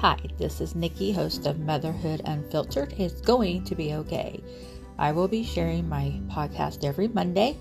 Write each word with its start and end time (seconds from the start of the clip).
Hi, 0.00 0.16
this 0.38 0.62
is 0.62 0.74
Nikki, 0.74 1.12
host 1.12 1.44
of 1.44 1.60
Motherhood 1.60 2.22
Unfiltered. 2.24 2.94
It's 2.96 3.20
going 3.20 3.64
to 3.64 3.74
be 3.74 3.92
okay. 3.92 4.42
I 4.96 5.12
will 5.12 5.28
be 5.28 5.44
sharing 5.44 5.86
my 5.90 6.18
podcast 6.26 6.84
every 6.84 7.08
Monday, 7.08 7.58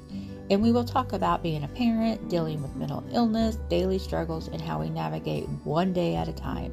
and 0.50 0.62
we 0.62 0.72
will 0.72 0.86
talk 0.86 1.12
about 1.12 1.44
being 1.44 1.66
a 1.66 1.68
parent, 1.68 2.30
dealing 2.30 2.62
with 2.62 2.78
mental 2.78 3.04
illness, 3.12 3.58
daily 3.70 4.00
struggles, 4.00 4.48
and 4.48 4.62
how 4.62 4.80
we 4.80 4.90
navigate 4.90 5.50
one 5.66 5.92
day 5.92 6.16
at 6.16 6.30
a 6.30 6.32
time. 6.32 6.72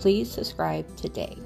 Please 0.00 0.30
subscribe 0.30 0.94
today. 0.98 1.38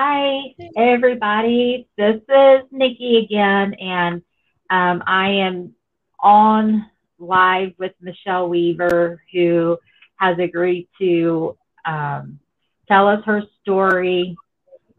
Hi, 0.00 0.54
everybody. 0.76 1.88
This 1.96 2.20
is 2.28 2.60
Nikki 2.70 3.16
again, 3.16 3.74
and 3.74 4.22
um, 4.70 5.02
I 5.04 5.30
am 5.30 5.74
on 6.20 6.88
live 7.18 7.72
with 7.78 7.94
Michelle 8.00 8.48
Weaver, 8.48 9.20
who 9.32 9.76
has 10.14 10.38
agreed 10.38 10.86
to 11.00 11.58
um, 11.84 12.38
tell 12.86 13.08
us 13.08 13.24
her 13.24 13.42
story 13.60 14.36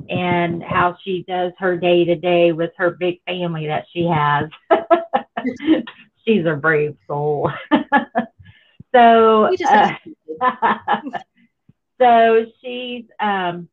and 0.09 0.61
how 0.61 0.97
she 1.01 1.23
does 1.25 1.53
her 1.59 1.77
day 1.77 2.03
to 2.03 2.15
day 2.15 2.51
with 2.51 2.71
her 2.75 2.91
big 2.91 3.21
family 3.25 3.67
that 3.67 3.85
she 3.93 4.03
has. 4.03 4.49
She's 6.27 6.45
a 6.45 6.57
brave 6.57 6.97
soul. 7.07 7.49
so, 8.93 9.55
uh, 9.65 9.93
so 12.01 12.45
she's 12.61 13.05
um, 13.21 13.69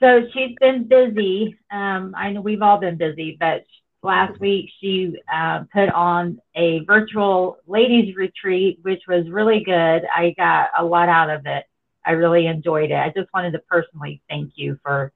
so 0.00 0.26
she's 0.32 0.54
been 0.60 0.84
busy. 0.84 1.58
Um, 1.70 2.14
I 2.16 2.30
know 2.30 2.40
we've 2.40 2.62
all 2.62 2.78
been 2.78 2.96
busy, 2.96 3.36
but 3.38 3.64
last 4.02 4.38
week 4.40 4.70
she 4.80 5.16
uh, 5.32 5.64
put 5.72 5.88
on 5.90 6.38
a 6.54 6.80
virtual 6.84 7.58
ladies 7.66 8.14
retreat, 8.14 8.78
which 8.82 9.02
was 9.08 9.28
really 9.28 9.64
good. 9.64 10.04
I 10.14 10.34
got 10.36 10.70
a 10.78 10.84
lot 10.84 11.08
out 11.08 11.30
of 11.30 11.46
it. 11.46 11.64
I 12.04 12.12
really 12.12 12.46
enjoyed 12.46 12.90
it. 12.90 12.96
I 12.96 13.12
just 13.16 13.32
wanted 13.34 13.52
to 13.52 13.58
personally 13.60 14.22
thank 14.28 14.52
you 14.54 14.78
for 14.82 15.12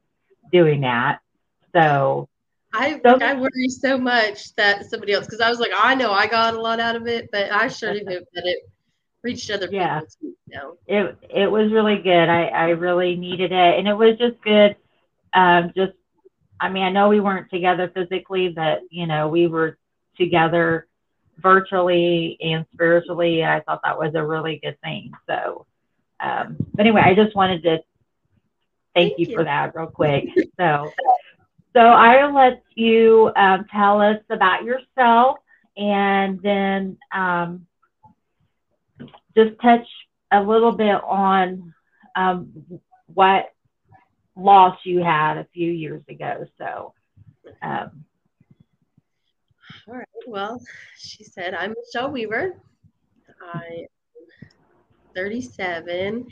doing 0.50 0.80
that. 0.80 1.20
So 1.74 2.28
I 2.72 3.00
so, 3.04 3.18
I 3.20 3.34
worry 3.34 3.68
so 3.68 3.98
much 3.98 4.54
that 4.56 4.86
somebody 4.86 5.12
else 5.12 5.26
because 5.26 5.40
I 5.40 5.50
was 5.50 5.60
like 5.60 5.72
I 5.76 5.94
know 5.94 6.10
I 6.10 6.26
got 6.26 6.54
a 6.54 6.60
lot 6.60 6.80
out 6.80 6.96
of 6.96 7.06
it, 7.06 7.28
but 7.30 7.52
I 7.52 7.68
sure 7.68 7.92
do 7.98 8.00
hope 8.08 8.24
that 8.34 8.44
it 8.46 8.68
reached 9.22 9.50
other 9.50 9.68
yeah. 9.70 10.00
people 10.00 10.29
It 10.86 11.16
it 11.28 11.50
was 11.50 11.72
really 11.72 11.98
good. 12.02 12.28
I 12.28 12.46
I 12.46 12.68
really 12.70 13.16
needed 13.16 13.52
it, 13.52 13.78
and 13.78 13.88
it 13.88 13.94
was 13.94 14.18
just 14.18 14.40
good. 14.42 14.76
Um, 15.32 15.72
just 15.76 15.92
I 16.60 16.68
mean, 16.68 16.82
I 16.82 16.90
know 16.90 17.08
we 17.08 17.20
weren't 17.20 17.50
together 17.50 17.90
physically, 17.94 18.48
but 18.48 18.80
you 18.90 19.06
know, 19.06 19.28
we 19.28 19.46
were 19.46 19.78
together 20.16 20.86
virtually 21.38 22.36
and 22.40 22.66
spiritually. 22.72 23.40
And 23.42 23.50
I 23.50 23.60
thought 23.60 23.80
that 23.84 23.98
was 23.98 24.14
a 24.14 24.24
really 24.24 24.60
good 24.62 24.80
thing. 24.82 25.12
So, 25.26 25.66
um, 26.20 26.56
but 26.74 26.86
anyway, 26.86 27.02
I 27.04 27.14
just 27.14 27.34
wanted 27.34 27.62
to 27.62 27.78
thank, 27.78 27.84
thank 28.94 29.18
you, 29.18 29.26
you, 29.28 29.34
for 29.34 29.44
that 29.44 29.74
real 29.74 29.86
quick. 29.86 30.24
So, 30.58 30.92
so 31.72 31.80
I'll 31.80 32.34
let 32.34 32.62
you 32.74 33.32
um, 33.36 33.64
tell 33.72 34.00
us 34.00 34.20
about 34.28 34.64
yourself 34.64 35.38
and 35.76 36.40
then 36.42 36.98
um, 37.12 37.66
just 39.36 39.58
touch 39.62 39.86
a 40.32 40.42
little 40.42 40.72
bit 40.72 41.02
on 41.04 41.74
um, 42.16 42.52
what 43.06 43.52
loss 44.36 44.78
you 44.84 45.02
had 45.02 45.36
a 45.36 45.46
few 45.52 45.70
years 45.70 46.02
ago. 46.08 46.46
So, 46.58 46.94
um, 47.62 48.04
all 49.88 49.94
right. 49.94 50.06
Well, 50.26 50.60
she 50.96 51.24
said, 51.24 51.54
I'm 51.54 51.74
Michelle 51.76 52.10
Weaver. 52.10 52.56
I 53.42 53.64
am 53.64 53.86
37 55.14 56.26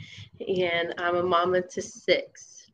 and 0.47 0.93
I'm 0.97 1.15
a 1.15 1.23
mama 1.23 1.61
to 1.61 1.81
six. 1.81 2.71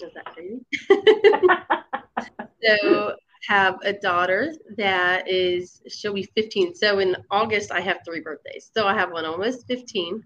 Is 0.00 0.12
that 0.14 0.26
crazy? 0.26 0.60
so, 2.64 3.14
have 3.48 3.78
a 3.84 3.92
daughter 3.92 4.52
that 4.76 5.26
is, 5.26 5.80
she'll 5.88 6.12
be 6.12 6.28
15. 6.36 6.74
So, 6.74 6.98
in 6.98 7.16
August, 7.30 7.72
I 7.72 7.80
have 7.80 7.98
three 8.04 8.20
birthdays. 8.20 8.70
So, 8.74 8.86
I 8.86 8.94
have 8.94 9.10
one 9.12 9.24
almost 9.24 9.66
15, 9.66 10.22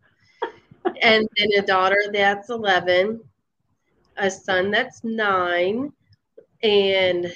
and 1.03 1.29
then 1.37 1.49
a 1.59 1.67
daughter 1.67 2.05
that's 2.13 2.51
11 2.51 3.21
a 4.17 4.31
son 4.31 4.71
that's 4.71 5.03
nine, 5.05 5.93
and 6.63 7.33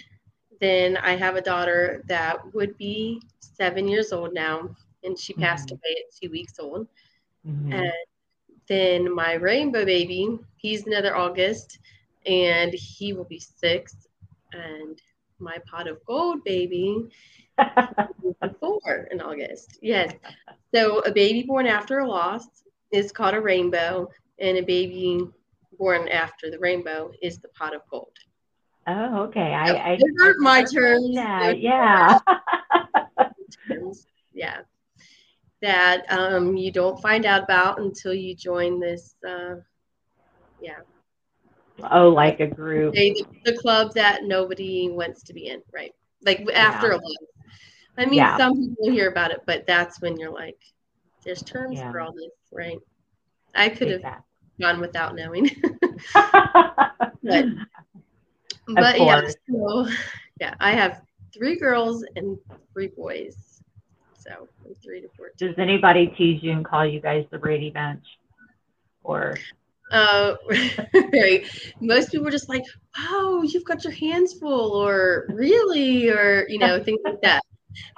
then 0.61 0.97
I 0.97 1.17
have 1.17 1.37
a 1.37 1.43
daughter 1.43 2.03
that 2.07 2.55
would 2.55 2.77
be 2.79 3.23
seven 3.41 3.89
years 3.89 4.13
old 4.13 4.35
now, 4.35 4.75
and 5.05 5.19
she 5.19 5.33
passed 5.35 5.69
mm-hmm. 5.69 5.75
away 5.75 5.97
at 5.99 6.21
two 6.21 6.31
weeks 6.31 6.59
old. 6.59 6.87
Mm-hmm. 7.47 7.73
And 7.73 7.93
then 8.69 9.15
my 9.15 9.35
rainbow 9.35 9.85
baby, 9.85 10.39
he's 10.57 10.87
another 10.87 11.17
August, 11.17 11.79
and 12.27 12.73
he 12.73 13.13
will 13.13 13.25
be 13.25 13.41
six. 13.41 14.09
And 14.53 15.01
my 15.39 15.59
pot 15.71 15.89
of 15.89 16.05
gold 16.05 16.43
baby, 16.45 17.09
four 18.61 19.09
in 19.11 19.21
August. 19.21 19.79
Yes. 19.81 20.15
So 20.75 21.01
a 21.01 21.13
baby 21.13 21.43
born 21.43 21.67
after 21.67 22.01
a 22.01 22.09
loss 22.09 22.47
is 22.93 23.13
called 23.13 23.35
a 23.35 23.41
rainbow, 23.41 24.09
and 24.39 24.59
a 24.59 24.63
baby 24.63 25.21
born 25.79 26.09
after 26.09 26.51
the 26.51 26.59
rainbow 26.59 27.11
is 27.23 27.39
the 27.39 27.49
pot 27.49 27.75
of 27.75 27.83
gold. 27.91 28.17
Oh, 28.87 29.25
okay. 29.25 29.53
I, 29.53 29.71
I, 29.73 29.93
I 29.93 30.01
heard 30.19 30.39
my 30.39 30.65
terms. 30.65 31.15
That. 31.15 31.59
Yeah. 31.61 32.19
yeah. 34.33 34.61
That 35.61 36.05
um, 36.11 36.57
you 36.57 36.73
don't 36.73 37.01
find 37.03 37.27
out 37.27 37.43
about 37.43 37.81
until 37.81 38.15
you 38.15 38.35
join 38.35 38.81
this. 38.81 39.15
Uh, 39.27 39.57
yeah. 40.61 40.79
Oh, 41.91 42.09
like 42.09 42.41
a 42.41 42.47
group. 42.47 42.95
They, 42.95 43.11
the, 43.11 43.27
the 43.45 43.59
club 43.59 43.93
that 43.95 44.25
nobody 44.25 44.89
wants 44.89 45.23
to 45.25 45.35
be 45.35 45.49
in, 45.49 45.63
right? 45.73 45.93
Like 46.25 46.49
after 46.55 46.89
yeah. 46.89 46.95
a 46.95 46.99
while. 46.99 47.29
I 47.99 48.05
mean, 48.07 48.15
yeah. 48.15 48.39
some 48.39 48.55
people 48.55 48.91
hear 48.91 49.11
about 49.11 49.33
it, 49.33 49.41
but 49.47 49.67
that's 49.67 50.01
when 50.01 50.17
you're 50.17 50.33
like, 50.33 50.59
there's 51.25 51.43
terms 51.43 51.79
yeah. 51.79 51.91
for 51.91 52.01
all 52.01 52.13
this, 52.13 52.31
right? 52.53 52.79
I 53.55 53.69
could 53.69 53.91
have 53.91 54.23
gone 54.61 54.81
without 54.81 55.15
knowing. 55.15 55.51
but 57.23 57.47
but 58.69 59.01
yeah, 59.01 59.23
so 59.49 59.89
yeah, 60.41 60.55
I 60.61 60.73
have 60.73 61.03
three 61.35 61.57
girls 61.57 62.05
and 62.17 62.39
three 62.73 62.89
boys. 62.89 63.63
So 64.19 64.49
from 64.63 64.75
three 64.75 65.01
to 65.01 65.09
four. 65.17 65.31
Does 65.39 65.55
anybody 65.59 66.09
tease 66.19 66.43
you 66.43 66.53
and 66.53 66.65
call 66.65 66.87
you 66.87 67.01
guys 67.01 67.25
the 67.31 67.39
Brady 67.39 67.71
Bunch? 67.71 68.05
Or 69.03 69.37
uh 69.91 70.35
right. 70.95 71.45
Most 71.81 72.11
people 72.11 72.29
are 72.29 72.33
just 72.33 72.49
like, 72.49 72.65
oh, 72.99 73.43
you've 73.43 73.65
got 73.65 73.85
your 73.85 73.93
hands 73.93 74.35
full, 74.35 74.73
or 74.73 75.27
really, 75.31 76.11
or 76.11 76.47
you 76.49 76.59
know, 76.59 76.83
things 76.83 77.01
like 77.05 77.21
that. 77.23 77.43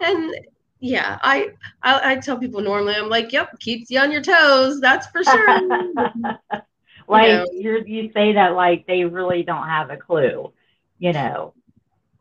And 0.01 0.33
yeah, 0.81 1.19
I, 1.23 1.51
I, 1.83 2.13
I 2.13 2.17
tell 2.17 2.39
people 2.39 2.63
normally 2.63 2.95
I'm 2.95 3.09
like, 3.09 3.33
yep, 3.33 3.59
keeps 3.61 3.91
you 3.91 4.01
on 4.01 4.11
your 4.11 4.23
toes. 4.23 4.81
That's 4.81 5.07
for 5.09 5.23
sure. 5.23 5.61
like 7.09 7.29
you, 7.29 7.37
know. 7.37 7.47
you 7.53 7.85
you 7.87 8.11
say 8.13 8.33
that 8.33 8.55
like 8.55 8.87
they 8.87 9.05
really 9.05 9.43
don't 9.43 9.67
have 9.67 9.91
a 9.91 9.97
clue, 9.97 10.53
you 10.99 11.13
know. 11.13 11.55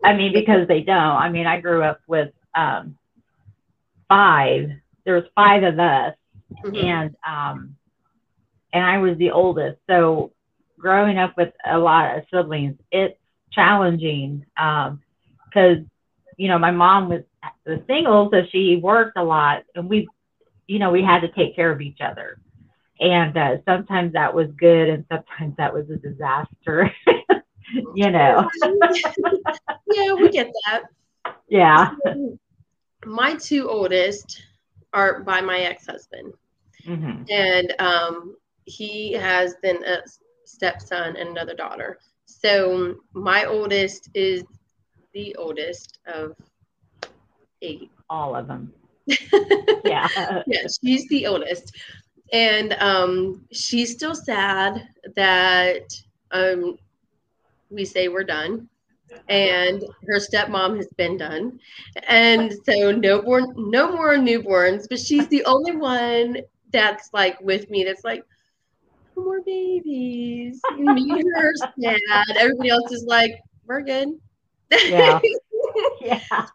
I 0.04 0.14
mean, 0.14 0.34
because 0.34 0.68
they 0.68 0.82
don't. 0.82 0.98
I 0.98 1.30
mean, 1.30 1.48
I 1.48 1.62
grew 1.62 1.84
up 1.84 2.02
with 2.08 2.32
um, 2.54 2.98
five. 4.08 4.72
There 5.06 5.16
was 5.16 5.26
five 5.36 5.64
of 5.64 5.80
us, 5.80 6.16
mm-hmm. 6.66 6.76
and 6.76 7.16
um, 7.26 7.76
and 8.74 8.84
I 8.84 8.98
was 8.98 9.18
the 9.18 9.32
oldest. 9.32 9.80
So 9.88 10.34
growing 10.78 11.18
up 11.18 11.36
with 11.38 11.54
a 11.66 11.78
lot 11.78 12.18
of 12.18 12.24
siblings, 12.32 12.78
it's 12.92 13.18
challenging 13.52 14.46
because 14.56 15.78
um, 15.78 15.92
you 16.40 16.48
know 16.48 16.58
my 16.58 16.72
mom 16.72 17.10
was 17.10 17.22
the 17.66 17.84
single, 17.86 18.30
so 18.32 18.44
she 18.50 18.78
worked 18.78 19.18
a 19.18 19.24
lot, 19.24 19.64
and 19.76 19.90
we, 19.90 20.08
you 20.68 20.80
know, 20.80 20.90
we 20.90 21.04
had 21.04 21.20
to 21.20 21.28
take 21.28 21.54
care 21.56 21.70
of 21.70 21.82
each 21.82 22.00
other. 22.02 22.40
And 23.00 23.38
uh, 23.38 23.58
sometimes 23.66 24.14
that 24.14 24.34
was 24.34 24.48
good, 24.58 24.88
and 24.90 25.06
sometimes 25.12 25.56
that 25.58 25.74
was 25.74 25.90
a 25.90 25.98
disaster. 25.98 26.92
you 27.94 28.10
know. 28.10 28.50
yeah, 29.94 30.14
we 30.14 30.30
get 30.30 30.50
that. 30.66 30.84
Yeah. 31.50 31.92
My 33.06 33.36
two 33.36 33.70
oldest 33.70 34.42
are 34.94 35.22
by 35.22 35.40
my 35.40 35.60
ex-husband, 35.60 36.34
mm-hmm. 36.86 37.24
and 37.30 37.76
um, 37.80 38.36
he 38.66 39.14
has 39.14 39.56
then 39.64 39.84
a 39.86 40.00
stepson 40.46 41.16
and 41.16 41.30
another 41.30 41.54
daughter. 41.54 42.00
So 42.26 42.96
my 43.14 43.46
oldest 43.46 44.10
is 44.14 44.44
the 45.14 45.36
oldest 45.36 46.00
of 46.08 46.36
eight. 47.62 47.92
All 48.10 48.36
of 48.36 48.48
them. 48.48 48.74
yeah. 49.86 50.08
yeah, 50.48 50.68
she's 50.82 51.08
the 51.10 51.28
oldest. 51.28 51.76
And 52.32 52.74
um, 52.74 53.46
she's 53.52 53.92
still 53.94 54.16
sad 54.16 54.88
that 55.16 55.92
um, 56.32 56.78
we 57.70 57.86
say 57.86 58.08
we're 58.08 58.24
done. 58.24 58.70
And 59.28 59.84
her 60.06 60.20
stepmom 60.20 60.78
has 60.78 60.88
been 60.96 61.18
done. 61.18 61.60
And 62.08 62.54
so 62.64 62.92
no 62.92 63.24
born 63.24 63.54
no 63.58 63.92
more 63.92 64.16
newborns, 64.16 64.86
but 64.88 65.00
she's 65.00 65.28
the 65.30 65.44
only 65.46 65.76
one 65.76 66.38
that's 66.72 67.10
like 67.12 67.40
with 67.42 67.70
me 67.72 67.84
that's 67.84 68.04
like, 68.04 68.24
no 69.18 69.24
more 69.24 69.42
babies. 69.42 70.62
Me 70.78 71.12
and 71.12 71.24
her 71.36 71.54
sad. 71.82 72.38
Everybody 72.38 72.70
else 72.70 72.92
is 72.92 73.06
like, 73.06 73.42
we're 73.66 73.82
good. 73.82 74.10
Yeah. 74.72 75.20
yeah. 76.02 76.46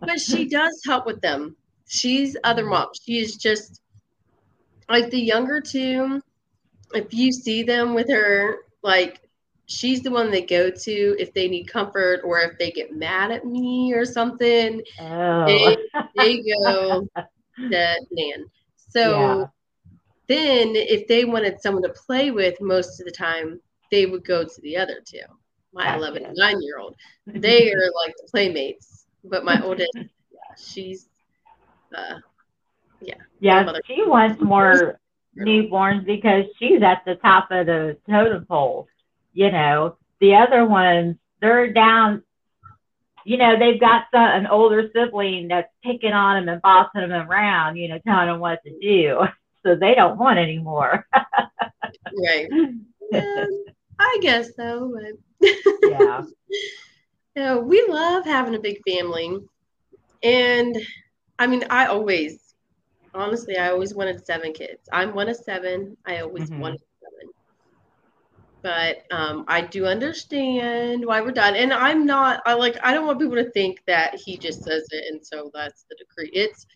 but 0.00 0.18
she 0.18 0.48
does 0.48 0.80
help 0.84 1.06
with 1.06 1.20
them. 1.20 1.56
She's 1.88 2.36
other 2.44 2.62
mm-hmm. 2.62 2.70
mom. 2.70 2.88
She 3.02 3.18
is 3.18 3.36
just 3.36 3.80
like 4.88 5.10
the 5.10 5.20
younger 5.20 5.60
two. 5.60 6.22
If 6.94 7.14
you 7.14 7.32
see 7.32 7.62
them 7.62 7.94
with 7.94 8.08
her, 8.10 8.58
like 8.82 9.20
she's 9.66 10.02
the 10.02 10.10
one 10.10 10.30
they 10.30 10.42
go 10.42 10.70
to 10.70 11.16
if 11.18 11.32
they 11.32 11.48
need 11.48 11.64
comfort 11.64 12.20
or 12.24 12.40
if 12.40 12.58
they 12.58 12.70
get 12.72 12.94
mad 12.94 13.30
at 13.30 13.44
me 13.44 13.92
or 13.94 14.04
something. 14.04 14.82
Oh. 15.00 15.46
They, 15.46 15.76
they 16.16 16.42
go 16.42 17.06
to 17.16 18.06
Nan. 18.10 18.46
So 18.76 19.10
Yeah. 19.10 19.44
then 20.26 20.74
if 20.74 21.06
they 21.06 21.24
wanted 21.24 21.60
someone 21.60 21.84
to 21.84 21.90
play 21.90 22.30
with 22.30 22.60
most 22.60 23.00
of 23.00 23.06
the 23.06 23.12
time, 23.12 23.60
they 23.90 24.06
would 24.06 24.24
go 24.24 24.44
to 24.44 24.60
the 24.62 24.76
other 24.76 25.00
two. 25.04 25.20
My 25.72 25.84
Gotcha. 25.84 25.98
11 25.98 26.24
and 26.26 26.36
9 26.36 26.62
year 26.62 26.78
old. 26.78 26.96
They 27.26 27.72
are 27.72 27.90
like 27.94 28.14
the 28.16 28.28
playmates. 28.30 29.06
But 29.24 29.44
my 29.44 29.62
oldest, 29.62 29.90
yeah, 29.94 30.54
she's 30.56 31.08
uh 31.94 32.16
yeah, 33.00 33.14
yeah 33.40 33.72
she 33.86 34.02
wants 34.04 34.40
more 34.42 34.98
newborns 35.38 36.04
because 36.04 36.44
she's 36.58 36.82
at 36.82 37.02
the 37.04 37.16
top 37.16 37.50
of 37.50 37.66
the 37.66 37.96
totem 38.08 38.44
pole. 38.46 38.88
You 39.32 39.50
know, 39.52 39.96
the 40.20 40.34
other 40.34 40.64
ones, 40.64 41.16
they're 41.40 41.72
down. 41.72 42.22
You 43.24 43.36
know, 43.36 43.58
they've 43.58 43.78
got 43.80 44.04
some, 44.12 44.22
an 44.22 44.46
older 44.46 44.90
sibling 44.94 45.48
that's 45.48 45.70
picking 45.84 46.12
on 46.12 46.40
them 46.40 46.52
and 46.52 46.62
bossing 46.62 47.08
them 47.08 47.12
around. 47.12 47.76
You 47.76 47.88
know, 47.88 47.98
telling 48.06 48.28
them 48.28 48.40
what 48.40 48.60
to 48.64 48.78
do. 48.80 49.20
So 49.62 49.76
they 49.76 49.94
don't 49.94 50.18
want 50.18 50.38
any 50.38 50.58
more. 50.58 51.06
right. 52.24 52.48
Um, 53.14 53.64
I 54.00 54.18
guess 54.22 54.56
so, 54.56 54.92
but 54.94 55.50
yeah. 55.84 56.22
Yeah, 57.36 57.58
we 57.58 57.84
love 57.88 58.24
having 58.26 58.54
a 58.54 58.60
big 58.60 58.78
family. 58.88 59.38
And 60.22 60.76
I 61.38 61.46
mean, 61.46 61.64
I 61.70 61.86
always, 61.86 62.54
honestly, 63.14 63.56
I 63.56 63.70
always 63.70 63.94
wanted 63.94 64.24
seven 64.26 64.52
kids. 64.52 64.88
I'm 64.92 65.14
one 65.14 65.28
of 65.28 65.36
seven. 65.36 65.96
I 66.06 66.18
always 66.20 66.50
Mhm. 66.50 66.58
wanted 66.58 66.80
seven. 67.00 67.30
But 68.62 68.98
um, 69.12 69.44
I 69.48 69.62
do 69.62 69.86
understand 69.86 71.04
why 71.06 71.20
we're 71.22 71.32
done. 71.32 71.56
And 71.56 71.72
I'm 71.72 72.06
not, 72.06 72.42
I 72.46 72.54
like, 72.54 72.76
I 72.82 72.92
don't 72.94 73.06
want 73.06 73.20
people 73.20 73.36
to 73.36 73.50
think 73.52 73.78
that 73.86 74.16
he 74.24 74.38
just 74.38 74.62
says 74.64 74.86
it 74.90 75.04
and 75.10 75.24
so 75.24 75.50
that's 75.54 75.84
the 75.90 75.96
decree. 75.98 76.30
It's, 76.34 76.66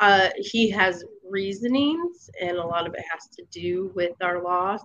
uh, 0.00 0.28
he 0.38 0.70
has 0.70 1.04
reasonings 1.28 2.30
and 2.40 2.56
a 2.58 2.66
lot 2.66 2.86
of 2.86 2.94
it 2.94 3.04
has 3.12 3.28
to 3.36 3.44
do 3.52 3.92
with 3.96 4.12
our 4.22 4.42
loss. 4.42 4.80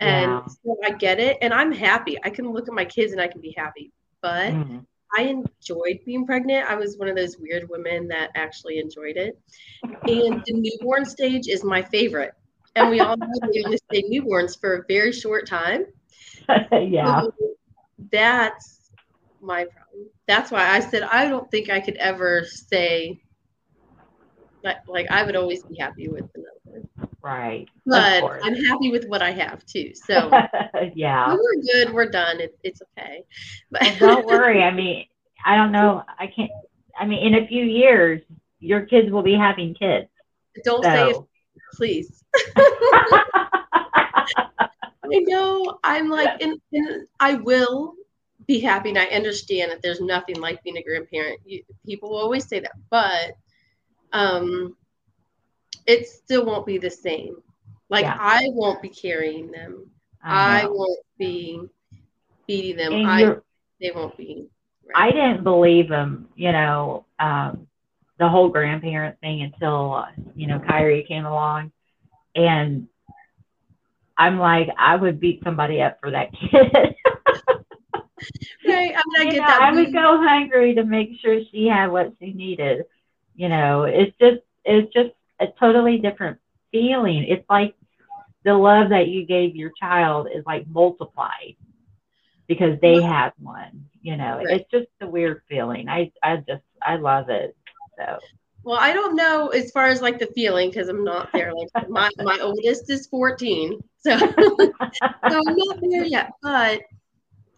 And 0.00 0.22
Yeah. 0.22 0.46
so 0.46 0.76
I 0.84 0.90
get 0.92 1.20
it. 1.20 1.38
And 1.42 1.52
I'm 1.52 1.72
happy. 1.72 2.18
I 2.24 2.30
can 2.30 2.52
look 2.52 2.68
at 2.68 2.74
my 2.74 2.84
kids 2.84 3.12
and 3.12 3.20
I 3.20 3.28
can 3.28 3.40
be 3.40 3.54
happy. 3.56 3.92
But 4.22 4.52
Mhm. 4.54 4.86
I 5.16 5.22
enjoyed 5.22 6.00
being 6.06 6.26
pregnant. 6.26 6.68
I 6.70 6.76
was 6.76 6.96
one 6.98 7.08
of 7.08 7.16
those 7.16 7.36
weird 7.38 7.68
women 7.68 8.08
that 8.08 8.30
actually 8.34 8.78
enjoyed 8.78 9.16
it. 9.16 9.38
And 9.84 10.42
the 10.46 10.52
newborn 10.52 11.04
stage 11.04 11.48
is 11.48 11.64
my 11.64 11.82
favorite. 11.82 12.32
And 12.76 12.88
we 12.90 13.00
all 13.00 13.16
know 13.16 13.26
we 13.52 13.64
only 13.64 13.78
stay 13.78 14.02
newborns 14.08 14.58
for 14.58 14.74
a 14.76 14.84
very 14.88 15.12
short 15.12 15.48
time. 15.48 15.86
yeah. 16.72 17.22
So 17.22 17.32
that's 18.12 18.90
my 19.40 19.64
problem. 19.64 20.10
That's 20.26 20.50
why 20.50 20.68
I 20.68 20.80
said 20.80 21.02
I 21.02 21.28
don't 21.28 21.50
think 21.50 21.70
I 21.70 21.80
could 21.80 21.96
ever 21.96 22.44
say 22.44 23.20
like, 24.62 24.76
like 24.88 25.06
I 25.10 25.24
would 25.24 25.36
always 25.36 25.62
be 25.64 25.76
happy 25.78 26.08
with 26.08 26.24
another. 26.34 26.59
Right. 27.22 27.68
But. 27.86 28.24
I'm 28.42 28.54
happy 28.54 28.90
with 28.90 29.06
what 29.06 29.22
I 29.22 29.30
have 29.32 29.64
too. 29.66 29.92
So 29.94 30.30
yeah. 30.94 31.34
we're 31.34 31.62
good, 31.62 31.92
we're 31.92 32.10
done. 32.10 32.40
It, 32.40 32.58
it's 32.62 32.82
okay. 32.98 33.24
But 33.70 33.82
Well, 33.82 34.16
don't 34.16 34.26
worry. 34.26 34.62
I 34.62 34.70
mean, 34.70 35.06
I 35.44 35.56
don't 35.56 35.72
know. 35.72 36.02
I 36.18 36.26
can't. 36.26 36.50
I 36.98 37.06
mean, 37.06 37.34
in 37.34 37.42
a 37.42 37.46
few 37.46 37.64
years, 37.64 38.20
your 38.58 38.82
kids 38.82 39.10
will 39.10 39.22
be 39.22 39.34
having 39.34 39.74
kids. 39.74 40.08
don't 40.64 40.84
say 40.84 41.10
it, 41.10 41.16
please. 41.74 42.24
I 45.12 45.18
know. 45.26 45.78
I'm 45.82 46.08
like, 46.08 46.42
and, 46.42 46.60
and 46.72 47.06
I 47.18 47.34
will 47.34 47.94
be 48.46 48.60
happy, 48.60 48.90
and 48.90 48.98
I 48.98 49.06
understand 49.06 49.70
that 49.70 49.82
there's 49.82 50.00
nothing 50.00 50.36
like 50.36 50.62
being 50.62 50.76
a 50.76 50.82
grandparent. 50.82 51.40
You, 51.44 51.62
people 51.86 52.10
will 52.10 52.18
always 52.18 52.46
say 52.46 52.60
that, 52.60 52.72
but 52.90 53.32
um, 54.12 54.76
it 55.86 56.06
still 56.06 56.44
won't 56.44 56.66
be 56.66 56.78
the 56.78 56.90
same. 56.90 57.36
Like 57.88 58.04
Yeah. 58.04 58.16
I 58.18 58.42
won't 58.48 58.82
be 58.82 58.88
carrying 58.88 59.50
them. 59.50 59.90
I 60.22 60.62
I 60.62 60.66
won't 60.66 61.00
be 61.18 61.60
feeding 62.46 62.76
them. 62.76 62.92
And 62.92 63.06
I 63.06 63.36
they 63.80 63.90
won't 63.94 64.16
be. 64.16 64.46
I 64.94 65.10
didn't 65.10 65.44
believe 65.44 65.88
them, 65.88 66.28
you 66.36 66.52
know, 66.52 67.04
um, 67.18 67.66
the 68.18 68.28
whole 68.28 68.48
grandparent 68.48 69.18
thing 69.20 69.42
until, 69.42 69.94
uh, 69.94 70.06
you 70.34 70.46
know, 70.46 70.58
Kyrie 70.58 71.04
came 71.06 71.24
along. 71.26 71.72
And 72.34 72.88
I'm 74.18 74.38
like, 74.38 74.68
I 74.78 74.96
would 74.96 75.20
beat 75.20 75.42
somebody 75.44 75.80
up 75.80 75.98
for 76.00 76.10
that 76.10 76.30
kid. 76.50 76.94
Right. 78.66 78.92
I 78.94 79.02
mean, 79.06 79.28
I 79.28 79.30
get 79.30 79.40
know, 79.40 79.46
that. 79.46 79.62
I 79.62 79.72
would 79.72 79.88
We- 79.88 79.92
go 79.92 80.18
hungry 80.22 80.74
to 80.74 80.84
make 80.84 81.10
sure 81.20 81.40
she 81.50 81.66
had 81.66 81.90
what 81.90 82.12
she 82.18 82.32
needed. 82.32 82.84
You 83.34 83.48
know, 83.48 83.84
it's 83.84 84.16
just 84.20 84.40
it's 84.64 84.92
just 84.92 85.10
a 85.40 85.46
totally 85.58 85.98
different 85.98 86.38
feeling. 86.72 87.24
It's 87.28 87.44
like 87.50 87.74
the 88.44 88.54
love 88.54 88.90
that 88.90 89.08
you 89.08 89.26
gave 89.26 89.56
your 89.56 89.70
child 89.80 90.28
is 90.34 90.44
like 90.46 90.66
multiplied 90.68 91.56
because 92.48 92.78
they 92.80 93.00
had 93.00 93.32
one. 93.38 93.86
You 94.02 94.16
know, 94.16 94.42
Right. 94.44 94.48
it's 94.48 94.70
just 94.70 94.88
a 95.00 95.06
weird 95.08 95.42
feeling. 95.48 95.88
I 95.88 96.12
I 96.22 96.36
just 96.36 96.62
I 96.82 96.96
love 96.96 97.28
it. 97.30 97.56
So 97.98 98.18
Well, 98.64 98.78
I 98.78 98.92
don't 98.92 99.16
know 99.16 99.48
as 99.48 99.70
far 99.72 99.86
as 99.86 100.02
like 100.02 100.18
the 100.18 100.26
feeling 100.34 100.70
because 100.70 100.88
I'm 100.88 101.04
not 101.04 101.30
there. 101.32 101.52
Like 101.54 101.70
my 101.88 102.10
my 102.20 102.38
oldest 102.40 102.90
is 102.90 103.06
14, 103.08 103.80
so 103.98 104.16
so 104.18 105.36
I'm 105.36 105.56
not 105.56 105.76
there 105.82 106.04
yet. 106.04 106.30
But 106.42 106.80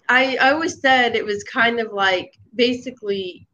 I 0.08 0.36
I 0.40 0.50
always 0.52 0.80
said 0.80 1.14
it 1.16 1.24
was 1.24 1.42
kind 1.44 1.80
of 1.80 1.92
like 1.92 2.32
basically 2.54 3.48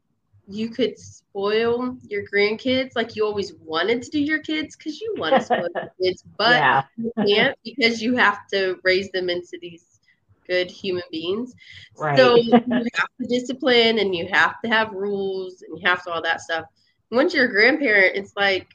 you 0.49 0.69
could 0.69 0.97
spoil 0.97 1.95
your 2.07 2.23
grandkids 2.27 2.91
like 2.95 3.15
you 3.15 3.23
always 3.23 3.53
wanted 3.53 4.01
to 4.01 4.09
do 4.09 4.19
your 4.19 4.39
kids 4.39 4.75
because 4.75 4.99
you 4.99 5.13
want 5.17 5.35
to 5.35 5.41
spoil 5.45 5.67
your 5.75 5.93
kids, 6.01 6.23
but 6.37 6.57
yeah, 6.57 6.83
you 6.97 7.11
can't 7.25 7.57
because 7.63 8.01
you 8.01 8.15
have 8.15 8.47
to 8.47 8.79
raise 8.83 9.11
them 9.11 9.29
into 9.29 9.57
these 9.61 9.99
good 10.47 10.71
human 10.71 11.03
beings. 11.11 11.53
right. 11.97 12.17
So 12.17 12.35
you 12.35 12.51
have 12.51 13.09
to 13.21 13.27
discipline 13.27 13.99
and 13.99 14.15
you 14.15 14.27
have 14.31 14.59
to 14.61 14.69
have 14.69 14.91
rules 14.91 15.61
and 15.61 15.79
you 15.79 15.87
have 15.87 16.03
to 16.05 16.11
all 16.11 16.21
that 16.23 16.41
stuff. 16.41 16.65
Once 17.11 17.33
you're 17.33 17.45
a 17.45 17.51
grandparent, 17.51 18.15
it's 18.15 18.33
like 18.35 18.67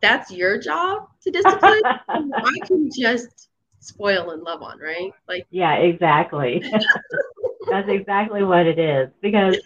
that's 0.00 0.30
your 0.30 0.58
job 0.58 1.08
to 1.22 1.30
discipline. 1.32 1.82
I 2.08 2.58
can 2.66 2.88
just 2.96 3.48
spoil 3.80 4.30
and 4.30 4.42
love 4.42 4.62
on, 4.62 4.78
right? 4.78 5.12
Like 5.28 5.46
yeah, 5.50 5.74
exactly. 5.74 6.62
That's 7.68 7.88
exactly 7.88 8.44
what 8.44 8.66
it 8.66 8.78
is 8.78 9.10
because 9.20 9.56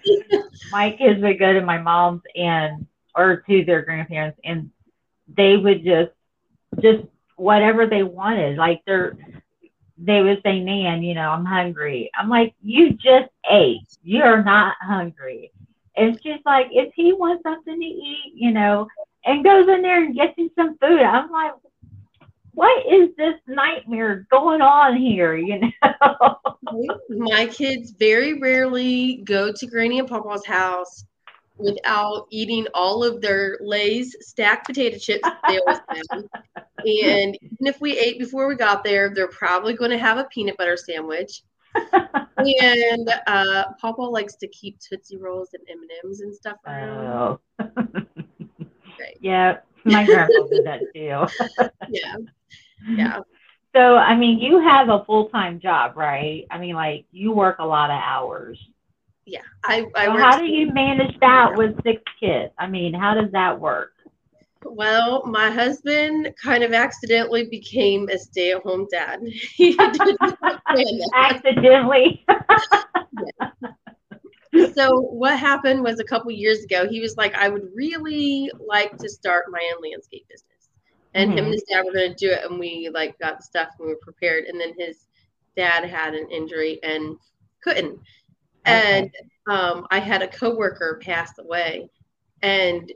my 0.71 0.90
kids 0.92 1.21
would 1.23 1.38
go 1.38 1.52
to 1.52 1.61
my 1.61 1.78
mom's 1.78 2.23
and 2.35 2.87
or 3.14 3.42
to 3.49 3.64
their 3.64 3.83
grandparents 3.83 4.38
and 4.45 4.71
they 5.37 5.57
would 5.57 5.85
just 5.85 6.11
just 6.80 7.04
whatever 7.37 7.87
they 7.87 8.02
wanted. 8.02 8.57
Like 8.57 8.83
they're 8.87 9.16
they 9.99 10.23
would 10.23 10.40
say 10.42 10.61
nan 10.61 11.02
you 11.02 11.14
know 11.14 11.30
i'm 11.30 11.45
hungry. 11.45 12.11
I'm 12.19 12.28
like 12.28 12.54
you 12.62 12.92
just 12.92 13.30
ate. 13.50 13.87
You're 14.02 14.42
not 14.42 14.76
hungry. 14.80 15.52
And 15.97 16.19
she's 16.23 16.40
like 16.47 16.69
if 16.71 16.92
he 16.95 17.12
wants 17.12 17.42
something 17.42 17.78
to 17.78 17.87
eat 17.87 18.33
you 18.35 18.52
know 18.52 18.88
and 19.25 19.45
goes 19.45 19.69
in 19.69 19.83
there 19.83 20.02
and 20.04 20.14
gets 20.14 20.38
him 20.38 20.50
some 20.54 20.78
food 20.78 21.00
i'm 21.02 21.30
like 21.30 21.52
what 22.52 22.87
is 22.87 23.11
this 23.16 23.35
nightmare 23.47 24.26
going 24.30 24.61
on 24.61 24.97
here 24.97 25.37
you 25.37 25.61
know 25.61 26.37
my 27.09 27.47
kids 27.47 27.92
very 27.92 28.38
rarely 28.38 29.23
go 29.25 29.52
to 29.52 29.66
Granny 29.66 29.99
and 29.99 30.09
Papa's 30.09 30.47
house 30.47 31.04
without 31.61 32.26
eating 32.30 32.66
all 32.75 33.04
of 33.04 33.21
their 33.21 33.59
Lay's 33.61 34.16
Stax 34.26 34.64
potato 34.64 34.99
chips 34.99 35.28
they 35.47 35.59
always 35.59 35.80
have. 35.88 36.25
And 36.78 37.37
even 37.42 37.66
if 37.66 37.80
we 37.80 37.99
ate 37.99 38.19
before 38.19 38.49
we 38.49 38.54
got 38.54 38.83
there, 38.83 39.12
they're 39.14 39.28
probably 39.28 39.75
going 39.75 39.90
to 39.90 39.99
have 39.99 40.19
a 40.19 40.25
peanut 40.25 40.57
butter 40.57 40.76
sandwich. 40.76 41.42
and 42.38 43.12
uh, 43.26 43.64
Papa 43.80 44.00
likes 44.00 44.37
to 44.37 44.49
keep 44.49 44.78
Tootsie 44.80 45.19
Rolls 45.19 45.50
and 45.52 45.62
M 45.69 45.83
and 45.83 45.90
M's 46.04 46.21
and 46.21 46.35
stuff 46.35 46.57
around. 46.66 47.38
Oh. 47.59 47.66
Right. 48.99 49.16
yeah, 49.23 49.61
my 49.84 50.04
grandpa 50.04 50.46
did 50.50 50.66
that 50.66 50.80
too. 50.94 51.68
Yeah, 51.88 52.16
yeah. 52.88 53.18
So, 53.75 53.96
I 53.96 54.16
mean, 54.16 54.38
you 54.38 54.60
have 54.60 54.88
a 54.88 55.04
full 55.04 55.28
time 55.28 55.60
job, 55.60 55.96
right? 55.96 56.46
I 56.50 56.58
mean, 56.58 56.75
like 56.75 57.04
you 57.10 57.32
work 57.32 57.58
a 57.58 57.66
lot 57.66 57.90
of 57.90 58.00
hours. 58.02 58.58
Yeah, 59.26 59.40
I. 59.64 59.87
I 59.96 60.06
so 60.06 60.12
how 60.12 60.38
do 60.38 60.46
you 60.46 60.72
manage 60.72 61.18
that 61.20 61.56
with 61.56 61.75
six 61.82 62.02
kids? 62.18 62.52
I 62.58 62.68
mean, 62.68 62.94
how 62.94 63.14
does 63.14 63.30
that 63.32 63.58
work? 63.58 63.92
Well, 64.64 65.25
my 65.26 65.50
husband 65.50 66.34
kind 66.42 66.62
of 66.62 66.72
accidentally 66.72 67.44
became 67.44 68.08
a 68.08 68.18
stay 68.18 68.52
at 68.52 68.62
home 68.62 68.87
dad. 68.90 69.20
He 69.54 69.76
did 69.76 70.16
not 70.20 70.64
plan. 70.66 71.00
Accidentally. 71.14 72.25
So 74.60 75.00
what 75.00 75.38
happened 75.38 75.82
was 75.82 75.98
a 76.00 76.04
couple 76.04 76.30
years 76.30 76.64
ago 76.64 76.88
he 76.88 77.00
was 77.00 77.16
like 77.16 77.34
i 77.34 77.48
would 77.48 77.68
really 77.74 78.50
like 78.66 78.96
to 78.98 79.08
start 79.08 79.46
my 79.50 79.60
own 79.74 79.82
landscape 79.82 80.26
business. 80.28 80.68
And 81.14 81.32
him 81.32 81.44
Mhm. 81.44 81.44
and 81.46 81.52
his 81.54 81.64
dad 81.64 81.84
were 81.84 81.92
going 81.92 82.14
to 82.14 82.26
do 82.26 82.30
it 82.32 82.44
and 82.48 82.58
we 82.58 82.90
like 82.92 83.18
got 83.18 83.38
the 83.38 83.42
stuff 83.42 83.68
and 83.78 83.86
we 83.86 83.94
were 83.94 84.00
prepared. 84.02 84.44
And 84.44 84.60
then 84.60 84.72
his 84.78 85.06
dad 85.56 85.84
had 85.84 86.14
an 86.14 86.28
injury 86.30 86.78
and 86.82 87.16
couldn't. 87.62 87.98
And 88.66 89.10
um, 89.48 89.86
i 89.90 89.98
had 89.98 90.22
a 90.22 90.28
coworker 90.28 91.00
pass 91.02 91.38
away 91.38 91.88
and 92.42 92.92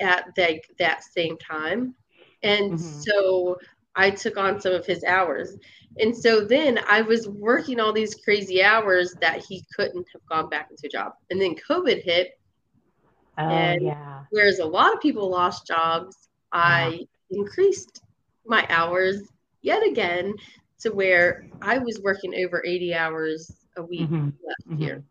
at 0.00 0.24
that, 0.36 0.60
that 0.78 1.02
same 1.02 1.36
time. 1.38 1.94
And 2.42 2.72
Mhm. 2.72 2.78
so 2.78 3.58
i 3.96 4.10
took 4.10 4.36
on 4.36 4.60
some 4.60 4.72
of 4.72 4.86
his 4.86 5.02
hours 5.04 5.56
and 5.98 6.16
so 6.16 6.44
then 6.44 6.78
I 6.88 7.02
was 7.02 7.28
working 7.28 7.80
all 7.80 7.92
these 7.92 8.14
crazy 8.14 8.62
hours 8.62 9.14
that 9.20 9.44
he 9.44 9.64
couldn't 9.74 10.06
have 10.12 10.24
gone 10.30 10.48
back 10.48 10.68
into 10.70 10.86
a 10.86 10.88
job. 10.90 11.12
And 11.30 11.40
then 11.40 11.54
COVID 11.68 12.02
hit, 12.02 12.32
Oh 13.40 13.42
And- 13.48 13.82
yeah. 13.82 14.24
whereas 14.30 14.58
a 14.58 14.64
lot 14.64 14.92
of 14.92 15.00
people 15.00 15.30
lost 15.30 15.66
jobs, 15.66 16.28
I 16.52 17.06
increased 17.30 18.02
my 18.44 18.66
hours 18.68 19.22
yet 19.62 19.86
again 19.86 20.34
to 20.80 20.90
where 20.90 21.46
I 21.62 21.78
was 21.78 22.00
working 22.02 22.34
over 22.44 22.62
80 22.64 22.94
hours 22.94 23.56
a 23.76 23.82
week 23.82 24.08
Mhm. 24.08 24.32
last 24.44 24.68
Mhm. 24.68 24.80
year. 24.80 25.04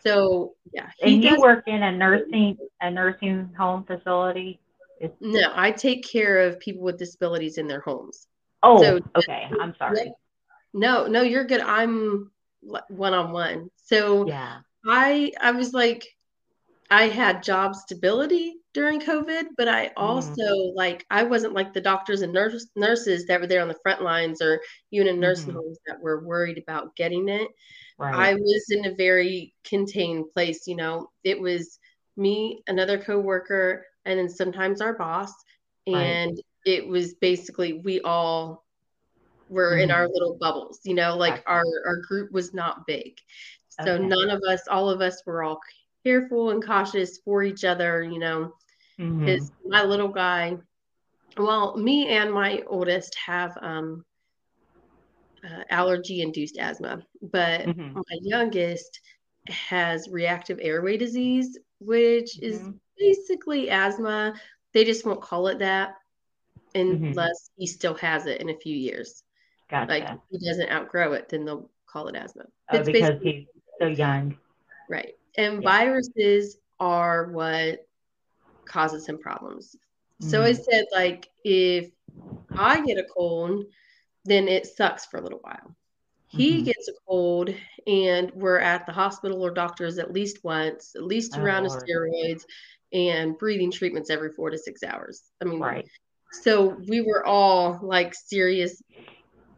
So 0.00 0.54
yeah, 0.72 0.90
And 1.02 1.22
you 1.22 1.38
work 1.40 1.68
in 1.68 1.82
a 1.82 1.92
nursing 1.92 2.56
a 2.80 2.90
nursing 2.90 3.52
home 3.54 3.84
facility. 3.84 4.58
It's, 5.00 5.14
no, 5.20 5.52
I 5.54 5.70
take 5.72 6.04
care 6.08 6.38
of 6.40 6.58
people 6.58 6.82
with 6.82 6.96
disabilities 6.98 7.58
in 7.58 7.66
their 7.66 7.80
homes. 7.80 8.28
Oh, 8.62 8.82
So- 8.82 9.00
okay. 9.16 9.48
I'm 9.60 9.74
sorry. 9.76 10.12
No, 10.74 11.06
no, 11.06 11.22
you're 11.22 11.44
good. 11.44 11.60
I'm 11.60 12.30
one 12.88 13.12
on 13.14 13.32
one. 13.32 13.68
So 13.76 14.26
Yeah. 14.26 14.60
I 14.86 15.32
I 15.40 15.50
was 15.52 15.72
like 15.74 16.06
I 16.90 17.08
had 17.08 17.42
job 17.42 17.74
stability 17.74 18.56
during 18.74 19.00
COVID, 19.00 19.44
but 19.56 19.68
I 19.68 19.86
Mm-hmm. 19.88 20.02
also 20.02 20.72
like 20.74 21.04
I 21.10 21.22
wasn't 21.24 21.54
like 21.54 21.72
the 21.72 21.80
doctors 21.80 22.22
and 22.22 22.32
nurse, 22.32 22.68
nurses 22.76 23.26
that 23.26 23.40
were 23.40 23.46
there 23.46 23.62
on 23.62 23.68
the 23.68 23.78
front 23.82 24.02
lines 24.02 24.40
or 24.42 24.60
even 24.90 25.06
in 25.08 25.20
nursing 25.20 25.52
Mhm. 25.54 25.56
homes 25.56 25.78
that 25.86 26.00
were 26.00 26.24
worried 26.24 26.58
about 26.58 26.94
getting 26.96 27.28
it. 27.28 27.48
Right. 27.98 28.14
I 28.14 28.34
was 28.34 28.66
in 28.70 28.86
a 28.86 28.94
very 28.94 29.54
contained 29.64 30.32
place, 30.32 30.66
you 30.66 30.76
know. 30.76 31.10
It 31.24 31.40
was 31.40 31.78
me, 32.16 32.62
another 32.66 32.98
coworker, 32.98 33.86
and 34.04 34.18
then 34.18 34.28
sometimes 34.28 34.80
our 34.80 34.94
boss. 34.94 35.32
Right. 35.86 36.38
It 36.64 36.86
was 36.86 37.14
basically 37.14 37.74
we 37.74 38.00
all 38.02 38.64
were 39.48 39.76
in 39.76 39.90
Mhm. 39.90 39.92
our 39.92 40.08
little 40.08 40.36
bubbles, 40.40 40.80
you 40.84 40.94
know, 40.94 41.16
like 41.16 41.42
our 41.46 41.64
our 41.86 41.96
group 42.08 42.32
was 42.32 42.54
not 42.54 42.86
big. 42.86 43.16
So 43.68 43.96
Okay. 43.96 43.98
none 43.98 44.30
of 44.30 44.42
us, 44.48 44.68
all 44.68 44.88
of 44.90 45.00
us 45.00 45.22
were 45.26 45.42
all 45.42 45.60
careful 46.04 46.50
and 46.50 46.64
cautious 46.64 47.18
for 47.24 47.42
each 47.42 47.64
other, 47.64 48.02
you 48.02 48.18
know, 48.18 48.52
Mhm. 48.98 49.18
because 49.24 49.52
my 49.66 49.84
little 49.84 50.08
guy, 50.08 50.56
well, 51.36 51.76
me 51.76 52.08
and 52.08 52.32
my 52.32 52.62
oldest 52.66 53.16
have 53.26 53.56
um 53.62 54.04
uh, 55.44 55.64
allergy 55.70 56.22
induced 56.22 56.58
asthma, 56.58 57.02
but 57.20 57.68
Mhm. 57.68 57.94
my 57.94 58.18
youngest 58.22 59.00
has 59.48 60.08
reactive 60.10 60.58
airway 60.62 60.96
disease, 60.96 61.58
which 61.80 62.38
is 62.42 62.70
Mhm. 62.70 62.80
basically 62.98 63.70
asthma. 63.70 64.34
They 64.72 64.84
just 64.84 65.04
won't 65.04 65.22
call 65.22 65.48
it 65.48 65.58
that 65.58 65.94
Mhm. 66.74 67.08
unless 67.10 67.50
he 67.56 67.66
still 67.66 67.94
has 67.94 68.26
it 68.26 68.40
in 68.40 68.50
a 68.50 68.56
few 68.58 68.76
years. 68.76 69.24
Gotcha. 69.68 69.92
Like 69.92 70.08
he 70.30 70.38
doesn't 70.38 70.70
outgrow 70.70 71.12
it, 71.12 71.28
then 71.28 71.44
they'll 71.44 71.70
call 71.86 72.08
it 72.08 72.16
asthma. 72.16 72.44
oh, 72.70 72.78
It's 72.78 72.86
because 72.88 73.14
basically 73.14 73.48
he's 73.54 73.62
so 73.80 73.86
young. 73.88 74.38
right. 74.88 75.14
And 75.36 75.62
Yeah. 75.62 75.68
viruses 75.70 76.58
are 76.80 77.30
what 77.30 77.86
causes 78.66 79.06
him 79.06 79.18
problems. 79.18 79.76
So 80.20 80.40
I 80.42 80.52
said, 80.52 80.84
like, 80.92 81.28
if 81.44 81.90
I 82.54 82.84
get 82.86 82.96
a 82.96 83.04
cold, 83.04 83.64
then 84.24 84.46
it 84.46 84.66
sucks 84.66 85.04
for 85.04 85.16
a 85.16 85.20
little 85.20 85.40
while. 85.40 85.74
He 86.28 86.62
Mhm. 86.62 86.66
gets 86.66 86.88
a 86.88 86.92
cold, 87.08 87.52
and 87.88 88.30
we're 88.32 88.60
at 88.60 88.86
the 88.86 88.92
hospital 88.92 89.42
or 89.42 89.50
doctors 89.50 89.98
at 89.98 90.12
least 90.12 90.44
once, 90.44 90.94
at 90.94 91.02
least 91.02 91.36
Oh, 91.36 91.42
round 91.42 91.66
of 91.66 91.72
steroids 91.72 92.42
and 92.92 93.36
breathing 93.36 93.72
treatments 93.72 94.10
every 94.10 94.30
four 94.32 94.50
to 94.50 94.58
six 94.58 94.84
hours. 94.84 95.24
I 95.40 95.44
mean, 95.44 95.60
Right. 95.60 95.88
So 96.32 96.76
we 96.88 97.00
were 97.00 97.24
all 97.24 97.78
like 97.82 98.14
serious 98.14 98.82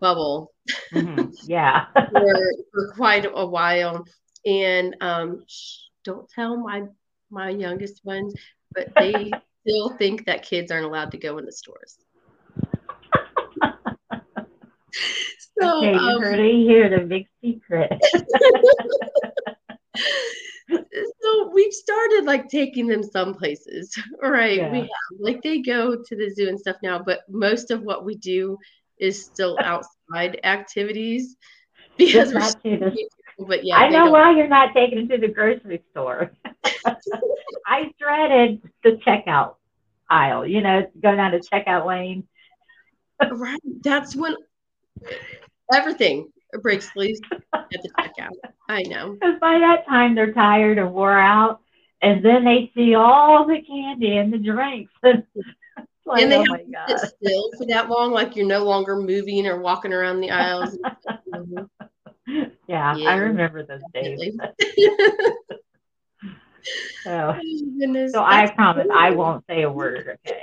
bubble 0.00 0.52
Mhm. 0.92 1.32
Yeah. 1.48 1.86
for, 1.94 2.52
for 2.72 2.92
quite 2.94 3.26
a 3.32 3.46
while. 3.46 4.04
And 4.46 4.96
um, 5.00 5.44
shh, 5.48 5.78
don't 6.04 6.28
tell 6.28 6.56
my 6.56 6.82
my 7.30 7.48
youngest 7.50 8.04
ones, 8.04 8.34
but 8.74 8.92
they 8.96 9.32
still 9.66 9.96
think 9.96 10.26
that 10.26 10.42
kids 10.42 10.70
aren't 10.70 10.84
allowed 10.84 11.10
to 11.12 11.18
go 11.18 11.38
in 11.38 11.46
the 11.46 11.52
stores. 11.52 11.98
So, 15.58 15.78
okay, 15.78 15.92
you 15.92 15.98
um, 15.98 16.22
heard 16.22 16.38
it 16.40 16.52
here, 16.52 16.88
the 16.88 17.04
big 17.04 17.26
secret. 17.40 17.92
So 21.22 21.50
we've 21.52 21.72
started 21.72 22.24
like 22.24 22.48
taking 22.48 22.86
them 22.86 23.02
some 23.02 23.34
places. 23.34 23.96
Right, 24.22 24.70
we 24.70 24.78
have 24.80 24.88
like 25.18 25.42
they 25.42 25.60
go 25.60 25.96
to 25.96 26.16
the 26.16 26.30
zoo 26.30 26.48
and 26.48 26.58
stuff 26.58 26.76
now, 26.82 26.98
but 26.98 27.20
most 27.28 27.70
of 27.70 27.82
what 27.82 28.04
we 28.04 28.16
do 28.16 28.58
is 28.98 29.24
still 29.24 29.58
outside 29.62 30.40
activities 30.44 31.36
because 31.96 32.32
Just 32.32 32.34
we're 32.34 32.40
not 32.40 32.52
so 32.52 32.58
to 32.62 32.84
the 32.84 32.90
people, 32.90 33.46
but 33.48 33.64
yeah, 33.64 33.76
I 33.76 33.88
know 33.88 34.10
why 34.10 34.36
you're 34.36 34.48
not 34.48 34.74
taking 34.74 34.98
it 34.98 35.08
to 35.08 35.18
the 35.18 35.32
grocery 35.32 35.82
store. 35.90 36.32
I 37.66 37.90
dreaded 37.98 38.62
the 38.82 39.00
checkout 39.06 39.56
aisle, 40.10 40.46
you 40.46 40.60
know, 40.60 40.86
go 41.02 41.14
down 41.14 41.32
the 41.32 41.38
checkout 41.38 41.86
lane. 41.86 42.26
right. 43.32 43.60
That's 43.82 44.14
when 44.16 44.36
everything 45.72 46.30
breaks 46.62 46.90
loose 46.96 47.20
at 47.72 47.82
the 47.82 47.90
checkout. 48.00 48.30
I 48.68 48.82
know. 48.82 49.12
Because 49.20 49.38
by 49.40 49.58
that 49.58 49.86
time 49.88 50.14
they're 50.14 50.32
tired 50.32 50.78
and 50.78 50.92
wore 50.92 51.18
out. 51.18 51.60
And 52.02 52.24
then 52.24 52.44
they 52.44 52.70
see 52.74 52.94
all 52.94 53.46
the 53.46 53.62
candy 53.62 54.16
and 54.18 54.32
the 54.32 54.38
drinks. 54.38 54.92
And 55.04 55.24
like, 56.06 56.22
and 56.22 56.32
they 56.32 56.36
oh 56.36 56.44
have 56.44 56.60
to 56.88 56.98
sit 56.98 57.14
still 57.22 57.50
for 57.56 57.66
that 57.66 57.88
long, 57.88 58.12
like 58.12 58.36
you're 58.36 58.46
no 58.46 58.64
longer 58.64 58.96
moving 58.96 59.46
or 59.46 59.60
walking 59.60 59.92
around 59.92 60.20
the 60.20 60.30
aisles. 60.30 60.76
Yeah, 61.26 62.44
Yeah, 62.68 62.94
I 63.06 63.14
remember 63.16 63.64
those 63.64 63.80
days. 63.92 64.36
So, 67.04 67.10
Oh, 67.10 67.34
oh 67.36 67.40
goodness. 67.78 68.12
so 68.12 68.22
I 68.22 68.50
promise 68.54 68.86
I 68.92 69.10
won't 69.10 69.44
say 69.48 69.62
a 69.62 69.70
word, 69.70 70.18
okay? 70.26 70.40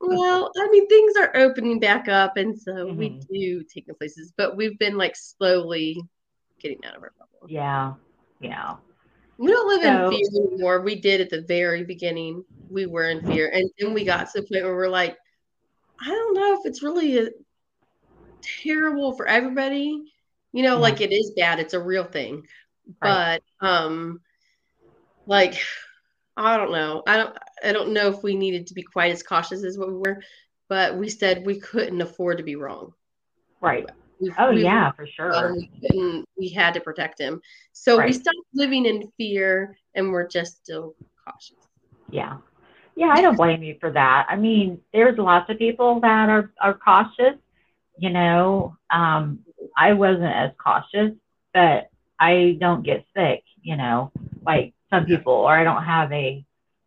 Well, 0.00 0.50
I 0.58 0.68
mean, 0.70 0.86
things 0.88 1.14
are 1.16 1.34
opening 1.36 1.80
back 1.80 2.08
up, 2.08 2.36
and 2.36 2.58
so 2.58 2.92
we 2.92 3.10
Mhm. 3.10 3.26
do 3.28 3.62
take 3.64 3.86
them 3.86 3.96
places, 3.96 4.32
but 4.36 4.56
we've 4.56 4.78
been 4.78 4.96
like 4.96 5.16
slowly 5.16 6.02
getting 6.60 6.84
out 6.84 6.96
of 6.96 7.02
our 7.02 7.12
bubble. 7.18 7.48
yeah, 7.50 7.94
yeah. 8.40 8.76
We 9.38 9.48
don't 9.48 9.66
live 9.68 9.82
So- 9.82 10.10
in 10.10 10.12
fear 10.12 10.46
anymore. 10.52 10.80
We 10.82 10.94
did 11.00 11.20
at 11.20 11.30
the 11.30 11.42
very 11.42 11.84
beginning. 11.84 12.44
We 12.70 12.86
were 12.86 13.08
in 13.10 13.24
fear, 13.26 13.50
and 13.52 13.68
then 13.78 13.92
we 13.94 14.04
got 14.04 14.30
to 14.30 14.40
the 14.40 14.46
point 14.46 14.64
where 14.64 14.76
we're 14.76 14.88
like, 14.88 15.18
I 16.00 16.08
don't 16.08 16.34
know 16.34 16.54
if 16.54 16.66
it's 16.66 16.82
really 16.82 17.18
a, 17.18 17.30
terrible 18.42 19.12
for 19.16 19.26
everybody. 19.26 20.12
You 20.52 20.62
know, 20.62 20.74
Yeah. 20.74 20.80
like 20.80 21.00
it 21.00 21.12
is 21.12 21.32
bad. 21.32 21.58
It's 21.60 21.74
a 21.74 21.80
real 21.80 22.04
thing, 22.04 22.46
Right. 23.02 23.40
but 23.60 23.66
um, 23.66 24.20
like 25.26 25.54
I 26.36 26.56
don't 26.56 26.72
know. 26.72 27.02
I 27.06 27.16
don't. 27.16 27.36
I 27.64 27.72
don't 27.72 27.92
know 27.92 28.08
if 28.08 28.22
we 28.22 28.34
needed 28.34 28.66
to 28.68 28.74
be 28.74 28.82
quite 28.82 29.12
as 29.12 29.22
cautious 29.22 29.64
as 29.64 29.78
what 29.78 29.88
we 29.88 29.94
were, 29.94 30.22
but 30.68 30.96
we 30.96 31.08
said 31.08 31.44
we 31.46 31.58
couldn't 31.58 32.00
afford 32.00 32.38
to 32.38 32.44
be 32.44 32.56
wrong. 32.56 32.92
Right. 33.60 33.86
We, 34.20 34.32
Oh, 34.38 34.52
we 34.52 34.62
yeah, 34.62 34.92
for 34.92 35.06
sure. 35.06 35.54
we. 35.92 36.24
We 36.36 36.48
had 36.48 36.74
to 36.74 36.80
protect 36.80 37.20
him, 37.20 37.40
so 37.72 38.02
we 38.02 38.12
stopped 38.12 38.36
living 38.52 38.86
in 38.86 39.10
fear, 39.16 39.76
and 39.94 40.10
we're 40.10 40.28
just 40.28 40.56
still 40.64 40.94
cautious. 41.24 41.56
Yeah. 42.10 42.38
Yeah, 42.96 43.08
I 43.12 43.22
don't 43.22 43.36
blame 43.36 43.62
you 43.62 43.76
for 43.80 43.90
that. 43.90 44.26
I 44.28 44.36
mean, 44.36 44.80
there's 44.92 45.18
lots 45.18 45.50
of 45.50 45.58
people 45.58 46.00
that 46.00 46.28
are, 46.28 46.52
are 46.60 46.74
cautious. 46.74 47.36
You 47.98 48.10
know, 48.10 48.76
um, 48.90 49.40
I 49.76 49.92
wasn't 49.94 50.32
as 50.34 50.50
cautious, 50.58 51.12
but 51.52 51.90
I 52.20 52.56
don't 52.60 52.84
get 52.84 53.04
sick, 53.16 53.42
you 53.62 53.76
know, 53.76 54.12
like 54.44 54.74
some 54.90 55.06
people, 55.06 55.32
or 55.32 55.56
I 55.56 55.64
don't 55.64 55.82
have 55.82 56.12
a, 56.12 56.44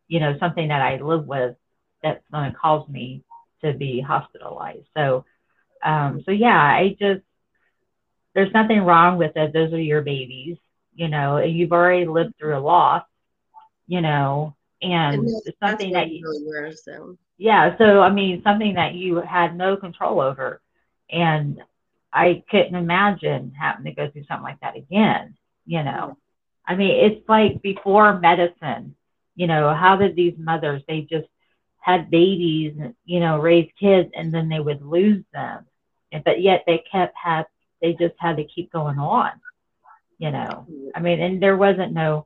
you 0.08 0.20
know, 0.20 0.38
something 0.40 0.70
that 0.70 0.82
I 0.82 1.02
live 1.02 1.26
with 1.26 1.56
that's 2.04 2.24
going 2.32 2.52
to 2.52 2.58
cause 2.58 2.88
me 2.88 3.24
to 3.64 3.74
be 3.74 4.02
hospitalized. 4.02 4.86
So, 4.96 5.26
um, 5.84 6.22
so 6.26 6.32
yeah, 6.32 6.58
I 6.58 6.96
just 7.00 7.22
there's 8.34 8.54
nothing 8.54 8.82
wrong 8.82 9.18
with 9.18 9.36
it. 9.36 9.54
Those 9.54 9.74
are 9.74 9.82
your 9.82 10.02
babies, 10.02 10.58
you 10.94 11.08
know, 11.08 11.38
and 11.38 11.52
you've 11.52 11.72
already 11.72 12.06
lived 12.06 12.36
through 12.38 12.58
a 12.58 12.60
loss, 12.60 13.04
you 13.88 14.02
know, 14.02 14.56
and, 14.82 15.16
and 15.16 15.42
it's 15.46 15.60
something 15.60 15.92
that 15.94 16.10
you 16.12 16.24
really 16.24 16.46
were, 16.46 16.72
so. 16.72 17.18
yeah. 17.38 17.76
So 17.78 18.02
I 18.02 18.12
mean, 18.12 18.44
something 18.44 18.76
that 18.76 18.94
you 18.94 19.22
had 19.22 19.58
no 19.58 19.76
control 19.76 20.22
over, 20.22 20.62
and 21.10 21.62
I 22.14 22.44
couldn't 22.50 22.76
imagine 22.76 23.54
having 23.60 23.86
to 23.86 23.92
go 23.92 24.10
through 24.10 24.26
something 24.26 24.44
like 24.44 24.60
that 24.62 24.78
again. 24.78 25.36
You 25.66 25.84
know, 25.84 26.18
I 26.66 26.76
mean, 26.76 27.06
it's 27.06 27.28
like 27.28 27.62
before 27.62 28.20
medicine. 28.20 28.96
You 29.38 29.48
know, 29.48 29.74
how 29.74 29.96
did 29.96 30.15
these 30.15 30.34
mothers? 30.38 30.82
They 30.88 31.01
just 31.01 31.27
had 31.79 32.12
babies, 32.12 32.74
you 33.06 33.20
know, 33.22 33.38
raise 33.38 33.70
kids, 33.79 34.10
and 34.13 34.34
then 34.34 34.50
they 34.50 34.60
would 34.60 34.82
lose 34.82 35.24
them. 35.32 35.65
But 36.25 36.41
yet 36.41 36.63
they 36.67 36.84
kept 36.91 37.15
had 37.15 37.46
they 37.82 37.94
just 37.94 38.15
had 38.17 38.38
to 38.38 38.44
keep 38.44 38.72
going 38.72 39.00
on. 39.00 39.32
You 40.17 40.32
know, 40.32 40.67
I 40.96 41.00
mean, 41.00 41.22
and 41.22 41.41
there 41.41 41.56
wasn't 41.56 41.94
no 41.94 42.25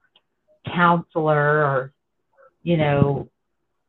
counselor 0.66 1.66
or, 1.66 1.94
you 2.64 2.78
know, 2.78 3.30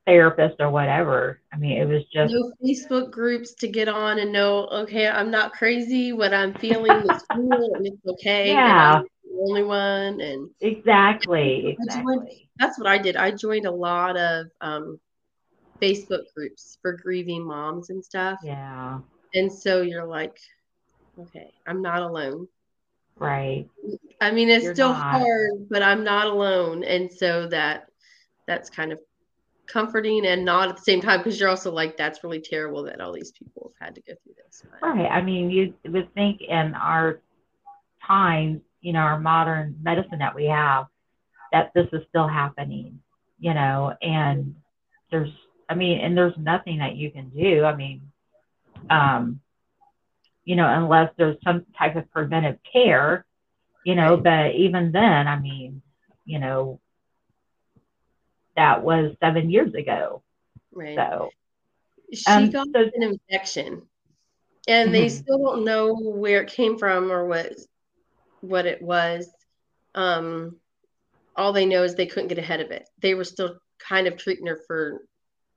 therapist 0.07 0.57
or 0.61 0.71
whatever. 0.71 1.41
I 1.53 1.57
mean, 1.57 1.81
it 1.81 1.87
was 1.87 2.03
just 2.13 2.33
no 2.33 2.53
Facebook 2.63 3.11
groups 3.11 3.55
to 3.55 3.69
get 3.69 3.89
on 3.89 4.19
and 4.19 4.33
know, 4.33 4.67
okay, 4.69 5.09
I'm 5.09 5.31
not 5.31 5.53
crazy. 5.53 6.13
What 6.13 6.35
I'm 6.35 6.55
feeling 6.55 6.93
is 6.93 7.23
cool 7.33 7.75
and 7.75 7.87
it's 7.87 8.07
okay. 8.07 8.53
Yeah. 8.53 9.03
the 9.25 9.47
only 9.49 9.63
one. 9.63 10.21
And 10.21 10.51
exactly, 10.61 11.77
exactly. 11.79 12.17
Joined, 12.17 12.29
that's 12.59 12.79
what 12.79 12.89
I 12.89 12.99
did. 12.99 13.17
I 13.17 13.31
joined 13.31 13.67
a 13.67 13.71
lot 13.71 14.17
of 14.17 14.47
um, 14.61 14.99
Facebook 15.81 16.25
groups 16.35 16.79
for 16.83 16.93
grieving 16.93 17.45
moms 17.45 17.91
and 17.91 18.05
stuff. 18.05 18.39
Yeah. 18.43 18.99
And 19.35 19.53
so 19.53 19.83
you're 19.83 20.07
like, 20.07 20.39
okay, 21.19 21.53
I'm 21.67 21.81
not 21.81 22.03
alone. 22.03 22.49
Right. 23.19 23.69
I 24.21 24.31
mean, 24.31 24.49
it's 24.49 24.65
you're 24.65 24.75
still 24.75 24.93
not. 24.93 25.21
hard, 25.21 25.69
but 25.71 25.83
I'm 25.83 26.03
not 26.03 26.27
alone. 26.27 26.83
And 26.83 27.13
so 27.13 27.47
that 27.49 27.87
that's 28.47 28.71
kind 28.71 28.93
of 28.93 28.99
comforting 29.67 30.27
and 30.27 30.45
not 30.45 30.69
at 30.69 30.77
the 30.77 30.83
same 30.83 31.01
time 31.01 31.21
because 31.21 31.39
you're 31.39 31.49
also 31.49 31.73
like 31.73 31.97
that's 31.97 32.25
really 32.25 32.41
terrible 32.41 32.83
that 32.85 33.01
all 33.01 33.13
these 33.13 33.33
people 33.33 33.73
have 33.79 33.89
had 33.89 33.95
to 33.95 34.01
go 34.03 34.15
through 34.23 34.35
this. 34.45 34.63
Right. 34.83 35.09
I 35.11 35.23
mean 35.23 35.51
you 35.51 35.75
would 35.87 36.13
think 36.15 36.41
in 36.43 36.75
our 36.75 37.21
times 38.07 38.61
you 38.81 38.93
know 38.93 39.01
our 39.01 39.19
modern 39.19 39.77
medicine 39.83 40.19
that 40.19 40.35
we 40.35 40.47
have 40.47 40.87
that 41.53 41.73
this 41.75 41.87
is 41.93 42.03
still 42.09 42.27
happening 42.27 42.99
you 43.39 43.55
know 43.55 43.95
and 44.03 44.55
there's 45.11 45.31
i 45.69 45.75
mean 45.75 46.01
and 46.01 46.17
there's 46.17 46.37
nothing 46.37 46.79
that 46.79 46.97
you 46.97 47.11
can 47.11 47.29
do. 47.31 47.65
I 47.65 47.77
mean 47.77 48.03
um 48.91 49.41
you 50.45 50.57
know 50.57 50.67
unless 50.67 51.13
there's 51.17 51.37
some 51.45 51.65
type 51.79 51.95
of 51.97 52.11
preventive 52.11 52.59
care 52.71 53.25
you 53.85 53.95
know 53.95 54.17
but 54.17 54.55
even 54.57 54.91
then 54.91 55.29
i 55.29 55.39
mean 55.39 55.83
you 56.25 56.39
know 56.39 56.81
that 58.57 58.83
was 58.83 59.15
seven 59.21 59.51
years 59.51 59.75
ago. 59.75 60.23
Right. 60.73 60.97
So 60.97 61.31
she 62.13 62.31
um, 62.31 62.51
got 62.51 62.69
so, 62.75 62.91
an 62.95 63.03
infection, 63.03 63.83
and 64.69 64.87
mm-hmm. 64.87 64.93
they 64.93 65.09
still 65.09 65.39
don't 65.39 65.65
know 65.65 65.95
where 65.95 66.43
it 66.43 66.51
came 66.51 66.79
from 66.79 67.11
or 67.11 67.27
what 67.27 67.53
what 68.41 68.67
it 68.67 68.83
was. 68.83 69.31
Um, 69.95 70.57
all 71.37 71.53
they 71.53 71.67
know 71.67 71.83
is 71.83 71.95
they 71.95 72.07
couldn't 72.07 72.29
get 72.29 72.39
ahead 72.39 72.61
of 72.61 72.71
it. 72.71 72.89
They 73.01 73.15
were 73.15 73.25
still 73.25 73.59
kind 73.79 74.07
of 74.07 74.17
treating 74.17 74.47
her 74.47 74.61
for 74.67 75.03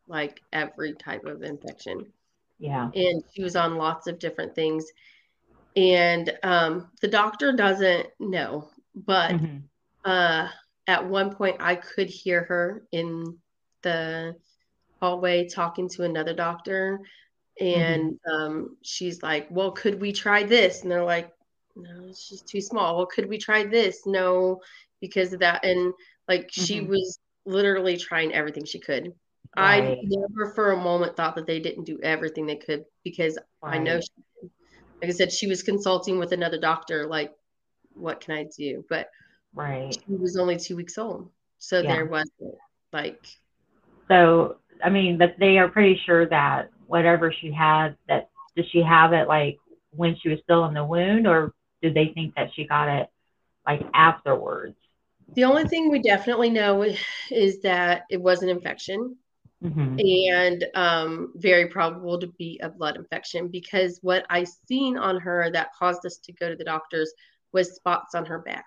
like 0.07 0.41
every 0.53 0.93
type 0.93 1.25
of 1.25 1.43
infection. 1.43 2.05
Yeah. 2.59 2.89
And 2.93 3.23
she 3.33 3.43
was 3.43 3.55
on 3.55 3.75
lots 3.75 4.07
of 4.07 4.19
different 4.19 4.55
things. 4.55 4.85
And 5.75 6.31
um, 6.43 6.89
the 7.01 7.07
doctor 7.07 7.51
doesn't 7.51 8.07
know, 8.19 8.69
but 8.95 9.31
mm-hmm. 9.31 9.57
uh, 10.05 10.47
at 10.87 11.07
one 11.07 11.33
point 11.33 11.57
I 11.59 11.75
could 11.75 12.09
hear 12.09 12.43
her 12.43 12.83
in 12.91 13.37
the 13.81 14.35
hallway 15.01 15.47
talking 15.47 15.89
to 15.89 16.03
another 16.03 16.33
doctor 16.33 16.99
and 17.59 18.13
mm-hmm. 18.13 18.31
um, 18.31 18.77
she's 18.81 19.23
like 19.23 19.47
well 19.49 19.71
could 19.71 19.99
we 19.99 20.11
try 20.11 20.43
this 20.43 20.81
and 20.81 20.91
they're 20.91 21.03
like 21.03 21.31
no 21.75 22.11
she's 22.17 22.41
too 22.41 22.61
small 22.61 22.97
well 22.97 23.05
could 23.05 23.27
we 23.27 23.37
try 23.37 23.63
this 23.63 24.05
no 24.05 24.59
because 25.01 25.33
of 25.33 25.39
that 25.39 25.63
and 25.63 25.93
like 26.27 26.47
mm-hmm. 26.47 26.63
she 26.63 26.81
was 26.81 27.19
literally 27.45 27.97
trying 27.97 28.33
everything 28.33 28.65
she 28.65 28.79
could 28.79 29.13
right. 29.57 29.83
i 29.83 30.01
never 30.03 30.51
for 30.53 30.71
a 30.71 30.77
moment 30.77 31.15
thought 31.15 31.35
that 31.35 31.45
they 31.45 31.59
didn't 31.59 31.85
do 31.85 31.99
everything 32.01 32.45
they 32.45 32.55
could 32.55 32.83
because 33.03 33.37
right. 33.61 33.75
i 33.75 33.77
know 33.77 33.99
she, 33.99 34.49
like 35.01 35.09
i 35.09 35.13
said 35.13 35.31
she 35.31 35.47
was 35.47 35.63
consulting 35.63 36.17
with 36.17 36.31
another 36.31 36.59
doctor 36.59 37.05
like 37.05 37.31
what 37.93 38.19
can 38.19 38.35
i 38.35 38.45
do 38.57 38.83
but 38.89 39.09
Right. 39.55 39.97
She 40.05 40.15
was 40.15 40.37
only 40.37 40.57
two 40.57 40.75
weeks 40.75 40.97
old. 40.97 41.29
So 41.57 41.79
yeah. 41.79 41.95
there 41.95 42.05
wasn't 42.05 42.55
like. 42.91 43.25
So, 44.09 44.57
I 44.83 44.89
mean, 44.89 45.17
but 45.17 45.35
they 45.39 45.57
are 45.57 45.69
pretty 45.69 45.99
sure 46.05 46.27
that 46.27 46.69
whatever 46.85 47.33
she 47.33 47.51
had, 47.51 47.95
that 48.07 48.29
did 48.55 48.65
she 48.71 48.81
have 48.81 49.13
it 49.13 49.27
like 49.27 49.57
when 49.91 50.15
she 50.21 50.29
was 50.29 50.39
still 50.43 50.65
in 50.65 50.73
the 50.73 50.83
wound 50.83 51.25
or 51.25 51.53
did 51.81 51.93
they 51.93 52.11
think 52.13 52.35
that 52.35 52.49
she 52.53 52.67
got 52.67 52.89
it 52.89 53.09
like 53.65 53.81
afterwards? 53.93 54.75
The 55.33 55.45
only 55.45 55.67
thing 55.67 55.89
we 55.89 55.99
definitely 55.99 56.49
know 56.49 56.85
is 57.31 57.61
that 57.61 58.03
it 58.09 58.21
was 58.21 58.43
an 58.43 58.49
infection. 58.49 59.15
Mm-hmm. 59.63 59.97
and 60.31 60.65
um, 60.75 61.31
very 61.35 61.67
probable 61.69 62.19
to 62.19 62.27
be 62.27 62.59
a 62.61 62.69
blood 62.69 62.97
infection 62.97 63.47
because 63.47 63.97
what 64.03 64.25
I 64.29 64.43
seen 64.43 64.95
on 64.95 65.17
her 65.21 65.49
that 65.49 65.73
caused 65.79 66.05
us 66.05 66.17
to 66.17 66.33
go 66.33 66.49
to 66.49 66.55
the 66.55 66.65
doctors 66.65 67.11
was 67.51 67.73
spots 67.73 68.13
on 68.13 68.25
her 68.25 68.39
back. 68.39 68.65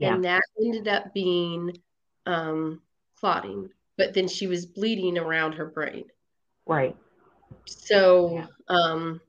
Yeah. 0.00 0.14
And 0.14 0.24
that 0.24 0.42
ended 0.58 0.88
up 0.88 1.14
being 1.14 1.76
um, 2.24 2.80
clotting, 3.14 3.68
but 3.98 4.14
then 4.14 4.26
she 4.26 4.46
was 4.46 4.64
bleeding 4.64 5.18
around 5.18 5.52
her 5.52 5.66
brain. 5.66 6.06
Right. 6.66 6.96
So, 7.66 8.32
yeah. 8.34 8.46
um, 8.68 9.20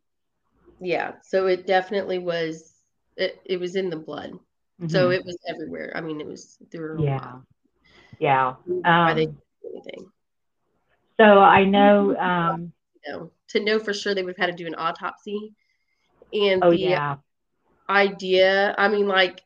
yeah, 0.80 1.14
so 1.24 1.48
it 1.48 1.68
definitely 1.68 2.20
was, 2.20 2.74
it, 3.18 3.42
it 3.46 3.60
was 3.60 3.76
in 3.76 3.90
the 3.90 3.98
blood. 3.98 4.32
Mm-hmm. 4.32 4.88
So 4.88 5.12
it 5.12 5.26
was 5.26 5.38
everywhere. 5.48 5.92
I 5.94 6.02
mean, 6.02 6.22
it 6.22 6.28
was 6.28 6.58
through. 6.72 7.04
Yeah. 7.04 7.34
Yeah. 8.20 8.54
Um, 8.86 9.16
they 9.16 9.28
anything. 9.70 10.10
So 11.20 11.40
I 11.40 11.66
know, 11.66 12.18
um, 12.18 12.72
you 13.06 13.12
know, 13.12 13.32
to 13.50 13.60
know 13.60 13.78
for 13.78 13.94
sure 13.94 14.16
they 14.16 14.24
would 14.24 14.36
have 14.38 14.48
had 14.48 14.58
to 14.58 14.64
do 14.64 14.68
an 14.68 14.76
autopsy. 14.76 15.54
And 16.32 16.64
oh, 16.64 16.72
the 16.72 16.78
yeah. 16.78 17.16
idea, 17.90 18.74
I 18.78 18.88
mean, 18.88 19.08
like, 19.08 19.42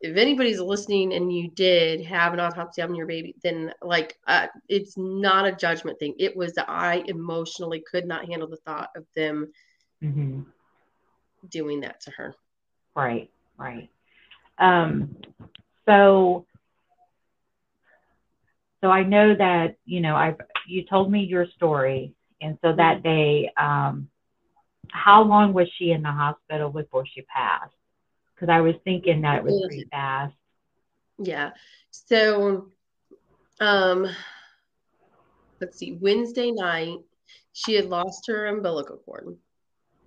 if 0.00 0.16
anybody's 0.16 0.60
listening 0.60 1.12
and 1.14 1.32
you 1.32 1.50
did 1.50 2.04
have 2.04 2.32
an 2.32 2.40
autopsy 2.40 2.82
on 2.82 2.94
your 2.94 3.06
baby, 3.06 3.34
then 3.42 3.72
like 3.82 4.16
uh, 4.26 4.46
it's 4.68 4.96
not 4.96 5.46
a 5.46 5.52
judgment 5.52 5.98
thing. 5.98 6.14
It 6.18 6.36
was 6.36 6.52
that 6.54 6.68
I 6.68 7.02
emotionally 7.06 7.82
could 7.90 8.06
not 8.06 8.26
handle 8.26 8.48
the 8.48 8.58
thought 8.58 8.90
of 8.96 9.04
them 9.16 9.52
mm-hmm. 10.02 10.42
doing 11.48 11.80
that 11.80 12.00
to 12.02 12.10
her. 12.12 12.34
Right, 12.94 13.28
right. 13.56 13.88
Um, 14.58 15.16
so, 15.86 16.46
so 18.80 18.90
I 18.90 19.02
know 19.02 19.34
that 19.34 19.76
you 19.84 20.00
know 20.00 20.14
I've 20.14 20.36
you 20.68 20.84
told 20.84 21.10
me 21.10 21.24
your 21.24 21.46
story, 21.56 22.14
and 22.40 22.56
so 22.62 22.72
that 22.72 23.02
mm-hmm. 23.02 23.08
day, 23.08 23.52
um, 23.56 24.08
how 24.92 25.22
long 25.22 25.52
was 25.52 25.68
she 25.76 25.90
in 25.90 26.02
the 26.02 26.12
hospital 26.12 26.70
before 26.70 27.04
she 27.04 27.22
passed? 27.22 27.74
Because 28.38 28.52
I 28.52 28.60
was 28.60 28.76
thinking 28.84 29.22
that 29.22 29.38
it 29.38 29.44
was 29.44 29.64
pretty 29.66 29.88
fast. 29.90 30.34
Yeah. 31.18 31.50
So, 31.90 32.68
um, 33.60 34.08
let's 35.60 35.78
see. 35.78 35.98
Wednesday 36.00 36.52
night, 36.52 36.98
she 37.52 37.74
had 37.74 37.86
lost 37.86 38.26
her 38.28 38.46
umbilical 38.46 38.98
cord, 38.98 39.36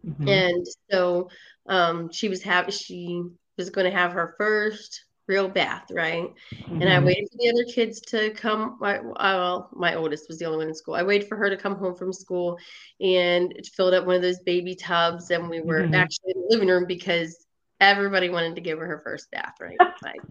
mm-hmm. 0.08 0.28
and 0.28 0.66
so 0.90 1.30
um, 1.68 2.12
she 2.12 2.30
was 2.30 2.42
having 2.42 2.72
she 2.72 3.24
was 3.58 3.70
going 3.70 3.90
to 3.90 3.98
have 3.98 4.14
her 4.14 4.36
first 4.38 5.04
real 5.28 5.50
bath, 5.50 5.86
right? 5.92 6.34
Mm-hmm. 6.54 6.82
And 6.82 6.90
I 6.90 6.96
mm-hmm. 6.96 7.06
waited 7.06 7.30
for 7.32 7.38
the 7.40 7.50
other 7.50 7.72
kids 7.72 8.00
to 8.02 8.32
come. 8.32 8.78
My, 8.80 9.00
well, 9.02 9.70
my 9.74 9.96
oldest 9.96 10.28
was 10.28 10.40
the 10.40 10.46
only 10.46 10.60
one 10.60 10.68
in 10.68 10.76
school. 10.76 10.96
I 10.96 11.04
waited 11.04 11.28
for 11.28 11.38
her 11.38 11.50
to 11.50 11.58
come 11.58 11.76
home 11.76 11.96
from 11.96 12.14
school 12.14 12.58
and 13.00 13.54
filled 13.76 13.94
up 13.94 14.06
one 14.06 14.16
of 14.16 14.22
those 14.22 14.40
baby 14.40 14.76
tubs, 14.76 15.30
and 15.32 15.50
we 15.50 15.62
were 15.62 15.82
mm-hmm. 15.82 15.96
actually 15.96 16.34
in 16.36 16.42
the 16.42 16.48
living 16.50 16.70
room 16.70 16.86
because 16.86 17.46
everybody 17.82 18.30
wanted 18.30 18.56
to 18.56 18.62
give 18.62 18.80
her 18.80 18.86
her 18.86 19.02
first 19.04 19.30
bath, 19.32 19.56
right? 19.60 19.78
Like, 20.02 20.22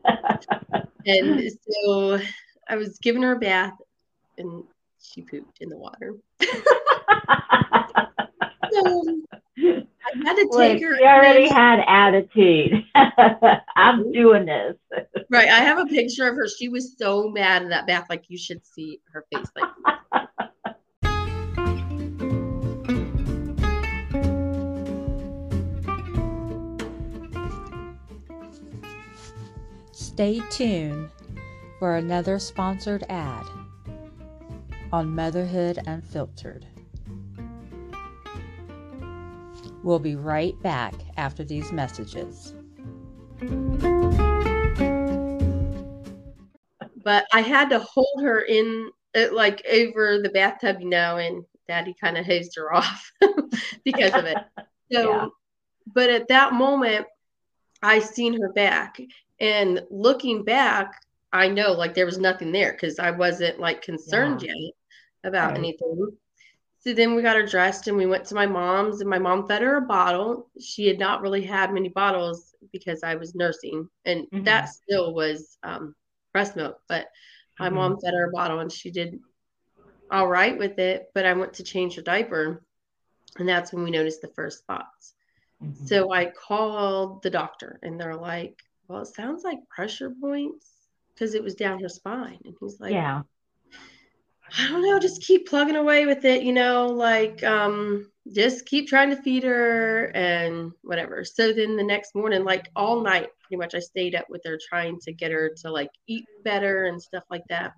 and 1.06 1.52
so 1.68 2.18
I 2.68 2.76
was 2.76 2.98
giving 2.98 3.22
her 3.22 3.32
a 3.32 3.38
bath 3.38 3.74
and 4.38 4.64
she 5.02 5.22
pooped 5.22 5.58
in 5.60 5.68
the 5.68 5.76
water. 5.76 6.14
so 6.40 6.48
I 9.58 9.84
had 10.24 10.36
to 10.36 10.48
take 10.56 10.82
her. 10.82 10.96
She 10.96 11.04
already 11.04 11.48
had 11.48 11.80
attitude. 11.86 12.84
I'm 12.94 14.04
mm-hmm. 14.04 14.12
doing 14.12 14.46
this. 14.46 14.76
right. 15.30 15.48
I 15.48 15.60
have 15.60 15.78
a 15.78 15.86
picture 15.86 16.28
of 16.28 16.36
her. 16.36 16.48
She 16.48 16.68
was 16.68 16.96
so 16.96 17.28
mad 17.28 17.62
in 17.62 17.68
that 17.70 17.86
bath. 17.86 18.06
Like 18.08 18.24
you 18.28 18.38
should 18.38 18.64
see 18.64 19.00
her 19.12 19.26
face. 19.32 19.48
Like 19.56 19.70
Stay 30.20 30.42
tuned 30.50 31.08
for 31.78 31.96
another 31.96 32.38
sponsored 32.38 33.06
ad 33.08 33.46
on 34.92 35.14
Motherhood 35.14 35.78
Unfiltered. 35.86 36.66
We'll 39.82 39.98
be 39.98 40.16
right 40.16 40.60
back 40.60 40.92
after 41.16 41.42
these 41.42 41.72
messages. 41.72 42.52
But 47.02 47.24
I 47.32 47.40
had 47.40 47.70
to 47.70 47.78
hold 47.78 48.20
her 48.22 48.42
in, 48.42 48.90
uh, 49.16 49.28
like, 49.32 49.64
over 49.64 50.20
the 50.22 50.28
bathtub, 50.34 50.82
you 50.82 50.90
know, 50.90 51.16
and 51.16 51.44
daddy 51.66 51.94
kind 51.98 52.18
of 52.18 52.26
hosed 52.26 52.54
her 52.56 52.74
off 52.74 53.10
because 53.86 54.12
of 54.12 54.26
it. 54.26 54.36
So, 54.92 55.12
yeah. 55.12 55.26
but 55.86 56.10
at 56.10 56.28
that 56.28 56.52
moment, 56.52 57.06
I 57.82 58.00
seen 58.00 58.38
her 58.38 58.52
back. 58.52 59.00
And 59.40 59.82
looking 59.90 60.44
back, 60.44 61.02
I 61.32 61.48
know 61.48 61.72
like 61.72 61.94
there 61.94 62.06
was 62.06 62.18
nothing 62.18 62.52
there 62.52 62.72
because 62.72 62.98
I 62.98 63.10
wasn't 63.10 63.58
like 63.58 63.82
concerned 63.82 64.42
yeah. 64.42 64.52
yet 64.54 64.72
about 65.24 65.50
right. 65.50 65.58
anything. 65.58 66.08
So 66.80 66.94
then 66.94 67.14
we 67.14 67.22
got 67.22 67.36
her 67.36 67.46
dressed 67.46 67.88
and 67.88 67.96
we 67.96 68.06
went 68.06 68.24
to 68.26 68.34
my 68.34 68.46
mom's, 68.46 69.00
and 69.00 69.10
my 69.10 69.18
mom 69.18 69.46
fed 69.46 69.62
her 69.62 69.76
a 69.76 69.82
bottle. 69.82 70.48
She 70.58 70.86
had 70.86 70.98
not 70.98 71.20
really 71.20 71.42
had 71.42 71.74
many 71.74 71.90
bottles 71.90 72.54
because 72.72 73.02
I 73.02 73.16
was 73.16 73.34
nursing, 73.34 73.88
and 74.04 74.22
mm-hmm. 74.24 74.44
that 74.44 74.70
still 74.70 75.14
was 75.14 75.58
um, 75.62 75.94
breast 76.32 76.56
milk. 76.56 76.78
But 76.88 77.08
my 77.58 77.66
mm-hmm. 77.66 77.76
mom 77.76 78.00
fed 78.00 78.14
her 78.14 78.28
a 78.28 78.32
bottle 78.32 78.60
and 78.60 78.72
she 78.72 78.90
did 78.90 79.20
all 80.10 80.26
right 80.26 80.58
with 80.58 80.78
it. 80.78 81.10
But 81.14 81.26
I 81.26 81.34
went 81.34 81.54
to 81.54 81.64
change 81.64 81.96
her 81.96 82.02
diaper, 82.02 82.64
and 83.36 83.48
that's 83.48 83.72
when 83.72 83.84
we 83.84 83.90
noticed 83.90 84.22
the 84.22 84.28
first 84.28 84.60
spots. 84.60 85.14
Mm-hmm. 85.62 85.84
So 85.84 86.12
I 86.12 86.30
called 86.30 87.22
the 87.22 87.30
doctor, 87.30 87.78
and 87.82 88.00
they're 88.00 88.16
like, 88.16 88.58
Well, 88.90 89.02
it 89.02 89.06
sounds 89.06 89.44
like 89.44 89.58
pressure 89.68 90.12
points 90.20 90.66
because 91.14 91.34
it 91.34 91.44
was 91.44 91.54
down 91.54 91.80
her 91.80 91.88
spine. 91.88 92.40
And 92.44 92.54
he's 92.60 92.80
like, 92.80 92.92
Yeah 92.92 93.22
I 94.58 94.68
don't 94.68 94.82
know, 94.82 94.98
just 94.98 95.22
keep 95.22 95.48
plugging 95.48 95.76
away 95.76 96.06
with 96.06 96.24
it, 96.24 96.42
you 96.42 96.52
know, 96.52 96.86
like 96.86 97.42
um 97.44 98.10
just 98.32 98.66
keep 98.66 98.88
trying 98.88 99.10
to 99.10 99.22
feed 99.22 99.44
her 99.44 100.06
and 100.14 100.72
whatever. 100.82 101.24
So 101.24 101.52
then 101.52 101.76
the 101.76 101.84
next 101.84 102.14
morning, 102.14 102.44
like 102.44 102.68
all 102.76 103.00
night, 103.02 103.28
pretty 103.42 103.58
much 103.58 103.74
I 103.74 103.78
stayed 103.78 104.14
up 104.14 104.26
with 104.28 104.42
her 104.44 104.58
trying 104.68 104.98
to 105.00 105.12
get 105.12 105.30
her 105.30 105.50
to 105.62 105.70
like 105.70 105.90
eat 106.06 106.24
better 106.44 106.86
and 106.86 107.00
stuff 107.00 107.24
like 107.30 107.44
that. 107.48 107.72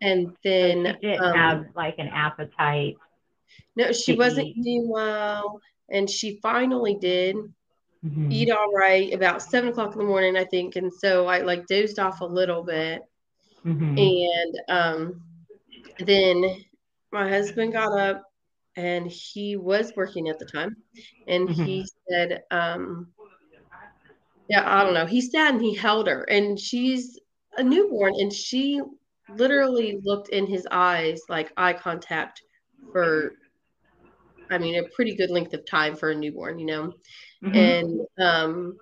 And 0.00 0.36
then 0.42 0.96
she 1.00 1.06
didn't 1.08 1.20
um, 1.20 1.34
have 1.34 1.66
like 1.74 1.96
an 1.98 2.08
appetite. 2.08 2.96
No, 3.76 3.92
she 3.92 4.14
wasn't 4.16 4.48
eat. 4.48 4.56
eating 4.58 4.88
well. 4.88 5.60
And 5.90 6.08
she 6.08 6.38
finally 6.42 6.94
did 6.94 7.36
mm-hmm. 8.04 8.30
eat 8.30 8.50
all 8.50 8.72
right 8.72 9.12
about 9.12 9.42
seven 9.42 9.70
o'clock 9.70 9.92
in 9.92 9.98
the 9.98 10.04
morning, 10.04 10.36
I 10.36 10.44
think. 10.44 10.76
And 10.76 10.92
so 10.92 11.26
I 11.26 11.40
like 11.40 11.66
dozed 11.66 11.98
off 11.98 12.20
a 12.20 12.26
little 12.26 12.62
bit. 12.62 13.02
Mm-hmm. 13.64 13.98
And 13.98 14.60
um 14.68 15.22
then 15.98 16.64
my 17.12 17.28
husband 17.28 17.72
got 17.72 17.98
up 17.98 18.22
and 18.76 19.10
he 19.10 19.56
was 19.56 19.92
working 19.96 20.28
at 20.28 20.38
the 20.38 20.44
time 20.44 20.76
and 21.26 21.48
mm-hmm. 21.48 21.64
he 21.64 21.86
said 22.08 22.42
um 22.50 23.08
yeah 24.48 24.62
i 24.66 24.84
don't 24.84 24.94
know 24.94 25.06
he 25.06 25.20
sat 25.20 25.52
and 25.52 25.60
he 25.60 25.74
held 25.74 26.06
her 26.06 26.22
and 26.24 26.58
she's 26.58 27.18
a 27.56 27.62
newborn 27.62 28.14
and 28.18 28.32
she 28.32 28.80
literally 29.34 30.00
looked 30.04 30.28
in 30.28 30.46
his 30.46 30.66
eyes 30.70 31.20
like 31.28 31.52
eye 31.56 31.72
contact 31.72 32.42
for 32.92 33.32
i 34.50 34.58
mean 34.58 34.76
a 34.76 34.88
pretty 34.90 35.14
good 35.14 35.30
length 35.30 35.54
of 35.54 35.64
time 35.66 35.96
for 35.96 36.10
a 36.10 36.14
newborn 36.14 36.58
you 36.58 36.66
know 36.66 36.92
mm-hmm. 37.42 37.54
and 37.54 38.00
um 38.18 38.76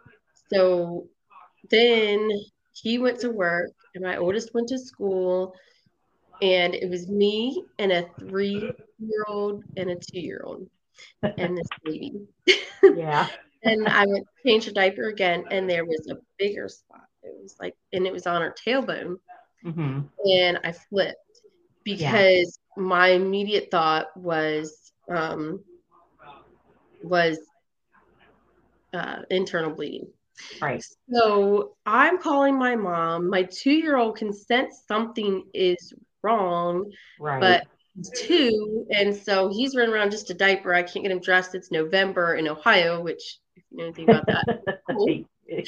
so 0.53 1.07
then 1.71 2.31
he 2.73 2.99
went 2.99 3.19
to 3.21 3.31
work 3.31 3.71
and 3.95 4.05
my 4.05 4.17
oldest 4.17 4.55
went 4.55 4.69
to 4.69 4.79
school 4.79 5.55
and 6.43 6.75
it 6.75 6.91
was 6.91 7.09
me 7.09 7.65
and 7.79 7.91
a 7.93 8.07
three 8.19 8.71
year 8.99 9.25
old 9.27 9.65
and 9.77 9.91
a 9.91 9.97
two 9.97 10.21
year 10.21 10.43
old 10.45 10.69
and 11.23 11.57
this 11.57 11.69
baby. 11.85 12.27
Yeah. 12.83 13.27
and 13.65 13.89
I 13.89 14.07
went 14.07 14.27
to 14.27 14.49
change 14.49 14.67
her 14.67 14.71
diaper 14.71 15.09
again, 15.09 15.45
and 15.51 15.69
there 15.69 15.85
was 15.85 16.07
a 16.09 16.19
bigger 16.39 16.69
spot. 16.69 17.07
It 17.23 17.35
was 17.43 17.57
like, 17.59 17.75
and 17.93 18.07
it 18.07 18.13
was 18.13 18.27
on 18.27 18.43
her 18.43 18.55
tailbone. 18.65 19.17
Mm-hmm. 19.65 20.01
And 20.31 20.61
I 20.63 20.73
flipped 20.73 21.41
because 21.83 22.59
yeah. 22.77 22.83
my 22.83 23.09
immediate 23.09 23.71
thought 23.73 24.17
was, 24.17 24.86
um, 25.11 25.63
was 27.03 27.39
uh, 28.93 29.23
internal 29.31 29.71
bleeding. 29.71 30.09
Right. 30.61 30.85
So 31.11 31.77
I'm 31.87 32.19
calling 32.19 32.59
my 32.59 32.77
mom. 32.77 33.31
My 33.31 33.45
two 33.45 33.73
year 33.73 33.97
old 33.97 34.17
can 34.17 34.33
sense 34.33 34.83
something 34.87 35.45
is 35.55 35.95
wrong. 36.23 36.91
Right. 37.19 37.41
But 37.41 37.67
two, 38.15 38.87
and 38.91 39.15
so 39.15 39.49
he's 39.49 39.75
running 39.75 39.95
around 39.95 40.11
just 40.11 40.31
a 40.31 40.35
diaper. 40.35 40.75
I 40.75 40.83
can't 40.83 41.05
get 41.05 41.13
him 41.13 41.21
dressed. 41.21 41.55
It's 41.55 41.71
November 41.71 42.35
in 42.35 42.49
Ohio, 42.49 43.03
which 43.03 43.39
if 43.57 43.65
you 43.71 43.79
know 43.79 43.85
anything 43.85 44.11
about 44.11 44.27
that. 44.27 44.81
cool. 44.91 45.25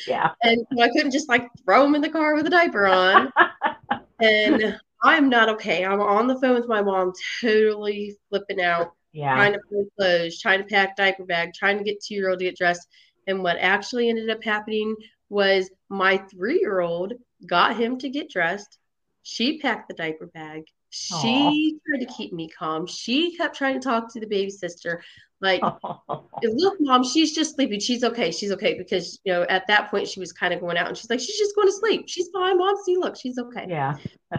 Yeah. 0.06 0.30
And 0.42 0.66
so 0.72 0.82
I 0.82 0.88
couldn't 0.88 1.12
just 1.12 1.28
like 1.28 1.48
throw 1.64 1.86
him 1.86 1.94
in 1.94 2.02
the 2.02 2.10
car 2.10 2.34
with 2.34 2.46
a 2.46 2.50
diaper 2.50 2.86
on. 2.86 3.32
and 4.20 4.78
I'm 5.02 5.28
not 5.28 5.48
okay. 5.50 5.84
I'm 5.84 6.00
on 6.00 6.26
the 6.26 6.38
phone 6.40 6.54
with 6.54 6.68
my 6.68 6.82
mom, 6.82 7.12
totally 7.40 8.16
flipping 8.28 8.60
out. 8.60 8.92
Yeah. 9.12 9.34
Trying 9.34 9.52
to 9.54 9.60
put 9.70 9.96
clothes, 9.96 10.40
trying 10.40 10.58
to 10.58 10.66
pack 10.66 10.96
diaper 10.96 11.24
bag, 11.24 11.52
trying 11.54 11.78
to 11.78 11.84
get 11.84 12.02
two 12.02 12.14
year 12.14 12.30
old 12.30 12.38
to 12.40 12.44
get 12.44 12.56
dressed. 12.56 12.86
And 13.26 13.42
what 13.42 13.56
actually 13.58 14.08
ended 14.08 14.30
up 14.30 14.42
happening 14.42 14.94
was 15.28 15.70
my 15.88 16.18
three 16.30 16.60
year 16.60 16.80
old 16.80 17.14
got 17.46 17.76
him 17.76 17.98
to 17.98 18.08
get 18.08 18.30
dressed. 18.30 18.78
She 19.22 19.58
packed 19.58 19.88
the 19.88 19.94
diaper 19.94 20.26
bag. 20.26 20.64
She 20.90 21.12
Aww. 21.14 21.78
tried 21.86 22.06
to 22.06 22.12
keep 22.14 22.32
me 22.32 22.48
calm. 22.48 22.86
She 22.86 23.36
kept 23.36 23.56
trying 23.56 23.74
to 23.74 23.80
talk 23.80 24.12
to 24.12 24.20
the 24.20 24.26
baby 24.26 24.50
sister. 24.50 25.02
Like, 25.40 25.60
look, 26.42 26.76
mom, 26.80 27.04
she's 27.04 27.34
just 27.34 27.54
sleeping. 27.54 27.78
She's 27.78 28.04
okay. 28.04 28.30
She's 28.30 28.50
okay. 28.52 28.76
Because, 28.76 29.20
you 29.24 29.32
know, 29.32 29.42
at 29.42 29.66
that 29.68 29.90
point, 29.90 30.08
she 30.08 30.18
was 30.18 30.32
kind 30.32 30.54
of 30.54 30.60
going 30.60 30.78
out 30.78 30.88
and 30.88 30.96
she's 30.96 31.10
like, 31.10 31.20
she's 31.20 31.38
just 31.38 31.54
going 31.54 31.68
to 31.68 31.72
sleep. 31.72 32.04
She's 32.08 32.28
fine, 32.32 32.58
mom. 32.58 32.74
See, 32.84 32.96
look, 32.96 33.16
she's 33.16 33.38
okay. 33.38 33.66
Yeah. 33.68 33.96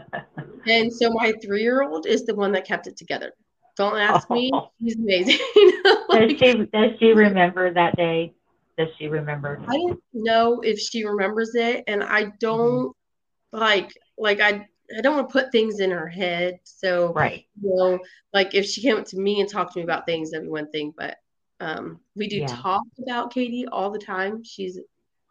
and 0.68 0.92
so 0.92 1.12
my 1.12 1.34
three 1.44 1.62
year 1.62 1.84
old 1.84 2.08
is 2.08 2.26
the 2.26 2.36
one 2.36 2.52
that 2.54 2.66
kept 2.66 2.88
it 2.88 2.98
together. 2.98 3.34
Don't 3.80 3.98
ask 3.98 4.30
me. 4.30 4.52
She's 4.82 4.98
amazing. 4.98 5.39
like, 6.10 6.38
does, 6.38 6.38
she, 6.38 6.65
does 6.65 6.92
she 7.00 7.13
remember 7.13 7.74
that 7.74 7.96
day? 7.96 8.34
Does 8.78 8.89
she 8.98 9.08
remember? 9.08 9.63
I 9.70 9.78
don't 9.78 10.02
know 10.13 10.60
if 10.60 10.78
she 10.78 11.06
remembers 11.06 11.56
it. 11.56 11.86
And 11.88 12.04
I 12.04 12.26
don't 12.42 12.89
mm-hmm. 12.89 13.58
like, 13.58 13.98
like, 14.18 14.42
I, 14.42 14.68
I 14.98 15.02
don't 15.02 15.15
want 15.15 15.30
to 15.30 15.32
put 15.32 15.54
things 15.54 15.80
in 15.80 15.92
her 15.92 16.10
head. 16.10 16.60
So, 16.65 17.13
right. 17.13 17.46
You 17.62 17.74
know, 17.74 18.00
like 18.34 18.54
if 18.54 18.65
she 18.65 18.82
came 18.82 18.98
up 18.98 19.06
to 19.08 19.18
me 19.18 19.39
and 19.39 19.50
talked 19.50 19.74
to 19.74 19.80
me 19.80 19.84
about 19.84 20.06
things, 20.06 20.32
that'd 20.32 20.44
be 20.44 20.50
one 20.50 20.70
thing. 20.72 20.94
But 20.98 21.15
um, 21.62 22.02
we 22.18 22.28
do 22.28 22.39
yeah. 22.39 22.48
talk 22.48 22.84
about 23.02 23.34
Katie 23.34 23.65
all 23.72 23.92
the 23.92 24.00
time. 24.00 24.44
She's 24.44 24.78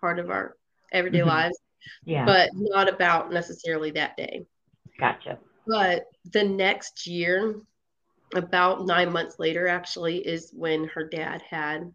part 0.00 0.18
of 0.18 0.30
our 0.30 0.56
everyday 0.90 1.18
mm-hmm. 1.18 1.28
lives. 1.28 1.58
Yeah. 2.02 2.24
But 2.24 2.48
not 2.54 2.88
about 2.88 3.30
necessarily 3.30 3.90
that 3.90 4.16
day. 4.16 4.46
Gotcha. 4.98 5.38
But 5.66 6.06
the 6.32 6.44
next 6.44 7.06
year, 7.06 7.54
about 8.34 8.86
nine 8.86 9.12
months 9.12 9.38
later, 9.38 9.68
actually, 9.68 10.18
is 10.18 10.50
when 10.54 10.88
her 10.88 11.04
dad 11.04 11.42
had 11.42 11.92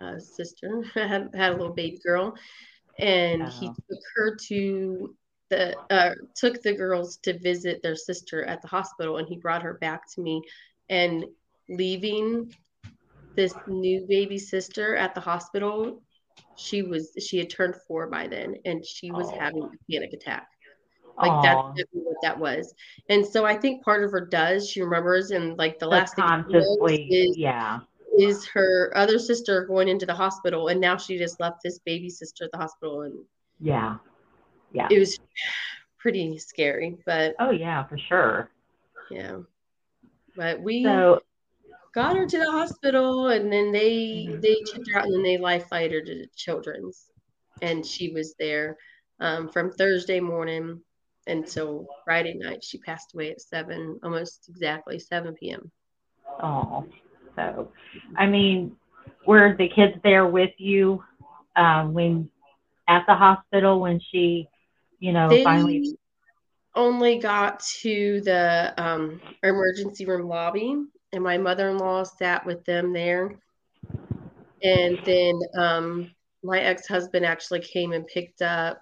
a 0.00 0.20
sister, 0.20 0.82
had, 0.94 1.30
had 1.34 1.52
a 1.52 1.56
little 1.56 1.74
baby 1.74 1.98
girl. 2.04 2.34
And 2.98 3.42
oh. 3.42 3.46
he 3.46 3.68
took 3.68 4.00
her 4.16 4.36
to 4.48 5.14
the 5.48 5.76
uh, 5.90 6.14
took 6.34 6.62
the 6.62 6.74
girls 6.74 7.18
to 7.18 7.38
visit 7.38 7.82
their 7.82 7.94
sister 7.94 8.44
at 8.44 8.62
the 8.62 8.68
hospital, 8.68 9.18
and 9.18 9.28
he 9.28 9.36
brought 9.36 9.62
her 9.62 9.74
back 9.74 10.10
to 10.14 10.20
me. 10.20 10.42
And 10.88 11.24
leaving 11.68 12.54
this 13.34 13.54
new 13.66 14.06
baby 14.08 14.38
sister 14.38 14.96
at 14.96 15.14
the 15.14 15.20
hospital, 15.20 16.02
she 16.56 16.82
was 16.82 17.12
she 17.20 17.38
had 17.38 17.50
turned 17.50 17.76
four 17.86 18.08
by 18.08 18.26
then, 18.26 18.56
and 18.64 18.84
she 18.84 19.10
was 19.10 19.28
oh. 19.32 19.38
having 19.38 19.62
a 19.62 19.92
panic 19.92 20.12
attack. 20.12 20.48
Like 21.18 21.30
Aww. 21.30 21.74
that's 21.76 21.88
what 21.92 22.16
that 22.22 22.38
was. 22.38 22.74
And 23.08 23.26
so 23.26 23.46
I 23.46 23.56
think 23.56 23.82
part 23.82 24.04
of 24.04 24.10
her 24.10 24.20
does 24.20 24.68
she 24.68 24.82
remembers, 24.82 25.30
and 25.30 25.56
like 25.56 25.78
the 25.78 25.86
last 25.86 26.16
thing 26.16 26.44
is 27.10 27.36
yeah 27.36 27.80
is 28.18 28.46
her 28.46 28.90
other 28.96 29.18
sister 29.18 29.66
going 29.66 29.88
into 29.88 30.06
the 30.06 30.14
hospital, 30.14 30.68
and 30.68 30.80
now 30.80 30.96
she 30.96 31.18
just 31.18 31.40
left 31.40 31.62
this 31.62 31.78
baby 31.80 32.08
sister 32.08 32.44
at 32.44 32.52
the 32.52 32.58
hospital, 32.58 33.02
and 33.02 33.14
yeah 33.60 33.96
yeah 34.72 34.88
it 34.90 34.98
was 34.98 35.18
pretty 35.98 36.38
scary 36.38 36.96
but 37.06 37.34
oh 37.40 37.50
yeah 37.50 37.82
for 37.84 37.98
sure 37.98 38.50
yeah 39.10 39.38
but 40.36 40.60
we 40.60 40.84
so, 40.84 41.20
got 41.94 42.16
her 42.16 42.26
to 42.26 42.38
the 42.38 42.50
hospital 42.50 43.28
and 43.28 43.52
then 43.52 43.72
they 43.72 44.26
mm-hmm. 44.28 44.40
they 44.40 44.56
checked 44.70 44.88
her 44.92 45.00
out 45.00 45.06
and 45.06 45.14
then 45.14 45.22
they 45.22 45.38
life 45.38 45.68
flight 45.68 45.90
her 45.90 46.00
to 46.00 46.26
children's 46.36 47.10
and 47.62 47.84
she 47.84 48.10
was 48.10 48.34
there 48.38 48.76
um, 49.20 49.48
from 49.48 49.72
thursday 49.72 50.20
morning 50.20 50.80
until 51.26 51.86
friday 52.04 52.34
night 52.34 52.62
she 52.62 52.78
passed 52.78 53.14
away 53.14 53.30
at 53.30 53.40
7 53.40 53.98
almost 54.02 54.48
exactly 54.48 54.98
7 54.98 55.34
p.m 55.34 55.70
oh 56.42 56.84
so 57.36 57.68
i 58.16 58.26
mean 58.26 58.74
were 59.26 59.54
the 59.58 59.68
kids 59.68 59.94
there 60.02 60.26
with 60.26 60.50
you 60.58 61.02
um, 61.56 61.92
when 61.92 62.28
at 62.88 63.04
the 63.06 63.14
hospital 63.14 63.80
when 63.80 64.00
she, 64.10 64.48
you 65.00 65.12
know, 65.12 65.38
They 65.38 65.44
finally? 65.44 65.96
only 66.74 67.18
got 67.18 67.60
to 67.82 68.20
the 68.22 68.74
um, 68.78 69.20
emergency 69.42 70.06
room 70.06 70.28
lobby, 70.28 70.76
and 71.12 71.22
my 71.24 71.38
mother 71.38 71.70
in 71.70 71.78
law 71.78 72.02
sat 72.04 72.44
with 72.46 72.64
them 72.64 72.92
there. 72.92 73.38
And 74.62 74.98
then 75.04 75.40
um, 75.58 76.10
my 76.42 76.58
ex 76.60 76.86
husband 76.86 77.24
actually 77.24 77.60
came 77.60 77.92
and 77.92 78.06
picked 78.06 78.42
up 78.42 78.80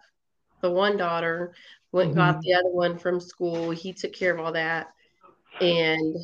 the 0.62 0.70
one 0.70 0.96
daughter, 0.96 1.54
went 1.94 2.08
and 2.08 2.16
got 2.16 2.40
the 2.40 2.52
other 2.54 2.70
one 2.70 2.98
from 2.98 3.20
school. 3.20 3.70
He 3.70 3.92
took 3.92 4.12
care 4.12 4.34
of 4.34 4.44
all 4.44 4.52
that. 4.52 4.88
And 5.60 6.16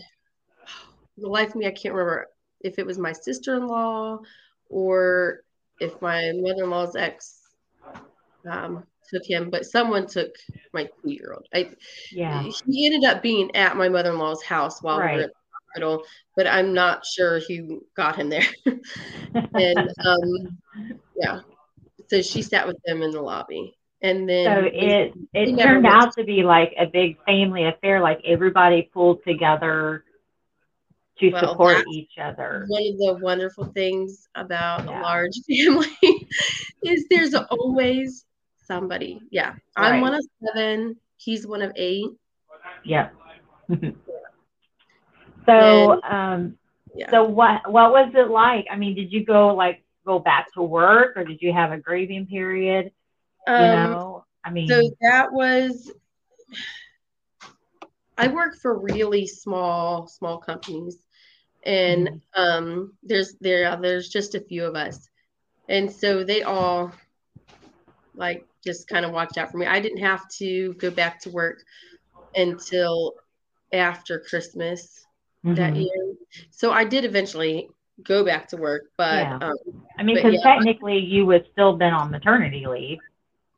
the 1.16 1.28
life 1.28 1.50
of 1.50 1.56
me, 1.56 1.66
I 1.66 1.70
can't 1.70 1.94
remember 1.94 2.26
if 2.60 2.78
it 2.78 2.84
was 2.84 2.98
my 2.98 3.12
sister 3.12 3.54
in 3.56 3.68
law 3.68 4.18
or 4.68 5.42
if 5.78 6.00
my 6.02 6.32
mother 6.34 6.64
in 6.64 6.70
law's 6.70 6.96
ex 6.96 7.40
um, 8.50 8.82
took 9.08 9.24
him, 9.24 9.48
but 9.48 9.64
someone 9.64 10.08
took 10.08 10.34
my 10.72 10.84
two 10.84 10.90
year 11.12 11.34
old. 11.34 11.46
I 11.54 11.70
Yeah. 12.10 12.42
he 12.66 12.86
ended 12.86 13.08
up 13.08 13.22
being 13.22 13.54
at 13.54 13.76
my 13.76 13.88
mother 13.88 14.10
in 14.10 14.18
law's 14.18 14.42
house 14.42 14.82
while 14.82 14.96
we 14.98 15.04
Right. 15.04 15.16
were 15.16 15.22
at 15.22 15.30
the 15.30 15.80
hospital, 15.80 16.04
but 16.36 16.46
I'm 16.48 16.74
not 16.74 17.06
sure 17.06 17.40
who 17.40 17.84
got 17.96 18.16
him 18.16 18.28
there. 18.28 18.46
and 19.54 19.88
um, 20.04 20.58
yeah, 21.16 21.40
so 22.08 22.22
she 22.22 22.42
sat 22.42 22.66
with 22.66 22.78
them 22.84 23.02
in 23.02 23.12
the 23.12 23.22
lobby, 23.22 23.76
and 24.02 24.28
then 24.28 24.46
So 24.46 24.68
it 24.72 25.12
it 25.34 25.58
turned 25.60 25.86
out 25.86 26.12
to 26.14 26.24
be 26.24 26.42
like 26.42 26.74
a 26.78 26.86
big 26.86 27.22
family 27.24 27.64
affair. 27.66 28.00
Like 28.00 28.20
everybody 28.24 28.82
pulled 28.92 29.22
together 29.24 30.04
to 31.18 31.30
Well, 31.30 31.50
support 31.50 31.84
each 31.92 32.12
other. 32.20 32.64
one 32.68 32.82
of 32.82 32.98
the 32.98 33.18
wonderful 33.22 33.64
things 33.66 34.28
about 34.34 34.84
Yeah. 34.86 35.00
a 35.00 35.02
large 35.02 35.34
family 35.48 36.28
is 36.82 37.06
there's 37.10 37.34
always 37.34 38.24
somebody. 38.56 39.20
Yeah, 39.30 39.54
I'm 39.76 40.00
one 40.00 40.14
of 40.14 40.24
seven. 40.44 40.96
He's 41.16 41.46
one 41.46 41.62
of 41.62 41.72
eight. 41.76 42.06
Yep. 42.84 43.14
so 45.46 46.00
um 46.02 46.56
Yeah. 46.94 47.10
so 47.10 47.24
what 47.24 47.70
what 47.70 47.92
was 47.92 48.12
it 48.14 48.30
like? 48.30 48.66
I 48.70 48.76
mean, 48.76 48.94
did 48.94 49.12
you 49.12 49.24
go 49.24 49.54
like 49.54 49.82
go 50.06 50.18
back 50.18 50.52
to 50.54 50.62
work 50.62 51.16
or 51.16 51.24
did 51.24 51.40
you 51.42 51.52
have 51.52 51.72
a 51.72 51.78
grieving 51.78 52.26
period? 52.26 52.90
You 53.54 53.68
Um, 53.68 53.68
know, 53.68 54.24
I 54.44 54.50
mean, 54.50 54.68
So 54.68 54.90
that 55.00 55.32
was. 55.32 55.90
I 58.16 58.28
work 58.28 58.54
for 58.60 58.78
really 58.78 59.26
small, 59.26 60.06
small 60.06 60.38
companies, 60.38 61.04
and 61.64 62.08
Mm-hmm. 62.08 62.18
um, 62.36 62.92
there's 63.02 63.34
there 63.40 63.76
there's 63.80 64.08
just 64.08 64.34
a 64.34 64.40
few 64.40 64.64
of 64.64 64.74
us, 64.76 65.08
and 65.68 65.90
so 65.90 66.24
they 66.24 66.42
all 66.42 66.92
like 68.14 68.46
just 68.64 68.88
kind 68.88 69.04
of 69.04 69.12
watched 69.12 69.38
out 69.38 69.50
for 69.50 69.58
me. 69.58 69.66
I 69.66 69.80
didn't 69.80 70.02
have 70.02 70.22
to 70.38 70.74
go 70.74 70.90
back 70.90 71.20
to 71.22 71.30
work 71.30 71.58
until 72.34 73.14
after 73.72 74.20
Christmas 74.28 75.06
that 75.54 75.74
mhm. 75.74 75.76
year, 75.76 76.14
so 76.50 76.70
I 76.72 76.84
did 76.84 77.04
eventually 77.04 77.68
go 78.02 78.24
back 78.24 78.48
to 78.48 78.56
work, 78.56 78.84
but 78.96 79.28
Yeah. 79.28 79.40
um, 79.40 79.54
I 79.98 80.02
mean, 80.02 80.20
because 80.22 80.32
yeah. 80.32 80.38
technically 80.42 80.98
you 80.98 81.26
would 81.26 81.46
still 81.52 81.76
been 81.76 81.92
on 81.92 82.10
maternity 82.10 82.66
leave, 82.66 82.98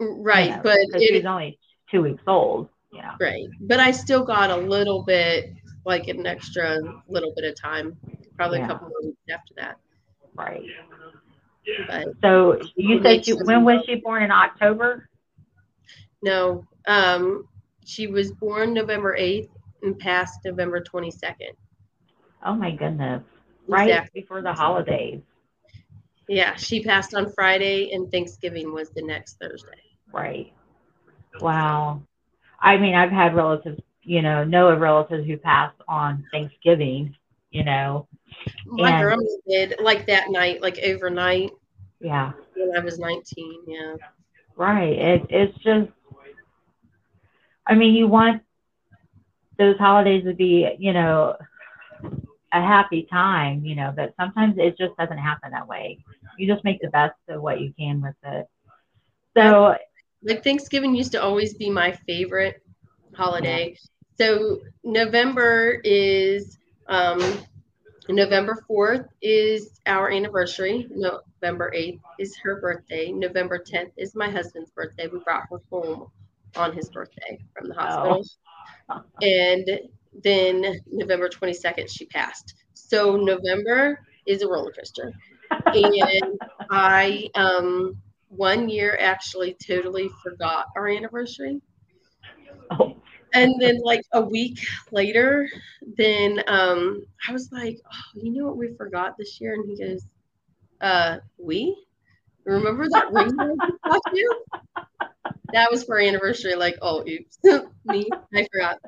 you 0.02 0.16
right, 0.22 0.50
know, 0.50 0.60
but 0.62 0.78
it, 0.78 1.14
was 1.14 1.24
only 1.26 1.58
two 1.90 2.02
weeks 2.02 2.22
old. 2.26 2.68
Yeah, 2.92 3.14
Right. 3.20 3.46
But 3.60 3.80
I 3.80 3.90
still 3.90 4.24
got 4.24 4.50
a 4.50 4.56
little 4.56 5.02
bit, 5.02 5.54
like 5.86 6.08
an 6.08 6.26
extra 6.26 6.78
little 7.08 7.32
bit 7.34 7.44
of 7.44 7.60
time, 7.60 7.96
probably 8.36 8.58
Yeah. 8.58 8.66
a 8.66 8.68
couple 8.68 8.88
more 8.88 9.02
weeks 9.02 9.22
after 9.30 9.54
that. 9.56 9.76
right. 10.34 10.62
But 11.88 12.08
So 12.22 12.60
you 12.76 13.00
said 13.02 13.24
she, 13.24 13.32
when 13.32 13.64
was 13.64 13.82
she 13.86 13.96
born 13.96 14.22
in 14.22 14.30
October? 14.30 15.08
no, 16.22 16.64
um, 16.86 17.48
she 17.84 18.06
was 18.06 18.32
born 18.32 18.74
November 18.74 19.16
8th 19.18 19.48
and 19.82 19.98
passed 19.98 20.40
November 20.44 20.80
22nd. 20.82 21.52
Oh 22.44 22.54
my 22.54 22.72
goodness! 22.72 23.22
Right 23.68 23.88
Exactly. 23.88 24.20
before 24.22 24.42
the 24.42 24.52
holidays. 24.52 25.20
Yeah, 26.28 26.56
she 26.56 26.82
passed 26.82 27.14
on 27.14 27.32
Friday 27.32 27.92
and 27.92 28.10
Thanksgiving 28.10 28.72
was 28.72 28.90
the 28.90 29.02
next 29.02 29.38
Thursday. 29.40 29.91
Right. 30.12 30.52
Wow. 31.40 32.02
I 32.60 32.76
mean, 32.76 32.94
I've 32.94 33.10
had 33.10 33.34
relatives, 33.34 33.80
you 34.02 34.22
know, 34.22 34.44
know 34.44 34.68
of 34.68 34.80
relatives 34.80 35.26
who 35.26 35.36
passed 35.36 35.80
on 35.88 36.24
Thanksgiving, 36.32 37.14
you 37.50 37.64
know. 37.64 38.06
My 38.66 38.90
And- 38.90 39.02
grandma 39.02 39.24
did 39.48 39.74
like 39.80 40.06
that 40.06 40.30
night, 40.30 40.62
like 40.62 40.78
overnight 40.84 41.50
Yeah. 42.00 42.32
when 42.54 42.76
I 42.76 42.80
was 42.80 42.98
19. 42.98 43.62
Yeah. 43.66 43.96
Right. 44.56 44.92
It, 44.92 45.26
it's 45.30 45.58
just, 45.58 45.90
I 47.66 47.74
mean, 47.74 47.94
you 47.94 48.06
want 48.08 48.42
those 49.58 49.78
holidays 49.78 50.24
to 50.24 50.34
be, 50.34 50.68
you 50.78 50.92
know, 50.92 51.36
a 52.52 52.60
happy 52.60 53.04
time, 53.10 53.64
you 53.64 53.74
know, 53.74 53.92
but 53.96 54.12
sometimes 54.18 54.56
it 54.58 54.76
just 54.76 54.96
doesn't 54.98 55.18
happen 55.18 55.52
that 55.52 55.66
way. 55.66 55.98
You 56.36 56.52
just 56.52 56.64
make 56.64 56.80
the 56.80 56.88
best 56.88 57.14
of 57.28 57.40
what 57.40 57.60
you 57.60 57.72
can 57.78 58.02
with 58.02 58.14
it. 58.24 58.46
So, 59.36 59.76
like 60.22 60.44
Thanksgiving 60.44 60.94
used 60.94 61.12
to 61.12 61.22
always 61.22 61.54
be 61.54 61.70
my 61.70 61.92
favorite 62.06 62.62
holiday. 63.14 63.76
So 64.18 64.60
November 64.84 65.80
is 65.84 66.58
um, 66.88 67.20
November 68.08 68.62
fourth 68.66 69.06
is 69.20 69.80
our 69.86 70.10
anniversary. 70.10 70.86
November 70.90 71.72
eighth 71.74 72.02
is 72.18 72.36
her 72.42 72.60
birthday. 72.60 73.12
November 73.12 73.58
tenth 73.58 73.92
is 73.96 74.14
my 74.14 74.28
husband's 74.28 74.70
birthday. 74.70 75.06
We 75.06 75.20
brought 75.20 75.44
her 75.50 75.60
home 75.70 76.08
on 76.56 76.72
his 76.72 76.90
birthday 76.90 77.38
from 77.56 77.68
the 77.68 77.74
hospital, 77.74 78.24
and 79.22 79.80
then 80.22 80.80
November 80.86 81.28
twenty 81.28 81.54
second 81.54 81.90
she 81.90 82.06
passed. 82.06 82.54
So 82.74 83.16
November 83.16 84.00
is 84.26 84.42
a 84.42 84.48
roller 84.48 84.72
coaster 84.72 85.12
and 85.66 86.40
I 86.70 87.28
um 87.34 87.96
one 88.36 88.68
year 88.68 88.96
actually 89.00 89.54
totally 89.54 90.08
forgot 90.22 90.66
our 90.76 90.88
anniversary. 90.88 91.60
oh, 92.70 92.96
And 93.34 93.60
then 93.60 93.80
like 93.82 94.02
a 94.12 94.20
week 94.20 94.58
later, 94.90 95.48
then 95.96 96.42
um 96.46 97.04
I 97.28 97.32
was 97.32 97.50
like, 97.52 97.78
Oh, 97.92 98.20
you 98.20 98.32
know 98.32 98.46
what 98.46 98.56
we 98.56 98.74
forgot 98.76 99.16
this 99.18 99.40
year? 99.40 99.54
And 99.54 99.68
he 99.68 99.76
goes, 99.76 100.06
Uh, 100.80 101.18
we? 101.38 101.76
Remember 102.44 102.88
that 102.88 103.12
ring 103.12 103.28
that 103.36 103.58
I 103.84 103.98
you? 104.14 104.44
That 105.52 105.70
was 105.70 105.84
for 105.84 105.96
our 105.96 106.00
anniversary, 106.00 106.54
like, 106.54 106.76
oh 106.82 107.04
oops, 107.06 107.38
me, 107.84 108.08
I 108.34 108.46
forgot. 108.52 108.78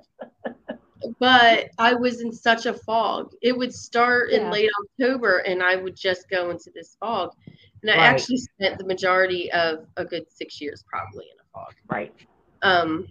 But 1.20 1.68
I 1.78 1.94
was 1.94 2.22
in 2.22 2.33
such 2.33 2.66
a 2.66 2.72
fog. 2.72 3.33
It 3.42 3.57
would 3.57 3.74
start 3.74 4.30
in 4.30 4.50
late 4.50 4.70
October 4.83 5.38
and 5.38 5.62
I 5.62 5.76
would 5.76 5.94
just 5.96 6.30
go 6.30 6.50
into 6.50 6.70
this 6.74 6.96
fog. 6.98 7.33
And 7.84 7.92
I 7.92 7.96
Right. 7.96 8.16
actually 8.16 8.38
spent 8.38 8.78
the 8.78 8.86
majority 8.86 9.52
of 9.52 9.86
a 9.96 10.04
good 10.04 10.24
six 10.30 10.60
years 10.60 10.84
probably 10.90 11.26
in 11.32 11.38
a 11.40 11.46
fog. 11.52 11.74
right. 11.90 12.14
Um, 12.62 13.08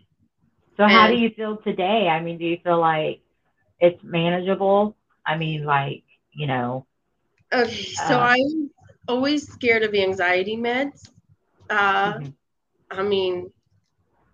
So, 0.78 0.88
how 0.88 1.08
do 1.08 1.16
you 1.16 1.30
feel 1.30 1.58
today? 1.58 2.08
I 2.10 2.22
mean, 2.22 2.38
do 2.38 2.46
you 2.46 2.58
feel 2.64 2.80
like 2.80 3.22
it's 3.80 4.02
manageable? 4.04 4.96
I 5.26 5.38
mean, 5.38 5.66
like, 5.66 6.04
you 6.34 6.48
know, 6.48 6.86
okay, 7.54 7.84
so 7.94 8.20
Uh, 8.20 8.20
I'm 8.20 8.70
always 9.08 9.48
scared 9.48 9.84
of 9.84 9.94
anxiety 9.94 10.58
meds. 10.58 11.10
Uh, 11.70 12.20
mhm, 12.20 12.34
I 12.92 13.04
mean, 13.04 13.52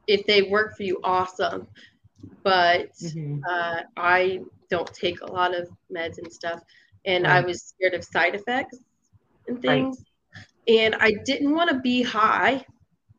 if 0.07 0.25
they 0.25 0.43
work 0.43 0.75
for 0.75 0.83
you, 0.83 0.99
awesome. 1.03 1.67
But 2.43 2.89
mhm. 2.99 3.47
uh, 3.49 3.81
I 3.97 4.39
don't 4.69 4.91
take 4.93 5.21
a 5.21 5.31
lot 5.31 5.55
of 5.55 5.67
meds 5.93 6.17
and 6.17 6.31
stuff, 6.31 6.59
and 7.05 7.27
I 7.27 7.41
was 7.41 7.63
scared 7.63 7.93
of 7.93 8.03
side 8.03 8.35
effects 8.35 8.79
and 9.47 9.61
Right. 9.65 9.89
things, 9.89 10.03
and 10.69 10.95
I 10.95 11.13
didn't 11.25 11.53
want 11.53 11.71
to 11.71 11.79
be 11.79 12.03
high. 12.03 12.65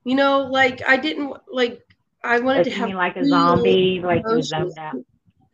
You 0.04 0.16
know, 0.16 0.40
like 0.50 0.82
I 0.86 0.96
didn't 0.96 1.34
like. 1.52 1.80
I 2.24 2.40
wanted 2.40 2.64
to 2.64 2.70
have 2.70 2.92
like 2.94 3.16
a 3.16 3.24
zombie, 3.24 4.00
like 4.00 4.24
you 4.28 4.42
emotions. 4.42 4.42
zoned 4.42 4.78
out? 4.78 4.96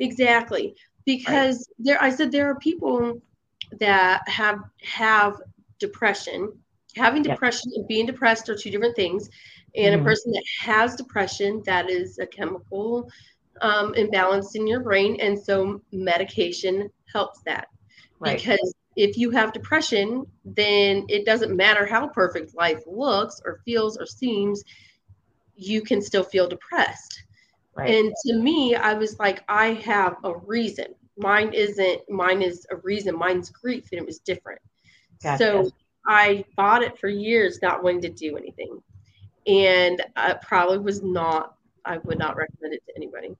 Exactly. 0.01 0.75
Because 1.07 1.69
there 1.79 2.03
I 2.03 2.11
said 2.11 2.33
there 2.33 2.51
are 2.51 2.59
people 2.59 3.21
that 3.81 4.23
have 4.29 4.59
have 4.83 5.37
depression. 5.81 6.53
Having 6.97 7.23
Yep. 7.25 7.39
depression 7.39 7.73
and 7.77 7.89
being 7.89 8.07
depressed 8.07 8.49
are 8.51 8.57
two 8.57 8.71
different 8.71 8.97
things. 8.97 9.29
And 9.77 9.95
Mhm. 9.95 10.01
a 10.01 10.03
person 10.05 10.33
that 10.33 10.45
has 10.61 10.97
depression, 10.97 11.63
that 11.67 11.91
is 11.91 12.19
a 12.19 12.27
chemical 12.27 13.09
um, 13.63 13.95
imbalance 13.95 14.55
in 14.57 14.67
your 14.67 14.81
brain. 14.81 15.19
And 15.21 15.39
so 15.39 15.81
medication 15.93 16.91
helps 17.13 17.43
that. 17.47 17.69
Right. 18.21 18.39
Because 18.39 18.75
if 18.97 19.19
you 19.19 19.31
have 19.31 19.53
depression, 19.53 20.27
then 20.45 21.05
it 21.09 21.27
doesn't 21.27 21.55
matter 21.55 21.87
how 21.87 22.09
perfect 22.09 22.55
life 22.57 22.83
looks 22.87 23.41
or 23.45 23.61
feels 23.65 23.99
or 23.99 24.07
seems, 24.07 24.65
you 25.55 25.83
can 25.83 26.01
still 26.01 26.25
feel 26.25 26.49
depressed. 26.49 27.23
Right. 27.75 27.95
And 27.95 28.15
to 28.25 28.35
me, 28.35 28.75
I 28.75 28.95
was 28.95 29.19
like, 29.19 29.45
I 29.49 29.75
have 29.85 30.17
a 30.25 30.35
reason. 30.35 30.95
Mine 31.19 31.53
isn't, 31.53 32.09
mine 32.09 32.41
is 32.41 32.67
a 32.71 32.77
reason. 32.77 33.17
Mine's 33.17 33.51
grief, 33.51 33.89
and 33.93 34.01
it 34.01 34.07
was 34.07 34.19
different. 34.19 34.61
Gotcha. 35.23 35.45
So 35.45 35.71
I 36.07 36.45
fought 36.55 36.83
it 36.83 36.99
for 36.99 37.09
years, 37.09 37.61
not 37.63 37.83
wanting 37.83 38.03
to 38.03 38.09
do 38.09 38.37
anything. 38.37 38.83
and 39.47 40.03
I 40.17 40.35
probably 40.35 40.79
was 40.79 41.03
not. 41.03 41.55
I 41.85 41.99
would 41.99 42.19
not 42.19 42.37
recommend 42.37 42.75
it 42.75 42.83
to 42.87 42.97
anybody. 42.97 43.37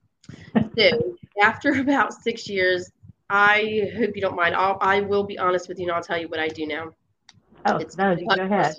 so 0.79 1.17
after 1.43 1.81
about 1.81 2.15
six 2.15 2.49
years, 2.49 2.91
I 3.29 3.91
hope 3.97 4.15
you 4.15 4.23
don't 4.23 4.37
mind. 4.37 4.55
I'll, 4.55 4.79
I 4.81 5.01
will 5.01 5.25
be 5.25 5.39
honest 5.39 5.69
with 5.69 5.79
you, 5.79 5.87
and 5.87 5.93
I'll 5.93 6.03
tell 6.03 6.19
you 6.19 6.29
what 6.29 6.39
I 6.39 6.49
do 6.49 6.67
now. 6.67 6.93
Oh, 7.65 7.77
it's 7.77 7.97
no, 7.97 8.15
go 8.15 8.43
ahead. 8.43 8.77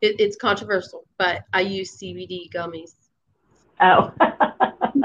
It, 0.00 0.20
it's 0.20 0.36
controversial, 0.36 1.04
but 1.18 1.42
I 1.52 1.62
use 1.62 1.96
CBD 1.96 2.52
gummies. 2.52 2.92
Oh. 3.80 4.12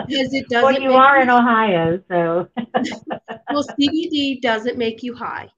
because 0.07 0.33
it 0.33 0.47
doesn't. 0.49 0.63
Well, 0.63 0.81
you 0.81 0.93
are 0.93 1.19
in 1.21 1.29
Ohio, 1.29 1.99
so. 2.07 2.47
well, 3.51 3.65
CBD 3.79 4.41
doesn't 4.41 4.77
make 4.77 5.01
you 5.01 5.15
high. 5.15 5.49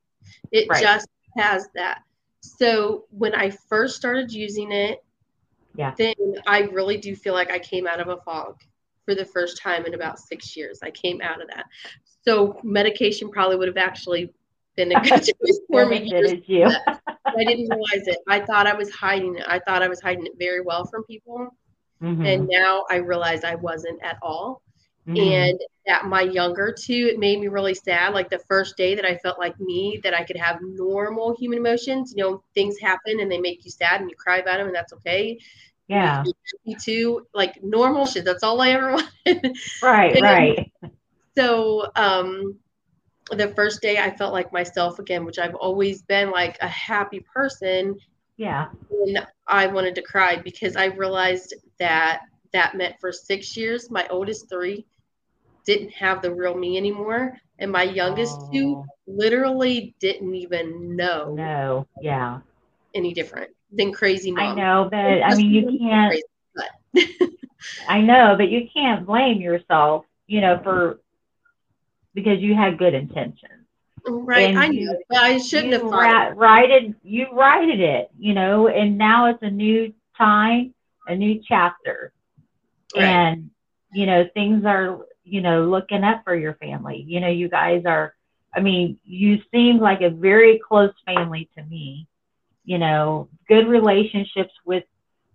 It 0.52 0.68
right. 0.70 0.82
just 0.82 1.08
has 1.38 1.68
that. 1.76 2.04
So 2.42 3.06
when 3.12 3.36
I 3.36 3.50
first 3.50 3.98
started 3.98 4.32
using 4.32 4.72
it, 4.72 5.04
yeah, 5.76 5.94
then 5.98 6.14
I 6.48 6.62
really 6.62 6.98
do 6.98 7.16
feel 7.16 7.34
like 7.34 7.52
I 7.52 7.60
came 7.60 7.88
out 7.88 8.00
of 8.00 8.08
a 8.08 8.18
fog 8.18 8.58
for 9.12 9.16
the 9.16 9.26
first 9.26 9.62
time 9.62 9.86
in 9.86 9.94
about 9.94 10.20
six 10.20 10.56
years. 10.56 10.80
I 10.82 10.92
came 10.92 11.22
out 11.22 11.42
of 11.42 11.50
that. 11.50 11.66
So 12.24 12.60
medication 12.64 13.30
probably 13.30 13.58
would 13.58 13.68
have 13.68 13.78
actually 13.78 14.32
been 14.78 14.92
a 14.94 15.02
good 15.02 15.20
choice 15.20 15.60
for 15.70 15.86
me. 15.86 16.10
you. 16.48 16.66
I 16.88 17.44
didn't 17.44 17.70
realize 17.70 18.08
it. 18.08 18.20
I 18.28 18.40
thought 18.40 18.68
I 18.68 18.74
was 18.74 18.90
hiding 18.90 19.38
it. 19.38 19.44
I 19.48 19.60
thought 19.60 19.84
I 19.84 19.90
was 19.90 20.00
hiding 20.00 20.26
it 20.26 20.34
very 20.40 20.62
well 20.62 20.86
from 20.86 21.04
people. 21.04 21.54
Mm-hmm. 22.02 22.26
And 22.26 22.48
now 22.48 22.86
I 22.90 22.98
realize 22.98 23.44
I 23.44 23.56
wasn't 23.56 24.02
at 24.02 24.18
all. 24.22 24.62
Mm-hmm. 25.08 25.18
And 25.18 25.60
at 25.88 26.06
my 26.06 26.22
younger 26.22 26.74
two, 26.78 27.10
it 27.12 27.20
made 27.20 27.40
me 27.40 27.48
really 27.48 27.74
sad. 27.74 28.14
Like 28.14 28.30
the 28.30 28.40
first 28.48 28.78
day 28.78 28.96
that 28.96 29.06
I 29.06 29.18
felt 29.18 29.40
like 29.40 29.60
me, 29.60 30.00
that 30.04 30.14
I 30.14 30.24
could 30.24 30.38
have 30.38 30.60
normal 30.62 31.36
human 31.38 31.58
emotions. 31.58 32.14
You 32.16 32.24
know, 32.24 32.44
things 32.54 32.78
happen 32.80 33.20
and 33.20 33.30
they 33.30 33.40
make 33.40 33.66
you 33.66 33.72
sad 33.72 34.00
and 34.00 34.10
you 34.10 34.16
cry 34.16 34.38
about 34.38 34.58
them, 34.58 34.68
and 34.68 34.76
that's 34.76 34.94
okay. 34.94 35.38
Yeah. 35.92 36.24
Me 36.66 36.76
too. 36.82 37.28
Like 37.34 37.62
normal 37.62 38.06
shit. 38.06 38.24
That's 38.24 38.44
all 38.44 38.62
I 38.62 38.70
ever 38.70 38.92
wanted. 39.26 39.58
Right, 39.84 40.16
and 40.16 40.24
right. 40.24 40.72
So, 41.38 41.86
um, 41.96 42.58
the 43.30 43.50
first 43.50 43.82
day 43.82 43.98
I 43.98 44.16
felt 44.16 44.34
like 44.34 44.54
myself 44.54 45.00
again, 45.00 45.26
which 45.26 45.38
I've 45.38 45.56
always 45.56 46.02
been 46.02 46.32
like 46.32 46.58
a 46.62 46.68
happy 46.68 47.20
person. 47.34 47.98
Yeah. 48.38 48.70
And 49.06 49.26
I 49.48 49.68
wanted 49.68 49.96
to 49.96 50.02
cry 50.02 50.38
because 50.38 50.78
I 50.78 50.86
realized 50.86 51.54
that 51.80 52.22
that 52.54 52.76
meant 52.76 52.96
for 53.00 53.12
six 53.12 53.56
years, 53.58 53.92
my 53.92 54.08
oldest 54.10 54.50
three 54.50 54.86
didn't 55.66 55.92
have 55.92 56.22
the 56.22 56.34
real 56.34 56.56
me 56.56 56.78
anymore. 56.78 57.38
And 57.60 57.72
my 57.72 57.84
youngest 57.84 58.38
oh. 58.40 58.52
two 58.52 58.84
literally 59.08 59.94
didn't 60.00 60.34
even 60.36 60.96
know. 60.96 61.34
No, 61.36 61.88
yeah. 62.02 62.40
Any 62.94 63.14
different 63.14 63.52
than 63.72 63.92
crazy 63.92 64.32
mom. 64.32 64.52
I 64.52 64.56
know, 64.56 64.88
but 64.90 64.98
I 64.98 65.36
mean, 65.36 65.52
you 65.52 65.80
can't. 65.80 66.12
Crazy, 66.12 67.38
I 67.88 68.02
know, 68.02 68.36
but 68.38 68.50
you 68.50 68.68
can't 68.74 69.06
blame 69.06 69.40
yourself, 69.40 70.06
you 70.28 70.42
know, 70.42 70.60
for 70.64 71.00
because 72.14 72.40
you 72.40 72.56
had 72.56 72.78
good 72.78 72.94
intentions. 72.94 73.66
Right, 74.06 74.50
and 74.50 74.58
I 74.58 74.66
you, 74.66 74.86
know, 74.88 74.98
but 75.10 75.20
I 75.20 75.38
shouldn't 75.38 75.74
have 75.74 75.84
ra- 75.84 76.34
righted. 76.36 76.96
You 77.04 77.28
righted 77.34 77.80
it, 77.80 78.10
you 78.18 78.34
know, 78.34 78.68
and 78.68 78.98
now 78.98 79.28
it's 79.28 79.44
a 79.44 79.50
new 79.50 79.94
time, 80.18 80.74
a 81.08 81.16
new 81.16 81.40
chapter, 81.48 82.12
right. 82.96 83.04
and 83.04 83.50
you 83.94 84.06
know 84.08 84.26
things 84.34 84.66
are, 84.66 85.06
you 85.24 85.42
know, 85.42 85.66
looking 85.66 86.04
up 86.04 86.24
for 86.24 86.36
your 86.36 86.56
family. 86.56 87.04
You 87.08 87.20
know, 87.20 87.30
you 87.30 87.48
guys 87.48 87.84
are. 87.86 88.16
I 88.54 88.60
mean, 88.60 89.00
you 89.06 89.38
seem 89.54 89.78
like 89.78 90.02
a 90.02 90.10
very 90.10 90.60
close 90.68 90.94
family 91.06 91.50
to 91.58 91.64
me. 91.64 92.08
You 92.64 92.78
know, 92.78 93.30
good 93.48 93.68
relationships 93.68 94.54
with 94.66 94.84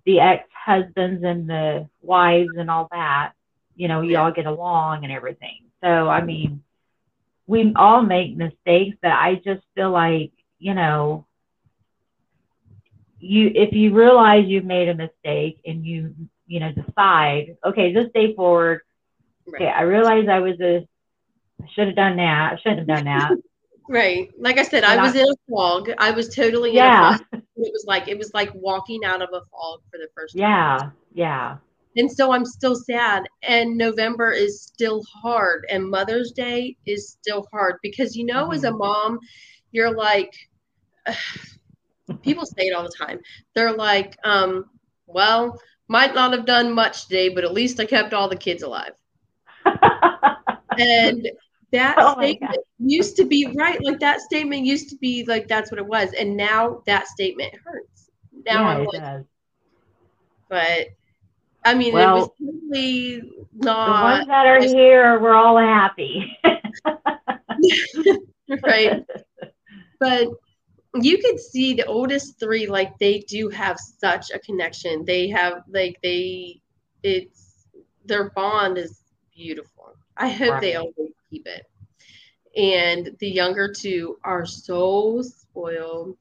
the 0.04 0.20
ex-husbands 0.20 1.24
and 1.24 1.48
the 1.48 1.88
wives 2.02 2.50
and 2.56 2.70
all 2.70 2.88
that. 2.92 3.32
You 3.74 3.88
know, 3.88 4.00
you 4.00 4.16
all 4.16 4.32
get 4.32 4.46
along 4.46 5.04
and 5.04 5.12
everything. 5.12 5.64
So, 5.82 6.08
I 6.08 6.22
mean, 6.22 6.62
we 7.46 7.72
all 7.76 8.02
make 8.02 8.36
mistakes, 8.36 8.96
but 9.02 9.12
I 9.12 9.40
just 9.44 9.62
feel 9.74 9.90
like, 9.90 10.32
you 10.58 10.74
know, 10.74 11.26
you 13.18 13.50
if 13.54 13.72
you 13.72 13.94
realize 13.94 14.44
you've 14.46 14.64
made 14.64 14.88
a 14.88 14.94
mistake 14.94 15.60
and 15.66 15.84
you, 15.84 16.14
you 16.46 16.60
know, 16.60 16.72
decide, 16.72 17.56
okay, 17.64 17.92
this 17.92 18.08
day 18.14 18.34
forward, 18.34 18.80
okay, 19.48 19.68
I 19.68 19.82
realize 19.82 20.28
I 20.28 20.40
was 20.40 20.60
a 20.60 20.86
I 21.62 21.66
should 21.74 21.88
have 21.88 21.96
done 21.96 22.16
that. 22.16 22.52
I 22.52 22.56
shouldn't 22.60 22.88
have 22.88 23.04
done 23.04 23.04
that. 23.04 23.30
right. 23.88 24.31
Like 24.38 24.59
I 24.59 24.62
said, 24.62 24.85
I 24.85 25.01
was 25.03 25.14
in 25.14 25.27
a 25.27 25.37
fog. 25.51 25.90
I 25.99 26.11
was 26.11 26.35
totally 26.35 26.75
yeah. 26.75 27.18
It 27.33 27.72
was 27.72 27.85
like 27.87 28.09
it 28.09 28.18
was 28.18 28.33
like 28.35 28.51
walking 28.55 29.05
out 29.05 29.22
of 29.22 29.29
a 29.31 29.40
fog 29.51 29.81
for 29.90 29.99
the 29.99 30.09
first 30.14 30.37
time. 30.37 30.40
Yeah. 30.40 30.90
Yeah 31.12 31.57
and 31.96 32.11
so 32.11 32.33
i'm 32.33 32.44
still 32.44 32.75
sad 32.75 33.25
and 33.42 33.77
november 33.77 34.31
is 34.31 34.62
still 34.62 35.03
hard 35.22 35.66
and 35.70 35.88
mother's 35.88 36.33
day 36.33 36.77
is 36.87 37.09
still 37.09 37.46
hard 37.53 37.77
because 37.83 38.14
you 38.14 38.25
know 38.25 38.44
mm-hmm. 38.44 38.55
as 38.55 38.64
a 38.64 38.68
mm-hmm. 38.68 38.79
mom 38.79 39.18
you're 39.72 39.94
like 39.94 40.33
people 42.22 42.46
say 42.46 42.66
it 42.66 42.75
all 42.75 42.85
the 42.85 42.96
time 42.96 43.18
they're 43.55 43.77
like 43.77 44.16
um, 44.25 44.66
well 45.07 45.61
might 45.88 46.14
not 46.14 46.33
have 46.33 46.46
done 46.46 46.72
much 46.72 47.05
today 47.05 47.29
but 47.29 47.44
at 47.44 47.53
least 47.53 47.81
i 47.81 47.85
kept 47.85 48.14
all 48.14 48.29
the 48.29 48.37
kids 48.37 48.62
alive 48.62 48.92
and 50.79 51.29
that 51.72 51.96
oh 51.98 52.14
statement 52.14 52.57
used 52.79 53.16
to 53.16 53.24
be 53.24 53.46
right 53.57 53.83
like 53.83 53.98
that 53.98 54.20
statement 54.20 54.64
used 54.64 54.88
to 54.88 54.96
be 54.96 55.24
like 55.24 55.48
that's 55.48 55.70
what 55.70 55.79
it 55.79 55.87
was 55.87 56.12
and 56.12 56.37
now 56.37 56.83
that 56.87 57.09
statement 57.09 57.52
hurts 57.64 58.11
now 58.46 58.62
yeah, 58.62 58.68
i'm 58.68 58.85
like 58.85 59.00
does. 59.00 59.24
but 60.48 60.87
I 61.66 61.74
mean, 61.74 61.94
well, 61.94 62.16
it 62.16 62.20
was 62.20 62.31
totally 62.38 63.22
not. 63.57 63.87
The 63.87 64.05
ones 64.05 64.26
that 64.29 64.46
are 64.46 64.62
here, 64.62 65.18
we're 65.18 65.35
all 65.35 65.59
happy. 65.59 66.38
right. 68.62 69.05
But 69.98 70.29
you 70.94 71.18
could 71.18 71.40
see 71.40 71.74
the 71.74 71.85
oldest 71.87 72.38
three, 72.38 72.68
like 72.68 72.96
they 72.98 73.18
do 73.18 73.48
have 73.48 73.79
such 73.81 74.31
a 74.31 74.38
connection. 74.38 75.05
They 75.05 75.29
have, 75.31 75.64
like, 75.68 75.98
they, 76.05 76.61
it's, 77.02 77.66
their 78.05 78.31
bond 78.31 78.79
is 78.79 79.02
beautiful. 79.35 79.96
I 80.16 80.29
hope 80.29 80.52
right. 80.52 80.61
they 80.61 80.76
always 80.76 81.15
keep 81.30 81.46
it. 81.46 81.64
And 82.56 83.16
the 83.18 83.28
younger 83.28 83.72
two 83.72 84.18
are 84.24 84.46
so 84.46 85.22
spoiled 85.22 86.16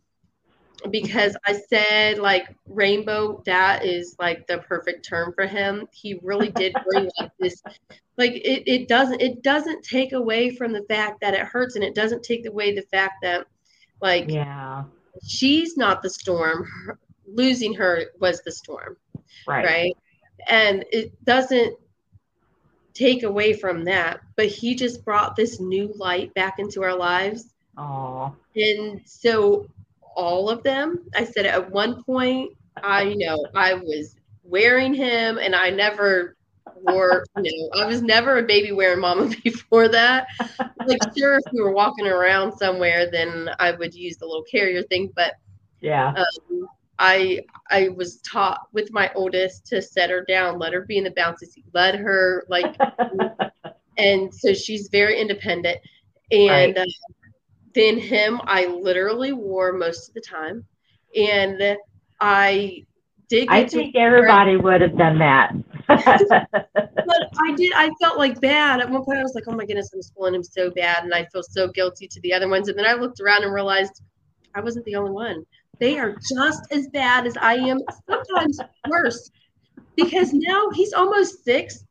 because 0.91 1.35
I 1.45 1.53
said 1.53 2.19
like 2.19 2.53
rainbow 2.67 3.41
that 3.45 3.85
is 3.85 4.15
like 4.19 4.45
the 4.47 4.59
perfect 4.59 5.07
term 5.07 5.33
for 5.33 5.45
him. 5.45 5.87
He 5.91 6.19
really 6.21 6.49
did 6.49 6.75
bring 6.89 7.09
like 7.19 7.31
this 7.39 7.61
like 8.17 8.33
it, 8.33 8.63
it 8.67 8.87
doesn't 8.87 9.21
it 9.21 9.41
doesn't 9.41 9.83
take 9.83 10.13
away 10.13 10.55
from 10.55 10.73
the 10.73 10.83
fact 10.83 11.21
that 11.21 11.33
it 11.33 11.41
hurts 11.41 11.75
and 11.75 11.83
it 11.83 11.95
doesn't 11.95 12.23
take 12.23 12.45
away 12.45 12.73
the 12.73 12.83
fact 12.83 13.15
that 13.21 13.45
like 14.01 14.29
yeah 14.29 14.83
she's 15.25 15.77
not 15.77 16.01
the 16.01 16.09
storm 16.09 16.67
losing 17.27 17.73
her 17.73 18.05
was 18.19 18.41
the 18.41 18.51
storm 18.51 18.97
right 19.47 19.65
right 19.65 19.97
and 20.47 20.85
it 20.91 21.23
doesn't 21.25 21.77
take 22.95 23.23
away 23.23 23.53
from 23.53 23.84
that 23.84 24.19
but 24.36 24.47
he 24.47 24.73
just 24.73 25.05
brought 25.05 25.36
this 25.36 25.60
new 25.60 25.93
light 25.97 26.34
back 26.34 26.55
into 26.58 26.81
our 26.81 26.95
lives 26.95 27.53
Oh. 27.77 28.36
And 28.55 29.01
so 29.05 29.67
all 30.15 30.49
of 30.49 30.63
them. 30.63 31.05
I 31.15 31.25
said 31.25 31.45
at 31.45 31.71
one 31.71 32.03
point, 32.03 32.53
I 32.84 33.03
you 33.03 33.17
know 33.17 33.45
I 33.55 33.73
was 33.73 34.15
wearing 34.43 34.93
him, 34.93 35.37
and 35.37 35.56
I 35.56 35.69
never 35.69 36.35
wore. 36.75 37.25
You 37.41 37.69
know, 37.73 37.81
I 37.81 37.85
was 37.85 38.02
never 38.02 38.37
a 38.37 38.43
baby 38.43 38.71
wearing 38.71 39.00
mama 39.00 39.29
before 39.43 39.87
that. 39.89 40.27
Like, 40.85 41.00
sure, 41.17 41.35
if 41.35 41.43
we 41.52 41.62
were 41.62 41.73
walking 41.73 42.08
around 42.08 42.58
somewhere, 42.58 43.10
then 43.12 43.50
I 43.60 43.71
would 43.71 43.93
use 43.93 44.17
the 44.17 44.25
little 44.25 44.43
carrier 44.43 44.83
thing. 44.83 45.12
But 45.15 45.33
yeah, 45.81 46.10
um, 46.10 46.67
I 47.00 47.41
I 47.69 47.89
was 47.89 48.21
taught 48.21 48.60
with 48.71 48.91
my 48.91 49.12
oldest 49.15 49.67
to 49.67 49.81
set 49.81 50.10
her 50.10 50.23
down, 50.23 50.60
let 50.60 50.73
her 50.73 50.81
be 50.81 50.98
in 50.98 51.04
the 51.04 51.12
bouncy 51.12 51.46
seat, 51.48 51.65
let 51.73 51.96
her 51.96 52.46
like, 52.50 52.75
and 53.98 54.33
so 54.33 54.54
she's 54.54 54.89
very 54.89 55.19
independent. 55.19 55.77
And 56.31 56.75
right. 56.75 56.77
uh, 56.77 56.85
then 57.73 58.00
him 58.00 58.39
I 58.46 58.67
literally 58.67 59.33
wore 59.33 59.73
most 59.73 60.10
of 60.10 60.13
the 60.15 60.21
time. 60.21 60.65
And 61.15 61.77
I 62.19 62.85
did 63.29 63.50
I 63.50 63.65
think 63.65 63.96
everybody 63.96 64.56
would 64.56 64.81
have 64.81 64.98
done 64.98 65.19
that. 65.19 65.54
but 65.87 66.00
I 66.00 67.56
did 67.56 67.73
I 67.75 67.91
felt 68.02 68.17
like 68.17 68.39
bad. 68.39 68.79
At 68.79 68.89
one 68.89 69.04
point 69.04 69.19
I 69.19 69.23
was 69.23 69.35
like, 69.35 69.46
oh 69.48 69.56
my 69.56 69.65
goodness, 69.65 69.91
I'm 69.93 70.02
spoiling 70.02 70.35
him 70.35 70.43
so 70.43 70.71
bad 70.71 71.04
and 71.04 71.13
I 71.13 71.25
feel 71.25 71.43
so 71.43 71.67
guilty 71.67 72.08
to 72.08 72.21
the 72.21 72.33
other 72.33 72.48
ones. 72.48 72.69
And 72.69 72.77
then 72.79 72.85
I 72.85 72.93
looked 72.93 73.19
around 73.19 73.43
and 73.43 73.54
realized 73.54 74.02
I 74.56 74.62
wasn't 74.62 74.85
the 74.85 74.96
only 74.96 75.12
one. 75.12 75.46
They 75.80 76.00
are 76.00 76.15
just 76.36 76.67
as 76.71 76.88
bad 76.90 77.28
as 77.28 77.38
I 77.38 77.56
am, 77.56 77.80
sometimes 78.10 78.60
worse. 78.88 79.32
Because 79.96 80.34
now 80.34 80.69
he's 80.73 80.94
almost 80.94 81.44
six 81.44 81.86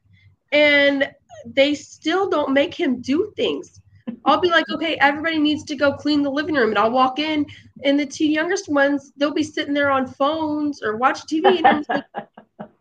and 0.53 1.11
they 1.47 1.75
still 1.75 2.29
don't 2.29 2.53
make 2.53 2.75
him 2.75 3.01
do 3.01 3.33
things. 3.37 3.81
I'll 4.25 4.41
be 4.41 4.51
like, 4.51 4.69
okay, 4.71 4.97
everybody 5.01 5.39
needs 5.39 5.65
to 5.65 5.77
go 5.77 5.93
clean 5.93 6.23
the 6.23 6.31
living 6.31 6.55
room, 6.55 6.71
and 6.71 6.79
I'll 6.79 6.91
walk 6.91 7.19
in, 7.19 7.47
and 7.85 7.99
the 7.99 8.07
two 8.07 8.27
youngest 8.27 8.69
ones, 8.69 9.13
they'll 9.17 9.33
be 9.33 9.43
sitting 9.43 9.75
there 9.75 9.91
on 9.91 10.07
phones 10.07 10.83
or 10.83 10.97
watch 10.97 11.21
TV, 11.23 11.59
and 11.59 11.67
I'm 11.67 11.85
like, 11.89 12.05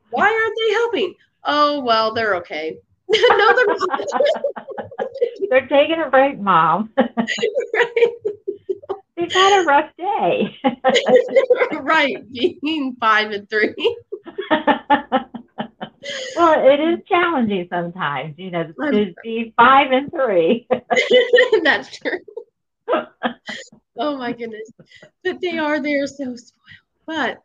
Why 0.09 0.27
aren't 0.27 0.55
they 0.59 0.73
helping? 0.73 1.15
Oh, 1.43 1.81
well, 1.81 2.13
they're 2.13 2.35
okay. 2.35 2.77
no, 3.09 3.55
they're 3.55 3.65
not. 3.67 4.01
They're 5.49 5.67
taking 5.67 6.01
a 6.01 6.09
break, 6.09 6.39
mom. 6.39 6.91
right. 6.97 8.13
They've 9.23 9.31
had 9.31 9.61
a 9.61 9.65
rough 9.65 9.91
day. 9.97 10.57
right. 11.81 12.17
Being 12.31 12.95
five 12.99 13.31
and 13.31 13.49
three. 13.49 13.73
well, 16.35 16.55
it 16.57 16.79
is 16.79 16.99
challenging 17.07 17.67
sometimes, 17.69 18.35
you 18.37 18.51
know, 18.51 18.65
to 18.65 19.13
be 19.23 19.53
five 19.55 19.91
and 19.91 20.11
three. 20.11 20.67
That's 21.63 21.97
true. 21.97 22.19
oh 23.97 24.17
my 24.17 24.33
goodness. 24.33 24.69
But 25.23 25.39
they 25.41 25.57
are 25.57 25.81
they're 25.81 26.07
so 26.07 26.35
spoiled. 26.35 26.51
But 27.05 27.41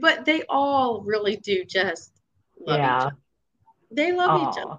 but 0.00 0.24
they 0.24 0.42
all 0.48 1.02
really 1.02 1.36
do 1.36 1.64
just 1.66 2.12
love 2.66 2.78
Yeah. 2.78 2.96
each 2.96 3.02
other. 3.02 3.16
They 3.90 4.12
love 4.12 4.30
Aw, 4.30 4.50
each 4.50 4.58
other. 4.64 4.78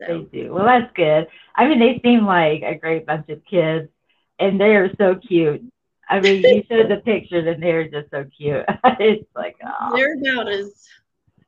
They 0.00 0.38
do. 0.40 0.54
Well, 0.54 0.64
that's 0.64 0.90
good. 0.94 1.26
I 1.54 1.68
mean, 1.68 1.80
they 1.80 2.00
seem 2.02 2.24
like 2.24 2.62
a 2.62 2.76
great 2.76 3.04
bunch 3.04 3.28
of 3.28 3.44
kids, 3.44 3.90
and 4.38 4.58
they 4.58 4.74
are 4.74 4.90
so 4.96 5.16
cute. 5.16 5.62
I 6.12 6.20
mean, 6.20 6.42
you 6.42 6.62
showed 6.68 6.90
the 6.90 6.98
pictures, 6.98 7.46
and 7.46 7.62
they're 7.62 7.88
just 7.88 8.10
so 8.10 8.24
cute. 8.36 8.66
it's 9.00 9.24
like, 9.34 9.56
oh, 9.64 9.96
they're 9.96 10.16
about 10.18 10.52
as 10.52 10.86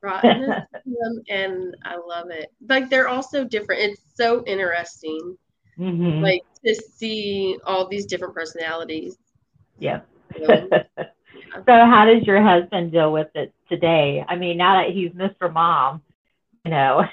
rotten 0.01 0.43
as 0.43 0.63
them, 0.85 1.21
and 1.29 1.75
I 1.85 1.97
love 1.97 2.31
it. 2.31 2.51
Like 2.67 2.89
they're 2.89 3.07
also 3.07 3.43
different. 3.43 3.81
It's 3.83 4.01
so 4.15 4.43
interesting, 4.45 5.37
hmm 5.77 6.23
like 6.23 6.41
to 6.65 6.73
see 6.75 7.57
all 7.65 7.87
these 7.87 8.07
different 8.07 8.33
personalities. 8.33 9.17
yeah. 9.77 10.01
So, 10.39 10.47
so, 10.97 11.63
how 11.67 12.05
does 12.05 12.23
your 12.23 12.41
husband 12.41 12.91
deal 12.91 13.11
with 13.11 13.29
it 13.35 13.53
today? 13.69 14.25
I 14.27 14.35
mean, 14.35 14.57
now 14.57 14.81
that 14.81 14.93
he's 14.93 15.11
Mr. 15.11 15.53
Mom, 15.53 16.01
you 16.65 16.71
know. 16.71 17.03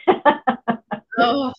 oh, 1.19 1.53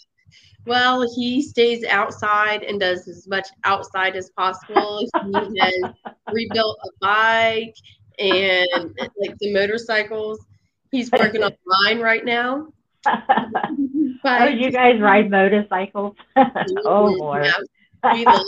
well, 0.66 1.06
he 1.16 1.42
stays 1.42 1.84
outside 1.86 2.64
and 2.64 2.80
does 2.80 3.08
as 3.08 3.28
much 3.28 3.48
outside 3.64 4.16
as 4.16 4.30
possible. 4.32 5.00
He 5.00 5.60
has 5.60 5.94
rebuilt 6.34 6.78
a 6.86 6.90
bike 7.02 7.76
and 8.20 8.96
like 9.18 9.38
the 9.40 9.54
motorcycles. 9.54 10.46
He's 10.92 11.12
working 11.12 11.44
on 11.44 11.54
mine 11.66 12.00
right 12.00 12.24
now. 12.24 12.68
oh, 13.06 14.22
But 14.24 14.58
you 14.58 14.72
guys 14.72 15.02
ride 15.02 15.30
motorcycles? 15.30 16.16
oh, 16.36 16.44
mm-hmm. 16.44 17.20
Lord. 17.20 17.46
Yeah, 17.46 18.14
we 18.14 18.26
love 18.26 18.46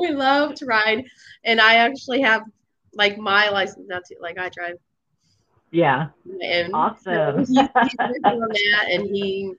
we 0.00 0.10
love 0.12 0.54
to 0.56 0.66
ride, 0.66 1.04
and 1.44 1.60
I 1.60 1.76
actually 1.76 2.22
have 2.22 2.42
like 2.94 3.18
my 3.18 3.48
license 3.48 3.86
now 3.88 3.98
too. 3.98 4.16
Like 4.20 4.38
I 4.38 4.48
drive 4.48 4.76
yeah. 5.70 6.08
own. 6.42 6.74
Awesome. 6.74 7.04
So 7.04 7.38
he's, 7.38 7.48
he's 7.48 7.68
working 7.98 8.24
on 8.24 8.48
that, 8.48 8.90
and 8.90 9.06
he 9.14 9.54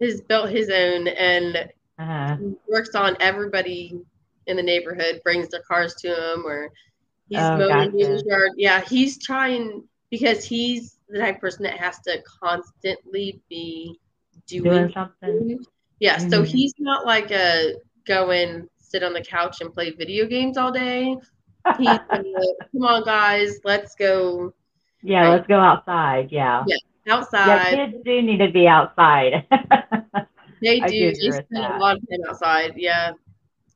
has 0.00 0.20
built 0.22 0.50
his 0.50 0.70
own 0.70 1.08
and 1.08 1.68
Uh, 1.98 2.36
works 2.68 2.94
on 2.94 3.16
everybody 3.20 3.92
in 4.46 4.56
the 4.56 4.62
neighborhood. 4.62 5.20
Brings 5.24 5.48
their 5.48 5.62
cars 5.68 5.94
to 5.96 6.08
him, 6.08 6.44
or 6.46 6.70
he's 7.28 7.50
Oh, 7.50 7.54
mowing 7.54 7.92
his 7.96 8.22
yard. 8.26 8.52
Yeah, 8.56 8.80
he's 8.80 9.22
trying 9.22 9.82
because 10.10 10.44
he's 10.44 10.98
the 11.08 11.18
type 11.18 11.36
of 11.36 11.40
person 11.40 11.64
that 11.64 11.78
has 11.78 11.98
to 12.00 12.18
constantly 12.42 13.40
be 13.48 13.96
doing 14.46 14.88
doing 14.88 14.92
something. 14.92 15.58
Yeah, 16.00 16.18
so 16.18 16.42
Mhm. 16.42 16.44
he's 16.44 16.74
not 16.78 17.06
like 17.06 17.30
a 17.30 17.74
go 18.06 18.30
and 18.30 18.68
sit 18.78 19.02
on 19.02 19.12
the 19.12 19.22
couch 19.22 19.60
and 19.60 19.72
play 19.72 19.90
video 19.90 20.26
games 20.26 20.56
all 20.56 20.72
day. 20.72 21.16
He's 21.76 21.98
gonna, 22.10 22.24
come 22.72 22.82
on, 22.82 23.04
guys, 23.04 23.58
let's 23.64 23.94
go 23.94 24.52
yeah, 25.02 25.24
Right. 25.24 25.28
let's 25.28 25.46
go 25.46 25.58
outside. 25.58 26.28
Yeah. 26.30 26.64
Yeah, 26.64 26.76
Yeah, 27.06 27.70
kids 27.70 27.94
do 28.04 28.22
need 28.22 28.38
to 28.38 28.50
be 28.50 28.66
outside. 28.66 29.46
they 30.62 30.80
do. 30.80 31.12
They 31.12 31.30
spend 31.30 31.46
that. 31.52 31.76
a 31.76 31.78
lot 31.78 31.96
of 31.96 32.02
time 32.10 32.20
outside. 32.28 32.74
Yeah, 32.76 33.12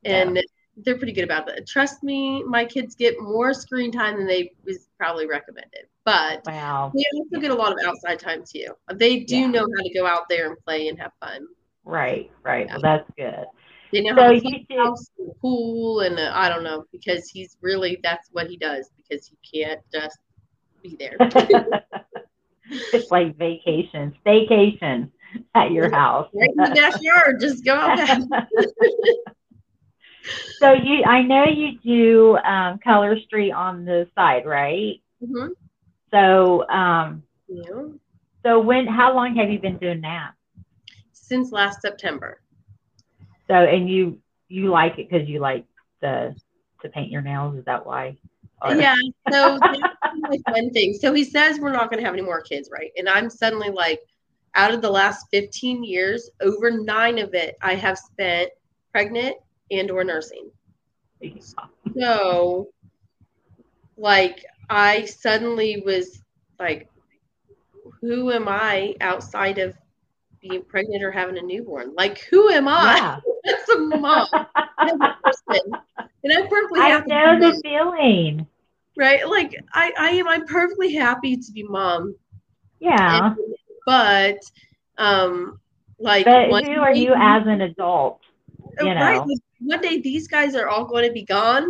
and 0.03 0.39
they're 0.77 0.97
pretty 0.97 1.13
good 1.13 1.23
about 1.23 1.45
that. 1.47 1.67
Trust 1.67 2.03
me, 2.03 2.43
my 2.43 2.65
kids 2.65 2.95
get 2.95 3.19
more 3.19 3.53
screen 3.53 3.91
time 3.91 4.17
than 4.17 4.27
they 4.27 4.51
was 4.65 4.89
probably 4.97 5.27
recommended, 5.27 5.85
but 6.05 6.45
wow. 6.45 6.91
they 6.95 7.05
also 7.15 7.41
get 7.41 7.51
a 7.51 7.55
lot 7.55 7.71
of 7.71 7.79
outside 7.85 8.19
time 8.19 8.43
too. 8.49 8.67
They 8.93 9.21
do 9.21 9.37
Yeah. 9.37 9.47
know 9.47 9.67
how 9.77 9.83
to 9.83 9.93
go 9.93 10.05
out 10.05 10.27
there 10.29 10.49
and 10.49 10.57
play 10.65 10.87
and 10.87 10.99
have 10.99 11.11
fun. 11.19 11.47
Right, 11.83 12.31
right. 12.43 12.67
Well, 12.69 12.81
that's 12.81 13.09
good. 13.17 13.45
They 13.91 14.01
know 14.01 14.15
So 14.15 14.23
how 14.23 14.31
to 14.31 14.77
house 14.77 15.11
and 15.19 15.33
pool 15.41 16.01
and 16.01 16.17
uh, 16.17 16.31
I 16.33 16.47
don't 16.49 16.63
know 16.63 16.85
because 16.91 17.29
he's 17.29 17.57
really 17.61 17.99
that's 18.03 18.29
what 18.31 18.47
he 18.47 18.57
does 18.57 18.89
because 18.97 19.27
he 19.27 19.63
can't 19.63 19.81
just 19.91 20.17
be 20.81 20.97
there. 20.97 21.17
it's 22.93 23.11
like 23.11 23.37
vacation, 23.37 24.13
staycation 24.25 25.09
at 25.55 25.71
your 25.71 25.89
house. 25.89 26.29
right 26.33 26.49
in 26.49 26.63
the 26.63 26.71
backyard, 26.75 27.39
just 27.39 27.63
go 27.65 27.73
out 27.75 27.99
so 30.59 30.73
you, 30.73 31.03
I 31.05 31.21
know 31.23 31.45
you 31.45 31.77
do 31.83 32.37
um, 32.37 32.79
Color 32.83 33.19
Street 33.21 33.51
on 33.51 33.85
the 33.85 34.07
side, 34.15 34.45
right? 34.45 35.01
hmm 35.23 35.47
So, 36.11 36.67
um, 36.69 37.23
Yeah. 37.47 37.87
so 38.43 38.59
when, 38.59 38.87
how 38.87 39.15
long 39.15 39.35
have 39.35 39.49
you 39.49 39.59
been 39.59 39.77
doing 39.77 40.01
that? 40.01 40.31
Since 41.13 41.51
last 41.51 41.81
September. 41.81 42.41
So, 43.47 43.55
and 43.55 43.89
you, 43.89 44.19
you 44.49 44.69
like 44.69 44.97
it 44.99 45.09
because 45.09 45.27
you 45.27 45.39
like 45.39 45.65
the 46.01 46.35
to 46.81 46.89
paint 46.89 47.11
your 47.11 47.21
nails? 47.21 47.57
Is 47.57 47.65
that 47.65 47.85
why? 47.85 48.17
Or- 48.61 48.75
Yeah. 48.75 48.95
So 49.31 49.59
like 50.29 50.47
one 50.47 50.71
thing. 50.71 50.93
So 50.93 51.13
he 51.13 51.23
says 51.23 51.59
we're 51.59 51.71
not 51.71 51.89
going 51.89 51.99
to 51.99 52.05
have 52.05 52.13
any 52.13 52.23
more 52.23 52.41
kids, 52.41 52.69
right? 52.71 52.91
And 52.97 53.09
I'm 53.09 53.29
suddenly 53.29 53.69
like, 53.69 54.01
out 54.55 54.73
of 54.73 54.81
the 54.81 54.89
last 54.89 55.27
15 55.31 55.83
years, 55.83 56.29
over 56.41 56.71
nine 56.71 57.19
of 57.19 57.33
it 57.33 57.55
I 57.61 57.75
have 57.75 57.97
spent 57.97 58.51
pregnant 58.91 59.37
and 59.71 59.89
or 59.89 60.03
nursing. 60.03 60.51
So, 61.97 62.69
like, 63.97 64.45
I 64.69 65.05
suddenly 65.05 65.83
was 65.85 66.21
like, 66.59 66.89
who 68.01 68.31
am 68.31 68.47
I 68.47 68.95
outside 69.01 69.57
of 69.59 69.75
being 70.41 70.63
pregnant 70.63 71.03
or 71.03 71.11
having 71.11 71.37
a 71.37 71.41
newborn? 71.41 71.93
Like, 71.95 72.19
who 72.19 72.49
am 72.49 72.67
I? 72.67 72.95
Yeah. 72.95 73.19
As 73.53 73.69
a 73.69 73.79
mom, 73.79 74.27
as 74.33 74.93
a 74.93 75.17
person. 75.23 75.71
And 76.23 76.31
I'm 76.31 76.47
perfectly 76.47 76.79
I 76.79 76.99
know 77.07 77.39
the 77.39 77.59
feeling. 77.63 78.45
Right? 79.01 79.27
Like, 79.27 79.55
I, 79.73 79.91
I 79.99 80.09
am. 80.11 80.27
I'm 80.27 80.45
perfectly 80.45 80.93
happy 80.93 81.35
to 81.35 81.51
be 81.51 81.63
mom. 81.63 82.15
Yeah. 82.79 83.33
And- 83.33 83.37
but, 83.85 84.37
um, 84.99 85.59
like, 85.99 86.23
But 86.25 86.49
who 86.65 86.79
are 86.79 86.93
day- 86.93 86.99
you 86.99 87.13
as 87.17 87.43
an 87.47 87.61
adult? 87.61 88.19
you 88.79 88.87
right? 88.87 89.15
know. 89.17 89.23
like, 89.25 89.39
One 89.59 89.81
day 89.81 89.99
these 89.99 90.27
guys 90.27 90.55
are 90.55 90.67
all 90.69 90.85
going 90.85 91.05
to 91.07 91.11
be 91.11 91.23
gone, 91.23 91.63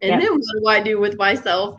and 0.00 0.10
Yeah. 0.10 0.18
then 0.18 0.32
what 0.32 0.60
do 0.60 0.66
I 0.68 0.80
do 0.82 0.98
with 0.98 1.16
myself? 1.18 1.78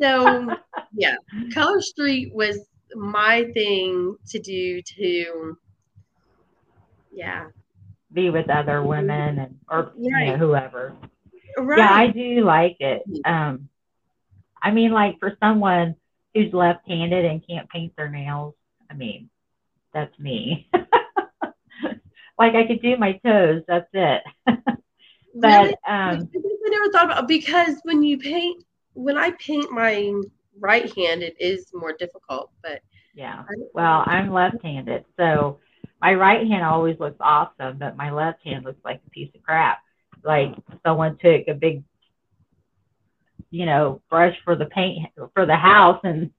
So, 0.00 0.48
yeah, 0.94 1.16
Color 1.54 1.80
Street 1.80 2.32
was 2.34 2.58
my 2.94 3.44
thing 3.54 4.16
to 4.28 4.38
do 4.38 4.82
to, 4.82 5.56
yeah, 7.10 7.46
Be 8.12 8.28
with 8.28 8.50
other 8.50 8.82
women 8.82 9.38
and 9.38 9.58
or 9.70 9.92
you 9.98 10.10
know, 10.10 10.36
whoever. 10.36 10.94
right. 11.56 11.78
Yeah, 11.78 11.90
I 11.92 12.06
do 12.08 12.44
like 12.44 12.76
it. 12.80 13.02
Um, 13.24 13.69
I 14.62 14.70
mean, 14.70 14.92
like 14.92 15.18
for 15.18 15.36
someone 15.40 15.96
who's 16.34 16.52
left-handed 16.52 17.24
and 17.24 17.46
can't 17.46 17.68
paint 17.68 17.94
their 17.96 18.08
nails, 18.08 18.54
I 18.90 18.94
mean, 18.94 19.30
that's 19.92 20.16
me. 20.18 20.68
like 22.38 22.54
I 22.54 22.66
could 22.66 22.82
do 22.82 22.96
my 22.96 23.20
toes, 23.24 23.62
that's 23.66 23.88
it. 23.92 24.22
Really? 25.32 25.74
But 25.84 25.90
um, 25.90 26.28
I 26.34 26.70
never 26.70 26.90
thought 26.90 27.04
about 27.04 27.28
because 27.28 27.76
when 27.84 28.02
you 28.02 28.18
paint, 28.18 28.64
when 28.94 29.16
I 29.16 29.30
paint 29.32 29.70
my 29.70 30.12
right 30.58 30.92
hand, 30.96 31.22
it 31.22 31.36
is 31.38 31.70
more 31.72 31.92
difficult. 31.92 32.50
But 32.62 32.82
yeah. 33.14 33.44
Well, 33.72 34.02
I'm 34.06 34.32
left-handed, 34.32 35.04
so 35.16 35.60
my 36.00 36.14
right 36.14 36.46
hand 36.46 36.64
always 36.64 36.98
looks 36.98 37.18
awesome, 37.20 37.78
but 37.78 37.96
my 37.96 38.10
left 38.10 38.42
hand 38.44 38.64
looks 38.64 38.84
like 38.84 39.00
a 39.06 39.10
piece 39.10 39.34
of 39.34 39.42
crap. 39.42 39.78
Like 40.24 40.54
someone 40.84 41.16
took 41.18 41.48
a 41.48 41.54
big, 41.54 41.82
you 43.50 43.66
know, 43.66 44.00
brush 44.10 44.36
for 44.44 44.56
the 44.56 44.66
paint 44.66 45.08
for 45.34 45.46
the 45.46 45.56
house 45.56 46.00
and 46.04 46.30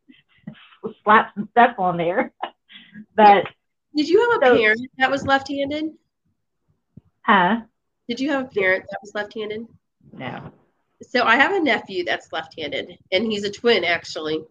slap 1.03 1.33
some 1.35 1.47
stuff 1.51 1.75
on 1.77 1.97
there. 1.97 2.33
but 3.15 3.45
did 3.95 4.07
you 4.09 4.19
have 4.31 4.41
a 4.41 4.45
So- 4.45 4.57
parent 4.57 4.81
that 4.97 5.11
was 5.11 5.25
left-handed? 5.25 5.85
huh? 7.21 7.61
Did 8.07 8.19
you 8.19 8.31
have 8.31 8.45
a 8.45 8.49
parent 8.49 8.85
that 8.89 8.99
was 9.01 9.13
left-handed? 9.13 9.67
No. 10.13 10.51
So 11.03 11.23
I 11.23 11.35
have 11.35 11.53
a 11.53 11.59
nephew 11.59 12.03
that's 12.03 12.31
left-handed, 12.31 12.97
and 13.11 13.25
he's 13.25 13.43
a 13.43 13.51
twin 13.51 13.83
actually, 13.83 14.43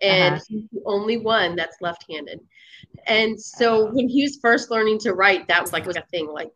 and 0.00 0.34
Uh-huh. 0.36 0.44
he's 0.48 0.64
the 0.72 0.82
only 0.86 1.16
one 1.18 1.54
that's 1.56 1.76
left-handed. 1.80 2.40
And 3.06 3.40
so 3.40 3.88
Oh. 3.88 3.92
when 3.92 4.08
he 4.08 4.22
was 4.22 4.38
first 4.40 4.70
learning 4.70 4.98
to 5.00 5.14
write, 5.14 5.46
that 5.48 5.60
was 5.60 5.72
like 5.72 5.86
was 5.86 5.96
a 5.96 6.02
thing. 6.10 6.26
Like, 6.28 6.50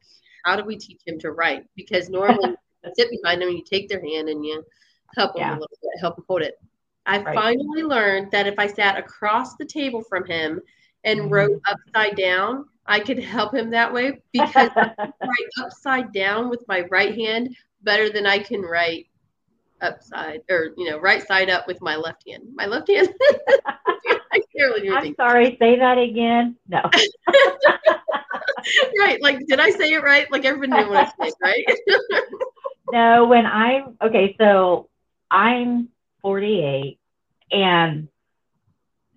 how 0.45 0.57
do 0.57 0.65
we 0.65 0.77
teach 0.77 1.01
him 1.07 1.19
to 1.21 1.31
write? 1.33 1.65
Because 1.77 2.09
normally 2.09 2.57
you 2.85 2.93
sit 2.97 3.11
behind 3.11 3.41
them, 3.43 3.49
and 3.49 3.59
you 3.59 3.65
take 3.65 3.89
their 3.89 4.01
hand 4.01 4.29
and 4.29 4.45
you 4.45 4.65
help 5.15 5.37
him 5.37 5.43
Yeah. 5.43 5.53
a 5.53 5.59
little 5.59 5.79
bit, 5.83 6.01
help 6.01 6.17
them 6.17 6.25
hold 6.29 6.43
it. 6.43 6.59
I 7.07 7.23
Right. 7.23 7.35
finally 7.35 7.83
learned 7.83 8.31
that 8.33 8.47
if 8.47 8.59
I 8.59 8.67
sat 8.67 8.99
across 8.99 9.57
the 9.57 9.65
table 9.65 10.03
from 10.03 10.25
him 10.27 10.61
and 11.05 11.21
Mhm. 11.21 11.31
wrote 11.31 11.61
upside 11.69 12.17
down, 12.17 12.67
I 12.87 13.01
could 13.01 13.19
help 13.19 13.55
him 13.55 13.71
that 13.71 13.93
way 13.93 14.21
because 14.33 14.71
I 14.77 14.89
can 14.99 15.13
write 15.21 15.65
upside 15.65 16.13
down 16.13 16.51
with 16.51 16.67
my 16.69 16.83
right 16.91 17.15
hand 17.15 17.57
better 17.83 18.11
than 18.11 18.27
I 18.27 18.39
can 18.39 18.63
write 18.63 19.07
upside 19.83 20.41
or 20.49 20.71
you 20.79 20.89
know 20.89 20.99
right 20.99 21.23
side 21.27 21.51
up 21.51 21.67
with 21.67 21.81
my 21.83 21.97
left 21.97 22.27
hand. 22.29 22.45
My 22.55 22.67
left 22.67 22.89
hand, 22.89 23.09
I 23.67 23.77
can't 24.33 24.43
really 24.57 24.89
do 24.89 24.97
I'm 24.97 25.15
sorry, 25.15 25.57
say 25.61 25.79
that 25.79 25.99
again. 25.99 26.57
No. 26.69 26.81
right? 29.01 29.21
Like, 29.23 29.39
did 29.47 29.61
I 29.61 29.71
say 29.71 29.93
it 29.93 30.03
right? 30.03 30.31
Like 30.31 30.45
everyone 30.45 30.71
knew 30.71 30.89
what 30.89 31.13
I 31.21 31.29
said, 31.29 31.33
right? 31.43 31.65
no, 32.93 33.27
when 33.27 33.47
I'm 33.47 33.97
okay, 34.03 34.37
so 34.41 34.89
I'm 35.37 35.91
48, 36.23 36.99
and 37.53 38.09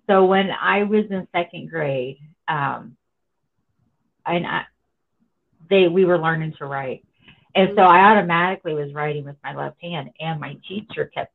so 0.06 0.26
when 0.26 0.50
I 0.50 0.82
was 0.82 1.06
in 1.08 1.26
second 1.34 1.70
grade, 1.70 2.18
um, 2.46 2.96
and 4.26 4.46
I, 4.46 4.64
they 5.70 5.88
we 5.88 6.04
were 6.04 6.18
learning 6.18 6.52
to 6.58 6.66
write, 6.66 7.06
and 7.54 7.70
so 7.74 7.80
I 7.80 8.10
automatically 8.10 8.74
was 8.74 8.92
writing 8.92 9.24
with 9.24 9.36
my 9.42 9.54
left 9.54 9.80
hand, 9.80 10.10
and 10.20 10.38
my 10.38 10.58
teacher 10.68 11.06
kept 11.06 11.32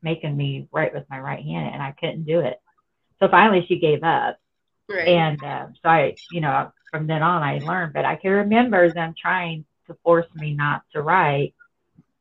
making 0.00 0.36
me 0.36 0.68
write 0.70 0.94
with 0.94 1.04
my 1.10 1.18
right 1.18 1.44
hand, 1.44 1.74
and 1.74 1.82
I 1.82 1.90
couldn't 1.98 2.22
do 2.22 2.38
it. 2.38 2.60
So 3.18 3.26
finally, 3.28 3.66
she 3.66 3.80
gave 3.80 4.04
up. 4.04 4.38
right. 4.88 5.08
And 5.08 5.42
uh, 5.42 5.66
so 5.82 5.88
I, 5.88 6.14
you 6.30 6.40
know, 6.40 6.70
from 6.92 7.08
then 7.08 7.24
on 7.24 7.42
I 7.42 7.58
learned, 7.58 7.94
but 7.94 8.04
I 8.04 8.14
can 8.14 8.30
remember 8.30 8.92
them 8.92 9.12
trying 9.20 9.64
to 9.88 9.96
force 10.04 10.26
me 10.36 10.54
not 10.54 10.82
to 10.92 11.02
write 11.02 11.54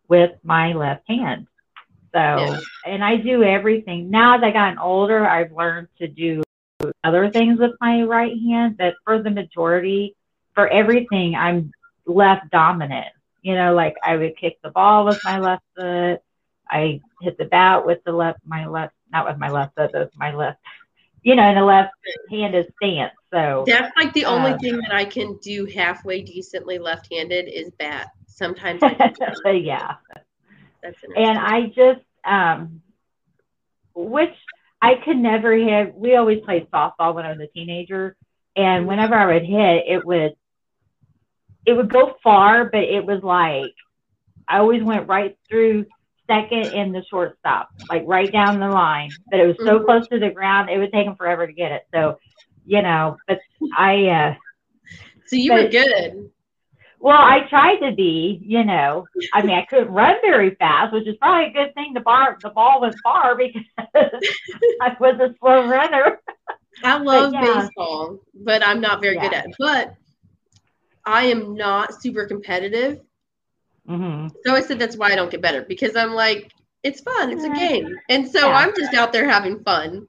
with 0.07 0.31
my 0.43 0.73
left 0.73 1.07
hand. 1.07 1.47
So, 2.13 2.19
Yeah. 2.19 2.59
and 2.85 3.03
I 3.03 3.17
do 3.17 3.43
everything. 3.43 4.09
Now 4.09 4.37
that 4.37 4.47
I've 4.47 4.53
gotten 4.53 4.77
older, 4.79 5.27
I've 5.27 5.51
learned 5.51 5.87
to 5.99 6.07
do 6.07 6.41
other 7.03 7.29
things 7.29 7.59
with 7.59 7.71
my 7.81 8.03
right 8.03 8.33
hand, 8.49 8.77
but 8.77 8.95
for 9.03 9.21
the 9.21 9.29
majority, 9.31 10.15
for 10.53 10.67
everything, 10.67 11.35
I'm 11.35 11.71
left 12.05 12.49
dominant. 12.51 13.07
You 13.41 13.55
know, 13.55 13.73
like 13.73 13.95
I 14.03 14.15
would 14.15 14.37
kick 14.37 14.57
the 14.63 14.69
ball 14.71 15.05
with 15.05 15.19
my 15.23 15.39
left 15.39 15.63
foot. 15.77 16.21
I 16.69 17.01
hit 17.21 17.37
the 17.37 17.45
bat 17.45 17.85
with 17.85 18.03
the 18.05 18.11
left, 18.11 18.39
my 18.45 18.65
left, 18.65 18.93
not 19.11 19.25
with 19.27 19.37
my 19.37 19.49
left 19.49 19.75
foot, 19.75 19.91
but 19.93 20.01
with 20.01 20.17
my 20.17 20.33
left, 20.33 20.59
you 21.21 21.35
know, 21.35 21.43
and 21.43 21.57
the 21.57 21.63
left 21.63 21.93
hand 22.31 22.55
is 22.55 22.65
stance. 22.77 23.13
So, 23.31 23.63
That's 23.67 23.95
like 23.97 24.13
the 24.13 24.25
only 24.25 24.51
Um, 24.51 24.59
thing 24.59 24.77
that 24.77 24.93
I 24.93 25.05
can 25.05 25.37
do 25.43 25.65
halfway 25.65 26.21
decently 26.21 26.79
left-handed 26.79 27.47
is 27.47 27.71
bat. 27.77 28.07
Sometimes 28.37 28.83
I 28.85 28.93
can 28.93 29.11
do 29.45 29.51
yeah. 29.57 29.95
That's. 30.83 30.97
And 31.15 31.37
I 31.37 31.67
just, 31.67 32.05
um, 32.25 32.81
which 33.95 34.33
I 34.81 34.95
could 35.03 35.17
never 35.17 35.53
hit. 35.55 35.95
We 35.95 36.15
always 36.15 36.41
played 36.43 36.69
softball 36.71 37.15
when 37.15 37.25
I 37.25 37.31
was 37.31 37.39
a 37.41 37.47
teenager, 37.47 38.15
and 38.55 38.87
whenever 38.87 39.15
I 39.15 39.33
would 39.33 39.43
hit, 39.45 39.83
it 39.87 40.05
would, 40.05 40.33
it 41.65 41.73
would 41.73 41.91
go 41.91 42.15
far, 42.23 42.65
but 42.65 42.83
it 42.83 43.05
was 43.05 43.21
like 43.23 43.75
I 44.47 44.59
always 44.59 44.83
went 44.83 45.07
right 45.07 45.37
through 45.49 45.85
second 46.27 46.59
and 46.59 46.93
the 46.93 47.03
shortstop, 47.09 47.69
like 47.89 48.03
right 48.05 48.31
down 48.31 48.59
the 48.59 48.67
line. 48.67 49.17
But 49.31 49.39
it 49.39 49.47
was 49.47 49.57
so 49.63 49.79
Mhm. 49.79 49.85
close 49.85 50.07
to 50.09 50.19
the 50.19 50.29
ground, 50.29 50.69
it 50.69 50.77
would 50.77 50.91
take 50.91 51.05
them 51.05 51.15
forever 51.15 51.47
to 51.47 51.53
get 51.53 51.71
it. 51.71 51.83
So, 51.93 52.19
you 52.65 52.81
know, 52.81 53.19
but 53.27 53.39
I. 53.77 54.07
uh 54.07 54.33
so 55.25 55.35
you 55.35 55.53
were 55.53 55.69
good. 55.69 56.29
Well, 57.05 57.21
I 57.21 57.41
tried 57.51 57.87
to 57.87 57.95
be, 57.95 58.41
you 58.43 58.63
know. 58.63 59.05
I 59.31 59.43
mean, 59.43 59.55
I 59.55 59.67
couldn't 59.69 59.93
run 59.93 60.15
very 60.23 60.55
fast, 60.55 60.91
which 60.91 61.05
is 61.05 61.15
probably 61.17 61.51
a 61.51 61.53
good 61.53 61.71
thing. 61.75 61.93
The 61.93 61.99
bar, 61.99 62.35
the 62.41 62.49
ball 62.49 62.81
was 62.81 62.95
far 63.03 63.35
because 63.37 63.61
I 64.81 64.95
was 64.99 65.19
a 65.19 65.35
slow 65.39 65.67
runner. 65.67 66.19
I 66.83 66.97
love 66.97 67.31
yeah. 67.31 67.61
baseball, 67.61 68.17
but 68.33 68.65
I'm 68.65 68.81
not 68.81 69.03
very 69.03 69.19
good 69.19 69.35
at 69.35 69.45
it. 69.45 69.55
But 69.59 69.93
I 71.05 71.25
am 71.25 71.53
not 71.53 72.01
super 72.01 72.25
competitive. 72.25 73.01
Mm-hmm. 73.87 74.29
So 74.43 74.55
I 74.55 74.61
said 74.61 74.79
that's 74.79 74.97
why 74.97 75.11
I 75.11 75.15
don't 75.15 75.29
get 75.29 75.43
better 75.43 75.61
because 75.61 75.95
I'm 75.95 76.15
like, 76.15 76.51
it's 76.81 77.01
fun, 77.01 77.31
it's 77.31 77.43
a 77.43 77.49
game. 77.53 77.95
And 78.09 78.27
so 78.27 78.47
Yeah. 78.47 78.55
I'm 78.55 78.75
just 78.75 78.95
out 78.95 79.13
there 79.13 79.29
having 79.29 79.63
fun. 79.63 80.07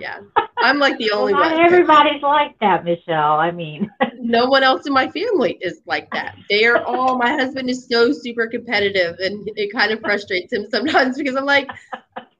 Yeah. 0.00 0.22
I'm 0.58 0.80
like 0.80 0.98
the 0.98 1.10
Well, 1.12 1.20
only 1.20 1.34
not 1.34 1.52
one. 1.52 1.60
everybody's 1.64 2.20
like 2.20 2.58
that, 2.58 2.84
Michelle. 2.84 3.38
I 3.38 3.52
mean, 3.52 3.88
no 4.24 4.46
one 4.46 4.62
else 4.62 4.86
in 4.86 4.92
my 4.92 5.08
family 5.10 5.58
is 5.60 5.82
like 5.86 6.10
that. 6.12 6.34
They 6.48 6.64
are 6.64 6.82
all 6.82 7.18
my 7.18 7.30
husband 7.30 7.68
is 7.68 7.86
so 7.86 8.10
super 8.10 8.46
competitive 8.46 9.18
and 9.18 9.48
it 9.54 9.70
kind 9.70 9.92
of 9.92 10.00
frustrates 10.00 10.52
him 10.52 10.66
sometimes 10.70 11.18
because 11.18 11.36
I'm 11.36 11.44
like, 11.44 11.68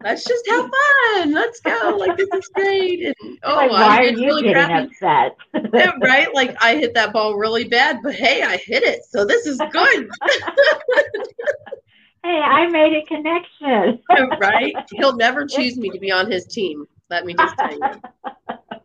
let's 0.03 0.25
just 0.25 0.49
have 0.49 0.71
fun. 0.71 1.33
Let's 1.33 1.61
go. 1.61 1.97
Like 1.99 2.17
this 2.17 2.29
is 2.33 2.49
great. 2.55 3.05
And 3.05 3.39
oh 3.43 3.55
like, 3.55 3.71
I 3.71 3.73
why 3.73 3.99
are 3.99 4.05
you 4.05 4.25
really 4.25 4.43
getting 4.45 4.67
crappy. 4.67 4.87
upset? 4.87 5.37
Right? 6.01 6.35
Like 6.35 6.57
I 6.63 6.77
hit 6.77 6.95
that 6.95 7.13
ball 7.13 7.37
really 7.37 7.65
bad, 7.65 7.99
but 8.03 8.15
hey, 8.15 8.43
I 8.43 8.57
hit 8.57 8.83
it. 8.83 9.05
So 9.11 9.27
this 9.27 9.47
is 9.47 9.59
good. 9.71 10.09
hey, 12.25 12.41
I 12.41 12.67
made 12.69 12.95
a 12.95 13.05
connection. 13.05 14.01
right? 14.41 14.75
He'll 14.93 15.17
never 15.17 15.47
choose 15.47 15.77
me 15.77 15.91
to 15.91 15.99
be 15.99 16.11
on 16.11 16.31
his 16.31 16.47
team. 16.47 16.87
Let 17.11 17.27
me 17.27 17.35
just 17.35 17.55
tell 17.59 17.73
you. 17.73 17.81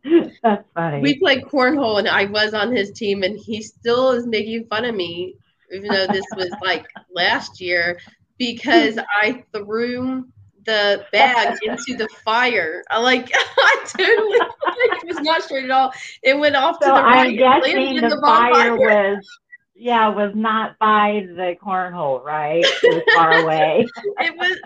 That's 0.43 0.65
funny. 0.73 1.01
We 1.01 1.19
played 1.19 1.43
cornhole 1.43 1.99
and 1.99 2.07
I 2.07 2.25
was 2.25 2.53
on 2.53 2.75
his 2.75 2.91
team 2.91 3.23
and 3.23 3.37
he 3.37 3.61
still 3.61 4.11
is 4.11 4.25
making 4.25 4.65
fun 4.67 4.85
of 4.85 4.95
me, 4.95 5.35
even 5.71 5.89
though 5.89 6.07
this 6.07 6.25
was 6.35 6.51
like 6.63 6.87
last 7.13 7.59
year, 7.61 7.99
because 8.37 8.97
I 9.21 9.43
threw 9.53 10.25
the 10.65 11.05
bag 11.11 11.57
into 11.63 11.97
the 11.97 12.07
fire. 12.23 12.83
I 12.89 12.99
like 12.99 13.29
I 13.33 13.85
totally 13.85 14.39
like 14.39 15.03
it 15.03 15.07
was 15.07 15.19
not 15.21 15.41
straight 15.43 15.65
at 15.65 15.71
all. 15.71 15.91
It 16.23 16.37
went 16.37 16.55
off 16.55 16.79
to 16.79 16.85
so 16.85 16.93
the 16.93 16.99
I'm 16.99 17.37
right, 17.37 17.61
landed 17.61 17.61
guessing 17.63 17.95
in 17.97 18.03
the, 18.03 18.15
the 18.15 18.21
fire 18.21 18.77
bonfire. 18.77 19.15
was, 19.15 19.27
yeah, 19.75 20.07
was 20.09 20.33
not 20.35 20.77
by 20.79 21.25
the 21.35 21.55
cornhole, 21.63 22.23
right? 22.23 22.63
It 22.63 22.93
was 22.93 23.03
far 23.15 23.39
away. 23.43 23.87
It 24.19 24.35
was 24.37 24.57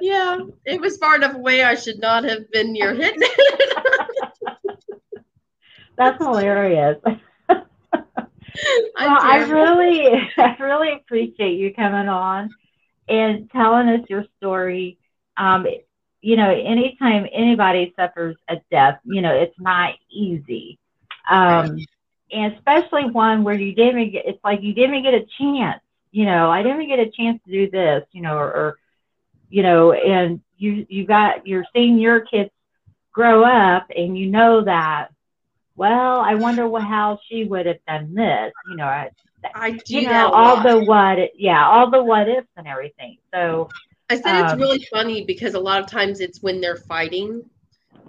yeah, 0.00 0.38
it 0.64 0.80
was 0.80 0.96
far 0.96 1.16
enough 1.16 1.34
away 1.34 1.62
I 1.62 1.74
should 1.74 1.98
not 1.98 2.24
have 2.24 2.50
been 2.50 2.72
near 2.72 2.94
hitting 2.94 3.18
it. 3.20 4.17
That's 5.98 6.16
hilarious. 6.22 6.96
Well, 8.98 9.18
I 9.20 9.36
really, 9.38 10.30
I 10.36 10.56
really 10.60 10.92
appreciate 10.94 11.58
you 11.58 11.72
coming 11.74 12.08
on 12.08 12.50
and 13.08 13.50
telling 13.50 13.88
us 13.88 14.00
your 14.08 14.24
story. 14.38 14.98
Um, 15.36 15.66
you 16.20 16.36
know, 16.36 16.50
anytime 16.50 17.26
anybody 17.32 17.92
suffers 17.96 18.36
a 18.48 18.56
death, 18.70 18.98
you 19.04 19.22
know, 19.22 19.32
it's 19.32 19.58
not 19.60 19.94
easy. 20.10 20.78
Um, 21.30 21.78
and 22.32 22.54
especially 22.54 23.10
one 23.10 23.44
where 23.44 23.54
you 23.54 23.74
didn't 23.74 24.10
get, 24.10 24.26
it's 24.26 24.42
like 24.42 24.60
you 24.62 24.74
didn't 24.74 25.02
get 25.02 25.14
a 25.14 25.26
chance, 25.38 25.80
you 26.10 26.24
know, 26.24 26.50
I 26.50 26.62
didn't 26.62 26.88
get 26.88 26.98
a 26.98 27.10
chance 27.10 27.40
to 27.44 27.50
do 27.52 27.70
this, 27.70 28.04
you 28.12 28.22
know, 28.22 28.36
or, 28.36 28.46
or 28.46 28.78
you 29.48 29.62
know, 29.62 29.92
and 29.92 30.40
you, 30.56 30.86
you 30.88 31.06
got, 31.06 31.46
you're 31.46 31.64
seeing 31.74 31.98
your 31.98 32.20
kids 32.20 32.50
grow 33.12 33.44
up 33.44 33.86
and 33.94 34.18
you 34.18 34.26
know 34.26 34.64
that, 34.64 35.08
well, 35.78 36.20
I 36.20 36.34
wonder 36.34 36.66
what, 36.68 36.82
how 36.82 37.18
she 37.28 37.44
would 37.44 37.66
have 37.66 37.78
done 37.86 38.12
this, 38.14 38.52
you 38.68 38.76
know, 38.76 38.84
I, 38.84 39.10
I 39.54 39.70
do 39.70 40.00
you 40.00 40.08
know, 40.08 40.30
all 40.30 40.56
lot. 40.56 40.62
the 40.66 40.84
what, 40.84 41.18
yeah, 41.38 41.64
all 41.66 41.90
the 41.90 42.02
what 42.02 42.28
ifs 42.28 42.48
and 42.56 42.66
everything. 42.66 43.16
So, 43.32 43.68
I 44.10 44.16
said 44.16 44.42
it's 44.44 44.52
Um, 44.54 44.58
really 44.60 44.84
funny 44.90 45.24
because 45.24 45.54
a 45.54 45.60
lot 45.60 45.80
of 45.80 45.86
times 45.86 46.20
it's 46.20 46.42
when 46.42 46.60
they're 46.60 46.76
fighting. 46.76 47.42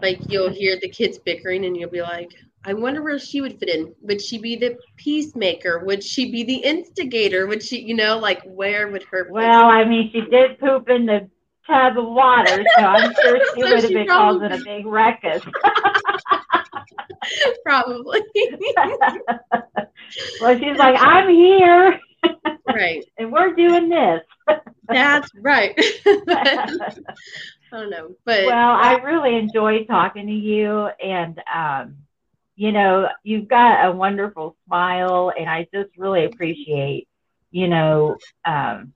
Like 0.02 0.20
you'll 0.30 0.50
hear 0.50 0.78
the 0.82 0.88
kids 0.90 1.18
bickering 1.20 1.66
and 1.66 1.76
you'll 1.78 1.90
be 1.90 2.02
like, 2.02 2.32
I 2.66 2.74
wonder 2.74 3.04
where 3.04 3.20
she 3.20 3.42
would 3.42 3.60
fit 3.60 3.68
in. 3.70 3.94
Would 4.02 4.22
she 4.22 4.38
be 4.38 4.56
the 4.56 4.78
peacemaker? 4.96 5.84
Would 5.86 6.04
she 6.04 6.32
be 6.32 6.44
the 6.44 6.56
instigator? 6.56 7.48
Would 7.48 7.62
she, 7.62 7.82
you 7.82 7.96
know, 7.96 8.18
like 8.18 8.42
where 8.44 8.88
would 8.88 9.04
her 9.12 9.28
well, 9.30 9.66
I 9.70 9.84
mean, 9.84 10.10
she 10.12 10.22
did 10.22 10.58
poop 10.60 10.90
in 10.90 11.06
the 11.06 11.30
tub 11.68 11.98
of 11.98 12.06
water, 12.08 12.64
so 12.78 12.82
I'm 12.84 13.14
sure 13.22 13.40
she 13.54 13.62
So 13.62 13.70
would 13.76 13.84
have 13.84 13.92
been 13.92 14.08
probably- 14.08 14.48
causing 14.50 14.62
a 14.62 14.64
big 14.78 14.86
ruckus. 14.86 15.44
probably. 17.66 18.22
well, 20.42 20.58
she's 20.58 20.78
like, 20.78 20.96
I'm 21.00 21.30
here 21.30 22.00
right. 22.74 23.04
and 23.18 23.32
we're 23.32 23.54
doing 23.54 23.90
this. 23.90 24.22
That's 24.88 25.30
right. 25.36 25.74
I 25.78 26.68
don't 27.72 27.90
know. 27.90 28.16
But 28.26 28.46
well, 28.46 28.72
I 28.72 28.96
really 29.04 29.36
enjoyed 29.36 29.88
talking 29.88 30.28
to 30.28 30.34
you, 30.34 30.88
and 31.04 31.40
um, 31.54 31.98
you 32.56 32.72
know, 32.72 33.08
you've 33.24 33.48
got 33.48 33.88
a 33.88 33.92
wonderful 33.92 34.56
smile, 34.66 35.32
and 35.38 35.50
I 35.50 35.68
just 35.74 35.96
really 35.98 36.26
appreciate, 36.26 37.08
you 37.52 37.68
know, 37.68 38.18
um, 38.46 38.94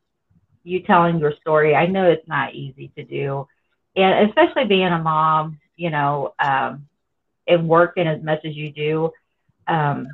you 0.63 0.81
telling 0.81 1.19
your 1.19 1.33
story. 1.39 1.75
I 1.75 1.85
know 1.85 2.09
it's 2.09 2.27
not 2.27 2.55
easy 2.55 2.91
to 2.97 3.03
do, 3.03 3.47
and 3.95 4.29
especially 4.29 4.65
being 4.65 4.87
a 4.87 4.99
mom, 4.99 5.59
you 5.75 5.91
know, 5.91 6.33
um, 6.39 6.87
and 7.47 7.67
working 7.67 8.07
as 8.07 8.21
much 8.23 8.39
as 8.45 8.55
you 8.55 8.71
do. 8.71 9.11
Um, 9.67 10.07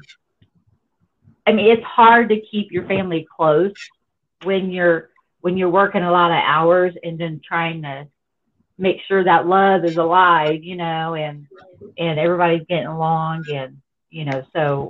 I 1.46 1.52
mean, 1.52 1.72
it's 1.72 1.84
hard 1.84 2.30
to 2.30 2.40
keep 2.42 2.72
your 2.72 2.86
family 2.86 3.28
close 3.36 3.74
when 4.44 4.72
you're 4.72 5.10
when 5.42 5.58
you're 5.58 5.70
working 5.70 6.04
a 6.04 6.12
lot 6.12 6.32
of 6.32 6.44
hours 6.44 6.94
and 7.02 7.18
then 7.18 7.42
trying 7.44 7.82
to 7.82 8.08
make 8.78 8.98
sure 9.08 9.24
that 9.24 9.48
love 9.48 9.86
is 9.86 9.98
alive, 9.98 10.64
you 10.64 10.76
know, 10.76 11.16
and 11.16 11.48
and 11.98 12.20
everybody's 12.20 12.66
getting 12.68 12.88
along, 12.88 13.46
and 13.52 13.78
you 14.10 14.26
know, 14.26 14.44
so 14.54 14.90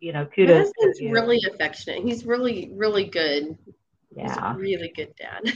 you 0.00 0.12
know, 0.12 0.26
kudos. 0.26 0.70
My 0.78 0.86
husband's 0.86 1.00
really 1.12 1.40
affectionate. 1.50 2.02
He's 2.02 2.26
really, 2.26 2.70
really 2.74 3.04
good. 3.04 3.56
He's 4.14 4.26
yeah, 4.26 4.54
a 4.54 4.56
really 4.56 4.92
good 4.94 5.14
dad. 5.16 5.52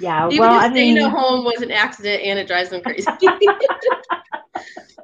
yeah. 0.00 0.26
Even 0.30 0.38
well, 0.38 0.54
just 0.54 0.68
I 0.68 0.70
staying 0.70 0.94
mean, 0.94 1.04
at 1.04 1.10
home 1.10 1.44
was 1.44 1.62
an 1.62 1.70
accident 1.70 2.22
and 2.22 2.38
it 2.38 2.46
drives 2.46 2.70
him 2.70 2.82
crazy. 2.82 3.06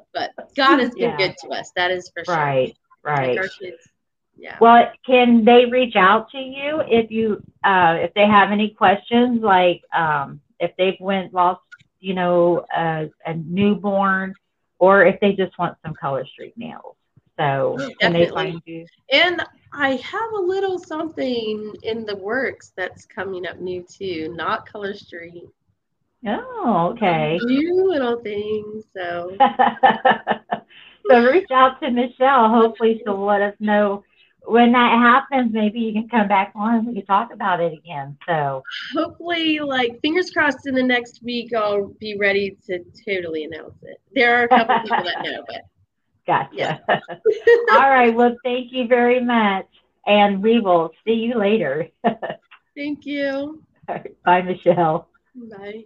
God 0.55 0.79
has 0.79 0.91
been 0.95 1.11
Yeah. 1.11 1.17
good 1.17 1.35
to 1.43 1.49
us. 1.49 1.71
That 1.75 1.91
is 1.91 2.09
for 2.09 2.23
sure. 2.25 2.35
right, 2.35 2.75
right. 3.03 3.39
kids. 3.59 3.89
Yeah. 4.35 4.57
Well, 4.59 4.91
can 5.05 5.45
they 5.45 5.65
reach 5.65 5.95
out 5.95 6.29
to 6.31 6.37
you 6.39 6.81
if 6.87 7.11
you 7.11 7.41
uh, 7.63 7.97
if 8.01 8.13
they 8.13 8.25
have 8.27 8.51
any 8.51 8.69
questions, 8.69 9.41
like 9.41 9.81
um, 9.95 10.41
if 10.59 10.71
they've 10.77 10.99
went 10.99 11.33
lost, 11.33 11.61
you 11.99 12.13
know, 12.13 12.65
a, 12.75 13.09
a 13.25 13.35
newborn, 13.35 14.33
or 14.79 15.05
if 15.05 15.19
they 15.19 15.33
just 15.33 15.57
want 15.59 15.77
some 15.83 15.93
Color 15.93 16.25
Street 16.25 16.57
nails? 16.57 16.95
So 17.37 17.77
Oh, 17.79 17.89
can 17.99 18.13
they 18.13 18.25
definitely. 18.25 18.51
find 18.51 18.61
you? 18.65 18.85
And 19.11 19.43
I 19.71 19.95
have 19.95 20.31
a 20.33 20.39
little 20.39 20.77
something 20.77 21.73
in 21.83 22.05
the 22.05 22.15
works 22.15 22.73
that's 22.75 23.05
coming 23.05 23.45
up 23.47 23.59
new 23.59 23.83
too. 23.83 24.33
Not 24.35 24.65
Color 24.67 24.93
Street. 24.93 25.47
Oh, 26.25 26.93
okay. 26.93 27.39
New 27.43 27.89
little 27.89 28.21
things. 28.21 28.85
So 28.95 29.35
so 31.09 31.23
reach 31.23 31.51
out 31.51 31.81
to 31.81 31.91
Michelle. 31.91 32.49
Hopefully, 32.49 33.01
she'll 33.03 33.25
let 33.25 33.41
us 33.41 33.55
know 33.59 34.03
when 34.45 34.71
that 34.71 34.91
happens. 34.91 35.53
Maybe 35.53 35.79
you 35.79 35.93
can 35.93 36.07
come 36.07 36.27
back 36.27 36.53
on 36.55 36.75
and 36.75 36.87
we 36.87 36.93
can 36.93 37.05
talk 37.05 37.33
about 37.33 37.59
it 37.59 37.73
again. 37.73 38.17
So 38.27 38.63
hopefully, 38.93 39.59
like 39.59 39.99
fingers 40.01 40.31
crossed, 40.31 40.65
in 40.65 40.75
the 40.75 40.83
next 40.83 41.21
week 41.23 41.53
I'll 41.53 41.87
be 41.99 42.17
ready 42.17 42.57
to 42.67 42.79
totally 43.05 43.43
announce 43.43 43.75
it. 43.83 43.99
There 44.13 44.39
are 44.39 44.43
a 44.43 44.47
couple 44.47 44.79
people 44.81 45.03
that 45.03 45.23
know, 45.23 45.43
but 45.47 45.61
gotcha. 46.27 46.49
Yeah. 46.53 46.77
All 46.87 47.89
right. 47.89 48.13
Well, 48.13 48.37
thank 48.43 48.71
you 48.71 48.87
very 48.87 49.23
much. 49.23 49.67
And 50.05 50.43
we 50.43 50.59
will 50.59 50.91
see 51.05 51.13
you 51.13 51.37
later. 51.37 51.87
thank 52.75 53.05
you. 53.05 53.63
Bye, 54.25 54.41
Michelle. 54.41 55.07
Bye. 55.35 55.85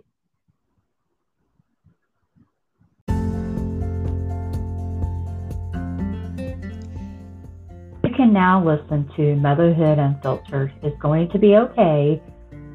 Can 8.17 8.33
now 8.33 8.65
listen 8.65 9.07
to 9.15 9.35
Motherhood 9.35 9.99
Unfiltered 9.99 10.73
is 10.81 10.91
Going 10.99 11.29
to 11.29 11.37
Be 11.37 11.55
Okay 11.55 12.19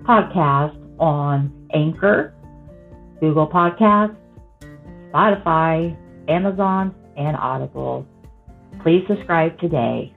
podcast 0.04 0.76
on 1.00 1.52
Anchor, 1.74 2.32
Google 3.18 3.48
Podcasts, 3.48 4.16
Spotify, 5.12 5.96
Amazon, 6.28 6.94
and 7.16 7.36
Audible. 7.36 8.06
Please 8.84 9.04
subscribe 9.08 9.58
today. 9.58 10.14